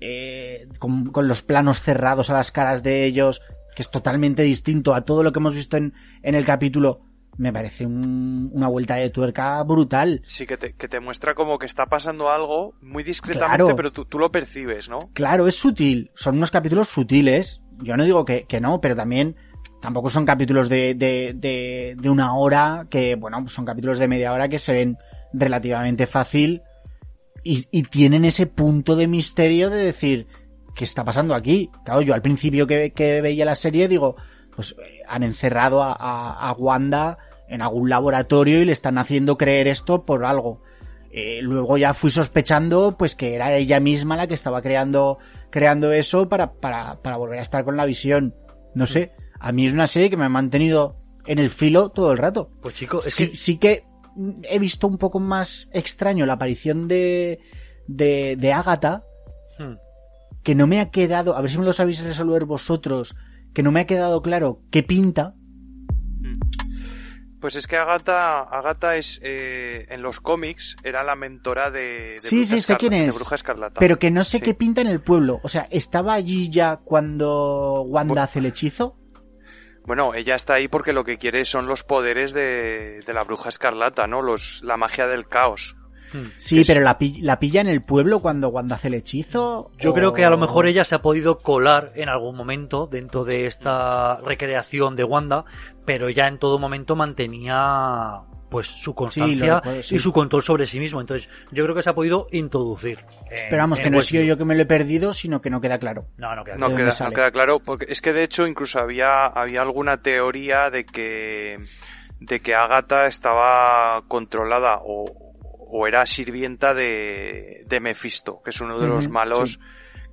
eh, 0.00 0.68
con, 0.78 1.06
con 1.06 1.26
los 1.26 1.42
planos 1.42 1.80
cerrados 1.80 2.30
a 2.30 2.34
las 2.34 2.52
caras 2.52 2.82
de 2.82 3.04
ellos, 3.04 3.42
que 3.74 3.82
es 3.82 3.90
totalmente 3.90 4.42
distinto 4.42 4.94
a 4.94 5.04
todo 5.04 5.22
lo 5.22 5.32
que 5.32 5.38
hemos 5.38 5.54
visto 5.54 5.76
en, 5.76 5.94
en 6.22 6.34
el 6.34 6.44
capítulo, 6.44 7.00
me 7.38 7.52
parece 7.52 7.84
un- 7.86 8.50
una 8.52 8.68
vuelta 8.68 8.94
de 8.96 9.10
tuerca 9.10 9.62
brutal. 9.62 10.22
Sí, 10.26 10.46
que 10.46 10.56
te, 10.56 10.72
que 10.74 10.88
te 10.88 11.00
muestra 11.00 11.34
como 11.34 11.58
que 11.58 11.66
está 11.66 11.86
pasando 11.86 12.30
algo 12.30 12.74
muy 12.80 13.02
discretamente, 13.02 13.56
Claro. 13.64 13.76
pero 13.76 13.92
tú, 13.92 14.04
tú 14.06 14.18
lo 14.18 14.30
percibes, 14.32 14.88
¿no? 14.88 15.10
Claro, 15.12 15.46
es 15.46 15.54
sutil, 15.56 16.10
son 16.14 16.36
unos 16.38 16.50
capítulos 16.50 16.88
sutiles, 16.88 17.60
yo 17.82 17.96
no 17.96 18.04
digo 18.04 18.24
que, 18.24 18.44
que 18.44 18.60
no, 18.60 18.80
pero 18.80 18.96
también 18.96 19.36
tampoco 19.82 20.08
son 20.08 20.24
capítulos 20.24 20.68
de, 20.70 20.94
de, 20.94 21.32
de, 21.34 21.94
de 21.98 22.10
una 22.10 22.34
hora, 22.34 22.86
que 22.90 23.14
bueno, 23.16 23.46
son 23.48 23.64
capítulos 23.66 23.98
de 23.98 24.08
media 24.08 24.32
hora 24.32 24.48
que 24.48 24.58
se 24.58 24.72
ven 24.72 24.96
relativamente 25.34 26.06
fácil 26.06 26.62
y, 27.44 27.66
y 27.70 27.82
tienen 27.84 28.24
ese 28.24 28.46
punto 28.46 28.96
de 28.96 29.06
misterio 29.06 29.68
de 29.70 29.76
decir, 29.84 30.26
¿qué 30.74 30.84
está 30.84 31.04
pasando 31.04 31.34
aquí? 31.34 31.70
Claro, 31.84 32.00
yo 32.00 32.14
al 32.14 32.22
principio 32.22 32.66
que, 32.66 32.92
que 32.92 33.20
veía 33.20 33.44
la 33.44 33.54
serie 33.54 33.86
digo, 33.88 34.16
pues 34.56 34.72
eh, 34.84 35.02
han 35.06 35.22
encerrado 35.22 35.82
a, 35.82 35.92
a, 35.92 36.48
a 36.48 36.52
Wanda 36.54 37.18
en 37.48 37.62
algún 37.62 37.88
laboratorio 37.88 38.60
y 38.60 38.64
le 38.64 38.72
están 38.72 38.98
haciendo 38.98 39.36
creer 39.38 39.68
esto 39.68 40.04
por 40.04 40.24
algo. 40.24 40.62
Eh, 41.12 41.38
luego 41.42 41.78
ya 41.78 41.94
fui 41.94 42.10
sospechando 42.10 42.96
pues 42.98 43.14
que 43.14 43.34
era 43.34 43.54
ella 43.54 43.78
misma 43.78 44.16
la 44.16 44.26
que 44.26 44.34
estaba 44.34 44.60
creando, 44.60 45.18
creando 45.50 45.92
eso 45.92 46.28
para, 46.28 46.54
para, 46.54 47.00
para 47.02 47.16
volver 47.16 47.38
a 47.38 47.42
estar 47.42 47.64
con 47.64 47.76
la 47.76 47.86
visión. 47.86 48.34
No 48.74 48.86
sé, 48.86 49.12
a 49.38 49.52
mí 49.52 49.64
es 49.66 49.72
una 49.72 49.86
serie 49.86 50.10
que 50.10 50.16
me 50.16 50.24
ha 50.24 50.28
mantenido 50.28 50.96
en 51.26 51.38
el 51.38 51.50
filo 51.50 51.90
todo 51.90 52.12
el 52.12 52.18
rato. 52.18 52.50
Pues 52.60 52.74
chico, 52.74 52.98
es 52.98 53.14
sí, 53.14 53.28
que 53.28 53.36
sí 53.36 53.58
que 53.58 53.84
mm, 54.16 54.42
he 54.42 54.58
visto 54.58 54.86
un 54.88 54.98
poco 54.98 55.20
más 55.20 55.68
extraño 55.72 56.26
la 56.26 56.34
aparición 56.34 56.88
de, 56.88 57.38
de, 57.86 58.36
de 58.36 58.52
Agatha, 58.52 59.04
Hmm. 59.58 59.76
que 60.42 60.54
no 60.54 60.66
me 60.66 60.80
ha 60.80 60.90
quedado, 60.90 61.34
a 61.34 61.40
ver 61.40 61.50
si 61.50 61.56
me 61.56 61.64
lo 61.64 61.72
sabéis 61.72 62.04
resolver 62.04 62.44
vosotros, 62.44 63.16
que 63.56 63.62
no 63.62 63.72
me 63.72 63.80
ha 63.80 63.86
quedado 63.86 64.20
claro 64.20 64.60
qué 64.70 64.82
pinta. 64.82 65.34
Pues 67.40 67.56
es 67.56 67.66
que 67.66 67.76
Agatha, 67.78 68.42
Agatha 68.42 68.96
es, 68.96 69.18
eh, 69.22 69.86
en 69.88 70.02
los 70.02 70.20
cómics, 70.20 70.76
era 70.82 71.02
la 71.02 71.16
mentora 71.16 71.70
de, 71.70 72.14
de 72.14 72.20
Sí, 72.20 72.36
Bruja 72.40 72.50
sí, 72.50 72.60
sé 72.60 72.76
quién 72.76 72.90
de 72.92 73.06
es, 73.06 73.14
Bruja 73.14 73.34
Escarlata. 73.34 73.80
Pero 73.80 73.98
que 73.98 74.10
no 74.10 74.24
sé 74.24 74.38
Sí. 74.40 74.44
qué 74.44 74.52
pinta 74.52 74.82
en 74.82 74.88
el 74.88 75.00
pueblo. 75.00 75.40
O 75.42 75.48
sea, 75.48 75.68
¿estaba 75.70 76.12
allí 76.12 76.50
ya 76.50 76.76
cuando 76.84 77.80
Wanda 77.82 78.14
Bu- 78.14 78.24
hace 78.24 78.40
el 78.40 78.46
hechizo? 78.46 78.98
Bueno, 79.86 80.12
ella 80.12 80.34
está 80.34 80.54
ahí 80.54 80.68
porque 80.68 80.92
lo 80.92 81.04
que 81.04 81.16
quiere 81.16 81.46
son 81.46 81.66
los 81.66 81.82
poderes 81.82 82.34
de, 82.34 83.00
de 83.06 83.14
la 83.14 83.24
Bruja 83.24 83.48
Escarlata, 83.48 84.06
¿no? 84.06 84.20
Los, 84.20 84.60
la 84.64 84.76
magia 84.76 85.06
del 85.06 85.26
caos. 85.28 85.76
Hmm. 86.22 86.24
Sí, 86.36 86.60
Es- 86.60 86.66
pero 86.66 86.80
la, 86.80 86.98
pi- 86.98 87.20
la 87.22 87.38
pilla 87.38 87.60
en 87.60 87.66
el 87.68 87.82
pueblo 87.82 88.20
cuando 88.20 88.48
Wanda 88.48 88.76
hace 88.76 88.88
el 88.88 88.94
hechizo. 88.94 89.70
Yo 89.78 89.90
o- 89.90 89.94
creo 89.94 90.12
que 90.12 90.24
a 90.24 90.30
lo 90.30 90.36
mejor 90.38 90.66
ella 90.66 90.84
se 90.84 90.94
ha 90.94 91.02
podido 91.02 91.38
colar 91.38 91.92
en 91.94 92.08
algún 92.08 92.36
momento 92.36 92.86
dentro 92.86 93.24
de 93.24 93.46
esta 93.46 94.20
recreación 94.20 94.96
de 94.96 95.04
Wanda, 95.04 95.44
pero 95.84 96.08
ya 96.10 96.28
en 96.28 96.38
todo 96.38 96.58
momento 96.58 96.96
mantenía 96.96 98.22
pues 98.48 98.68
su 98.68 98.94
constancia 98.94 99.60
sí. 99.82 99.96
y 99.96 99.98
su 99.98 100.12
control 100.12 100.40
sobre 100.42 100.66
sí 100.66 100.78
mismo. 100.78 101.00
Entonces, 101.00 101.28
yo 101.50 101.64
creo 101.64 101.74
que 101.74 101.82
se 101.82 101.90
ha 101.90 101.94
podido 101.94 102.28
introducir. 102.30 103.00
en- 103.28 103.48
Pero 103.50 103.62
vamos, 103.62 103.78
en 103.78 103.84
que 103.84 103.90
no 103.90 103.98
he 103.98 104.02
sido 104.02 104.22
yo 104.22 104.38
que 104.38 104.44
me 104.44 104.54
lo 104.54 104.62
he 104.62 104.66
perdido, 104.66 105.12
sino 105.12 105.40
que 105.40 105.50
no 105.50 105.60
queda 105.60 105.78
claro. 105.78 106.06
No, 106.16 106.34
no, 106.36 106.44
queda 106.44 106.54
No 106.56 106.68
¿De 106.68 106.74
claro. 106.76 106.84
dónde 106.84 106.96
queda, 106.96 107.08
no 107.08 107.14
queda 107.14 107.30
claro, 107.32 107.58
porque 107.58 107.86
es 107.88 108.00
que 108.00 108.12
de 108.12 108.22
hecho 108.22 108.46
incluso 108.46 108.78
había, 108.78 109.26
había 109.26 109.62
alguna 109.62 110.00
teoría 110.00 110.70
de 110.70 110.86
que, 110.86 111.58
de 112.20 112.40
que 112.40 112.54
Agatha 112.54 113.08
estaba 113.08 114.04
controlada 114.06 114.78
o, 114.84 115.25
o 115.66 115.86
era 115.86 116.06
sirvienta 116.06 116.74
de, 116.74 117.64
de 117.66 117.80
Mephisto, 117.80 118.40
que 118.42 118.50
es 118.50 118.60
uno 118.60 118.78
de 118.78 118.86
los 118.86 119.08
malos, 119.08 119.58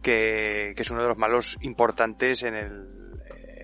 que, 0.01 0.74
que 0.76 0.82
es 0.82 0.89
uno 0.89 1.01
de 1.04 1.10
los 1.10 1.18
malos 1.18 1.58
importantes 1.62 2.43
en 2.43 2.56
el, 2.56 2.88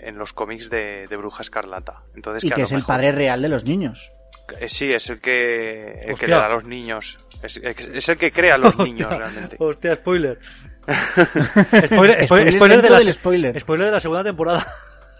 en 0.04 0.18
los 0.18 0.32
cómics 0.34 0.70
de, 0.70 1.08
de 1.08 1.18
Bruja 1.18 1.42
Escarlata. 1.42 2.04
Entonces, 2.16 2.44
Y 2.44 2.52
que 2.52 2.62
es 2.62 2.72
el 2.72 2.84
padre 2.84 3.12
real 3.12 3.42
de 3.42 3.50
los 3.50 3.66
niños. 3.66 4.12
eh, 4.60 4.70
Sí, 4.70 4.94
es 4.94 5.10
el 5.10 5.20
que, 5.20 6.02
el 6.06 6.18
que 6.18 6.28
le 6.28 6.36
da 6.36 6.46
a 6.46 6.50
los 6.50 6.64
niños. 6.66 7.18
Es, 7.42 7.58
es 7.58 8.10
el 8.10 8.18
que 8.18 8.32
crea 8.32 8.56
a 8.56 8.58
los 8.58 8.78
niños 8.78 9.16
realmente. 9.16 9.56
Hostia, 9.60 9.96
spoiler. 9.96 10.40
spoiler, 11.86 12.26
spoiler, 12.26 12.26
Spoiler 12.26 12.52
spoiler 12.54 12.78
de 12.78 12.82
dentro 12.82 12.90
la, 12.90 13.00
del 13.00 13.14
spoiler. 13.14 13.60
spoiler 13.60 13.86
de 13.88 13.92
la 13.94 14.00
segunda 14.00 14.24
temporada. 14.24 14.66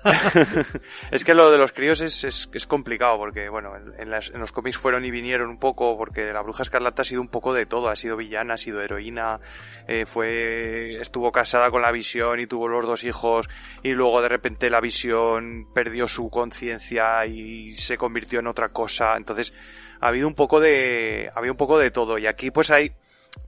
es 1.12 1.26
que 1.26 1.34
lo 1.34 1.52
de 1.52 1.58
los 1.58 1.74
críos 1.74 2.02
es, 2.02 2.24
es, 2.24 2.68
complicado 2.68 3.18
porque, 3.18 3.50
bueno, 3.50 3.74
en, 3.76 4.10
los 4.10 4.52
cómics 4.52 4.78
fueron 4.78 5.04
y 5.06 5.12
vinieron 5.12 5.50
un 5.50 5.60
poco 5.60 5.98
porque 5.98 6.32
la 6.32 6.42
bruja 6.42 6.64
escarlata 6.64 7.02
ha 7.02 7.06
sido 7.06 7.22
un 7.22 7.28
poco 7.28 7.54
de 7.54 7.66
todo, 7.66 7.90
ha 7.90 7.96
sido 7.96 8.16
villana, 8.16 8.54
ha 8.54 8.58
sido 8.58 8.82
heroína, 8.82 9.40
eh, 9.88 10.06
fue, 10.06 11.02
estuvo 11.02 11.32
casada 11.32 11.70
con 11.72 11.82
la 11.82 11.92
visión 11.92 12.40
y 12.40 12.48
tuvo 12.48 12.68
los 12.68 12.86
dos 12.86 13.04
hijos 13.04 13.50
y 13.84 13.92
luego 13.92 14.22
de 14.22 14.30
repente 14.30 14.70
la 14.70 14.80
visión 14.80 15.68
perdió 15.74 16.08
su 16.08 16.30
conciencia 16.30 17.26
y 17.26 17.76
se 17.76 17.98
convirtió 17.98 18.40
en 18.40 18.48
otra 18.48 18.70
cosa, 18.70 19.18
entonces 19.18 19.54
ha 20.00 20.08
habido 20.08 20.28
un 20.28 20.36
poco 20.36 20.60
de, 20.60 21.30
había 21.36 21.52
un 21.52 21.58
poco 21.58 21.78
de 21.78 21.92
todo 21.92 22.18
y 22.18 22.28
aquí 22.28 22.52
pues 22.52 22.72
hay 22.72 22.94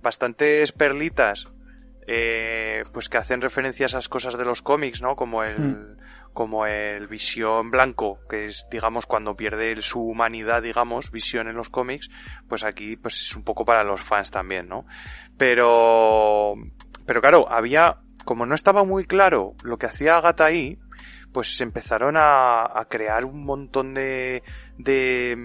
bastantes 0.01 0.71
perlitas 0.73 1.47
eh, 2.07 2.83
pues 2.93 3.09
que 3.09 3.17
hacen 3.17 3.41
referencia 3.41 3.85
a 3.85 3.87
esas 3.87 4.09
cosas 4.09 4.37
de 4.37 4.43
los 4.43 4.61
cómics, 4.61 5.01
¿no? 5.01 5.15
Como 5.15 5.43
el, 5.43 5.97
como 6.33 6.65
el 6.65 7.07
Visión 7.07 7.71
Blanco, 7.71 8.19
que 8.29 8.47
es, 8.47 8.67
digamos, 8.71 9.05
cuando 9.05 9.35
pierde 9.35 9.81
su 9.81 10.01
humanidad, 10.01 10.61
digamos, 10.61 11.11
Visión 11.11 11.47
en 11.47 11.55
los 11.55 11.69
cómics, 11.69 12.09
pues 12.47 12.63
aquí, 12.63 12.95
pues 12.95 13.21
es 13.21 13.35
un 13.35 13.43
poco 13.43 13.65
para 13.65 13.83
los 13.83 14.01
fans 14.01 14.31
también, 14.31 14.67
¿no? 14.69 14.85
Pero, 15.37 16.55
pero 17.05 17.21
claro, 17.21 17.49
había, 17.49 17.99
como 18.25 18.45
no 18.45 18.55
estaba 18.55 18.83
muy 18.83 19.05
claro 19.05 19.55
lo 19.63 19.77
que 19.77 19.87
hacía 19.87 20.17
Agatha 20.17 20.45
ahí, 20.45 20.79
pues 21.33 21.55
se 21.55 21.63
empezaron 21.63 22.15
a, 22.17 22.63
a 22.63 22.85
crear 22.89 23.25
un 23.25 23.43
montón 23.43 23.93
de, 23.93 24.43
de, 24.77 25.37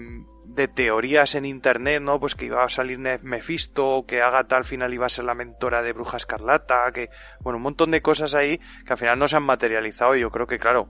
de 0.57 0.67
teorías 0.67 1.35
en 1.35 1.45
internet, 1.45 2.01
¿no? 2.01 2.19
Pues 2.19 2.33
que 2.33 2.47
iba 2.47 2.63
a 2.63 2.67
salir 2.67 2.97
Mephisto, 2.97 4.05
que 4.07 4.23
Agatha 4.23 4.57
al 4.57 4.65
final 4.65 4.91
iba 4.91 5.05
a 5.05 5.09
ser 5.09 5.23
la 5.23 5.35
mentora 5.35 5.83
de 5.83 5.93
Bruja 5.93 6.17
Escarlata, 6.17 6.91
que, 6.91 7.09
bueno, 7.41 7.57
un 7.57 7.63
montón 7.63 7.91
de 7.91 8.01
cosas 8.01 8.33
ahí 8.33 8.59
que 8.85 8.93
al 8.93 8.97
final 8.97 9.19
no 9.19 9.27
se 9.27 9.37
han 9.37 9.43
materializado 9.43 10.15
y 10.15 10.21
yo 10.21 10.31
creo 10.31 10.47
que, 10.47 10.57
claro, 10.57 10.87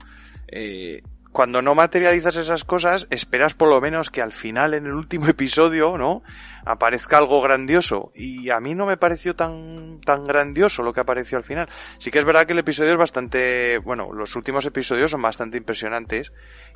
eh, 0.50 1.02
cuando 1.32 1.60
no 1.60 1.74
materializas 1.74 2.36
esas 2.36 2.64
cosas, 2.64 3.06
esperas 3.10 3.54
por 3.54 3.68
lo 3.68 3.80
menos 3.80 4.10
que 4.10 4.22
al 4.22 4.32
final, 4.32 4.74
en 4.74 4.86
el 4.86 4.92
último 4.92 5.26
episodio, 5.28 5.98
¿no? 5.98 6.22
Aparezca 6.64 7.18
algo 7.18 7.40
grandioso. 7.40 8.12
Y 8.14 8.50
a 8.50 8.60
mí 8.60 8.74
no 8.74 8.86
me 8.86 8.96
pareció 8.96 9.36
tan, 9.36 10.00
tan 10.04 10.24
grandioso 10.24 10.82
lo 10.82 10.92
que 10.92 11.00
apareció 11.00 11.38
al 11.38 11.44
final. 11.44 11.68
Sí 11.98 12.10
que 12.10 12.18
es 12.18 12.24
verdad 12.24 12.46
que 12.46 12.52
el 12.52 12.58
episodio 12.58 12.92
es 12.92 12.98
bastante, 12.98 13.78
bueno, 13.78 14.12
los 14.12 14.36
últimos 14.36 14.64
episodios 14.66 15.10
son 15.10 15.22
bastante 15.22 15.58
impresionantes 15.58 16.32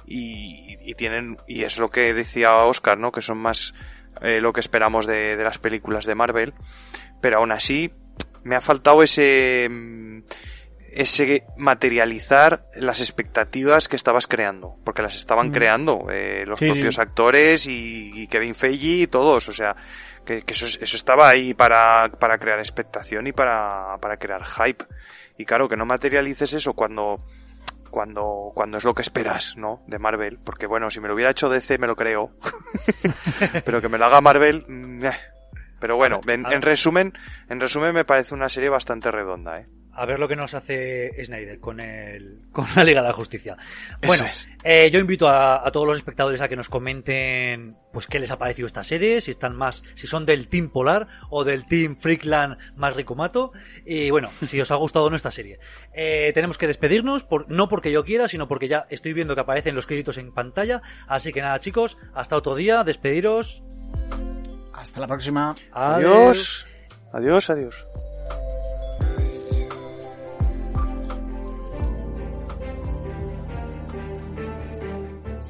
y, 0.07 0.77
y 0.81 0.95
tienen, 0.95 1.39
y 1.47 1.65
es 1.65 1.79
lo 1.79 1.91
que 1.91 2.13
decía 2.15 2.55
Oscar, 2.65 2.99
¿no? 2.99 3.11
Que 3.11 3.23
son 3.23 3.39
más 3.39 3.75
eh, 4.21 4.41
lo 4.41 4.53
que 4.53 4.61
esperamos 4.61 5.07
de, 5.07 5.37
de 5.37 5.45
las 5.45 5.59
películas 5.59 6.05
de 6.05 6.15
Marvel. 6.15 6.55
Pero 7.21 7.39
aún 7.39 7.53
así, 7.53 7.93
me 8.45 8.57
ha 8.57 8.61
faltado 8.61 9.03
ese, 9.03 9.69
mm, 9.71 10.21
ese 10.95 11.45
materializar 11.57 12.67
las 12.75 13.01
expectativas 13.01 13.89
que 13.89 13.97
estabas 13.97 14.27
creando, 14.27 14.77
porque 14.85 15.03
las 15.03 15.17
estaban 15.17 15.49
Mm. 15.49 15.53
creando 15.53 16.07
eh, 16.11 16.45
los 16.47 16.59
Sí, 16.59 16.67
propios 16.67 16.95
sí. 16.97 17.01
actores 17.01 17.67
y, 17.67 18.23
y 18.23 18.27
Kevin 18.29 18.55
Feige 18.55 19.03
y 19.03 19.07
todos, 19.07 19.49
o 19.49 19.53
sea, 19.53 19.75
que, 20.25 20.43
que 20.43 20.53
eso, 20.53 20.67
es- 20.67 20.79
eso 20.83 20.97
estaba 20.97 21.29
ahí 21.29 21.55
para, 21.55 22.11
para 22.19 22.39
crear 22.39 22.59
expectación 22.59 23.27
y 23.27 23.33
para, 23.33 23.97
para 24.01 24.17
crear 24.19 24.45
hype. 24.45 24.85
Y 25.39 25.45
claro, 25.45 25.69
que 25.69 25.77
no 25.77 25.87
materialices 25.87 26.53
eso 26.53 26.75
cuando, 26.75 27.25
cuando, 27.91 28.53
cuando 28.55 28.79
es 28.79 28.85
lo 28.85 28.95
que 28.95 29.03
esperas, 29.03 29.55
¿no? 29.57 29.83
De 29.87 29.99
Marvel, 29.99 30.39
porque 30.45 30.67
bueno, 30.67 30.91
si 30.91 31.01
me 31.01 31.09
lo 31.09 31.15
hubiera 31.15 31.31
hecho 31.31 31.49
DC 31.49 31.79
me 31.79 31.87
lo 31.87 31.97
creo, 31.97 32.33
pero 33.65 33.81
que 33.81 33.89
me 33.89 33.99
lo 33.99 34.05
haga 34.05 34.21
Marvel, 34.21 34.65
mm, 34.69 35.05
eh. 35.07 35.13
pero 35.81 35.97
bueno, 35.97 36.21
en, 36.27 36.45
en 36.53 36.63
resumen, 36.63 37.13
en 37.49 37.61
resumen 37.61 37.95
me 37.95 38.05
parece 38.05 38.35
una 38.35 38.49
serie 38.49 38.69
bastante 38.69 39.11
redonda, 39.11 39.57
¿eh? 39.57 39.65
A 39.95 40.07
ver 40.07 40.19
lo 40.19 40.27
que 40.27 40.37
nos 40.37 40.55
hace 40.55 41.13
Snyder 41.23 41.61
con 41.61 41.79
el, 41.79 42.41
con 42.51 42.67
la 42.75 42.83
Liga 42.83 43.03
de 43.03 43.09
la 43.09 43.13
Justicia. 43.13 43.59
Bueno, 44.07 44.25
es. 44.25 44.49
eh, 44.65 44.91
yo 44.91 44.99
invito 44.99 45.29
a, 45.29 45.67
a 45.67 45.71
todos 45.71 45.87
los 45.87 45.97
espectadores 45.97 46.41
a 46.41 46.49
que 46.49 46.57
nos 46.57 46.71
comenten, 46.71 47.77
pues, 47.93 48.07
qué 48.07 48.19
les 48.19 48.31
ha 48.31 48.39
parecido 48.39 48.67
esta 48.67 48.85
serie, 48.85 49.21
si 49.21 49.31
están 49.31 49.55
más, 49.55 49.83
si 49.95 50.07
son 50.07 50.25
del 50.25 50.49
Team 50.49 50.71
Polar 50.71 51.09
o 51.29 51.45
del 51.45 51.67
Team 51.67 51.97
Freakland 51.97 52.57
más 52.77 52.97
Ricomato. 52.97 53.53
Y 53.85 54.11
bueno, 54.11 54.31
si 54.47 54.59
os 54.61 54.71
ha 54.71 54.77
gustado 54.77 55.05
o 55.05 55.11
no 55.11 55.17
esta 55.17 55.31
serie. 55.31 55.59
Eh, 55.93 56.33
tenemos 56.33 56.57
que 56.57 56.67
despedirnos, 56.67 57.25
por, 57.25 57.51
no 57.51 57.69
porque 57.69 57.93
yo 57.93 58.03
quiera, 58.03 58.29
sino 58.29 58.49
porque 58.49 58.69
ya 58.69 58.87
estoy 58.89 59.13
viendo 59.13 59.35
que 59.35 59.43
aparecen 59.43 59.75
los 59.75 59.87
créditos 59.87 60.17
en 60.17 60.33
pantalla. 60.33 60.81
Así 61.07 61.33
que 61.33 61.43
nada, 61.43 61.61
chicos, 61.61 61.99
hasta 62.15 62.37
otro 62.37 62.55
día, 62.55 62.83
despediros. 62.83 63.63
Hasta 64.73 65.01
la 65.01 65.07
próxima. 65.07 65.55
Adiós. 65.71 66.67
Adiós, 67.13 67.51
adiós. 67.51 67.87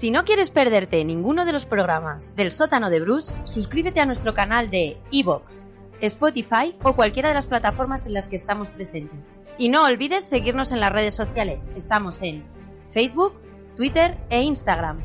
Si 0.03 0.11
no 0.11 0.25
quieres 0.25 0.51
perderte 0.51 1.05
ninguno 1.05 1.45
de 1.45 1.53
los 1.53 1.65
programas 1.65 2.35
del 2.35 2.51
sótano 2.51 2.91
de 2.91 2.99
Bruce, 2.99 3.33
suscríbete 3.45 4.01
a 4.01 4.05
nuestro 4.05 4.35
canal 4.35 4.69
de 4.69 4.97
iVoox, 5.13 5.45
Spotify 6.01 6.75
o 6.83 6.95
cualquiera 6.95 7.29
de 7.29 7.37
las 7.37 7.47
plataformas 7.47 8.05
en 8.05 8.15
las 8.15 8.27
que 8.27 8.35
estamos 8.35 8.71
presentes. 8.71 9.41
Y 9.59 9.69
no 9.69 9.85
olvides 9.85 10.25
seguirnos 10.25 10.73
en 10.73 10.81
las 10.81 10.91
redes 10.91 11.15
sociales. 11.15 11.71
Estamos 11.77 12.21
en 12.21 12.43
Facebook, 12.91 13.35
Twitter 13.77 14.19
e 14.29 14.43
Instagram. 14.43 14.99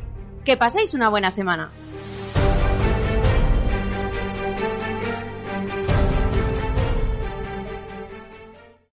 Que 0.44 0.56
paséis 0.56 0.94
una 0.94 1.08
buena 1.08 1.30
semana. 1.30 1.70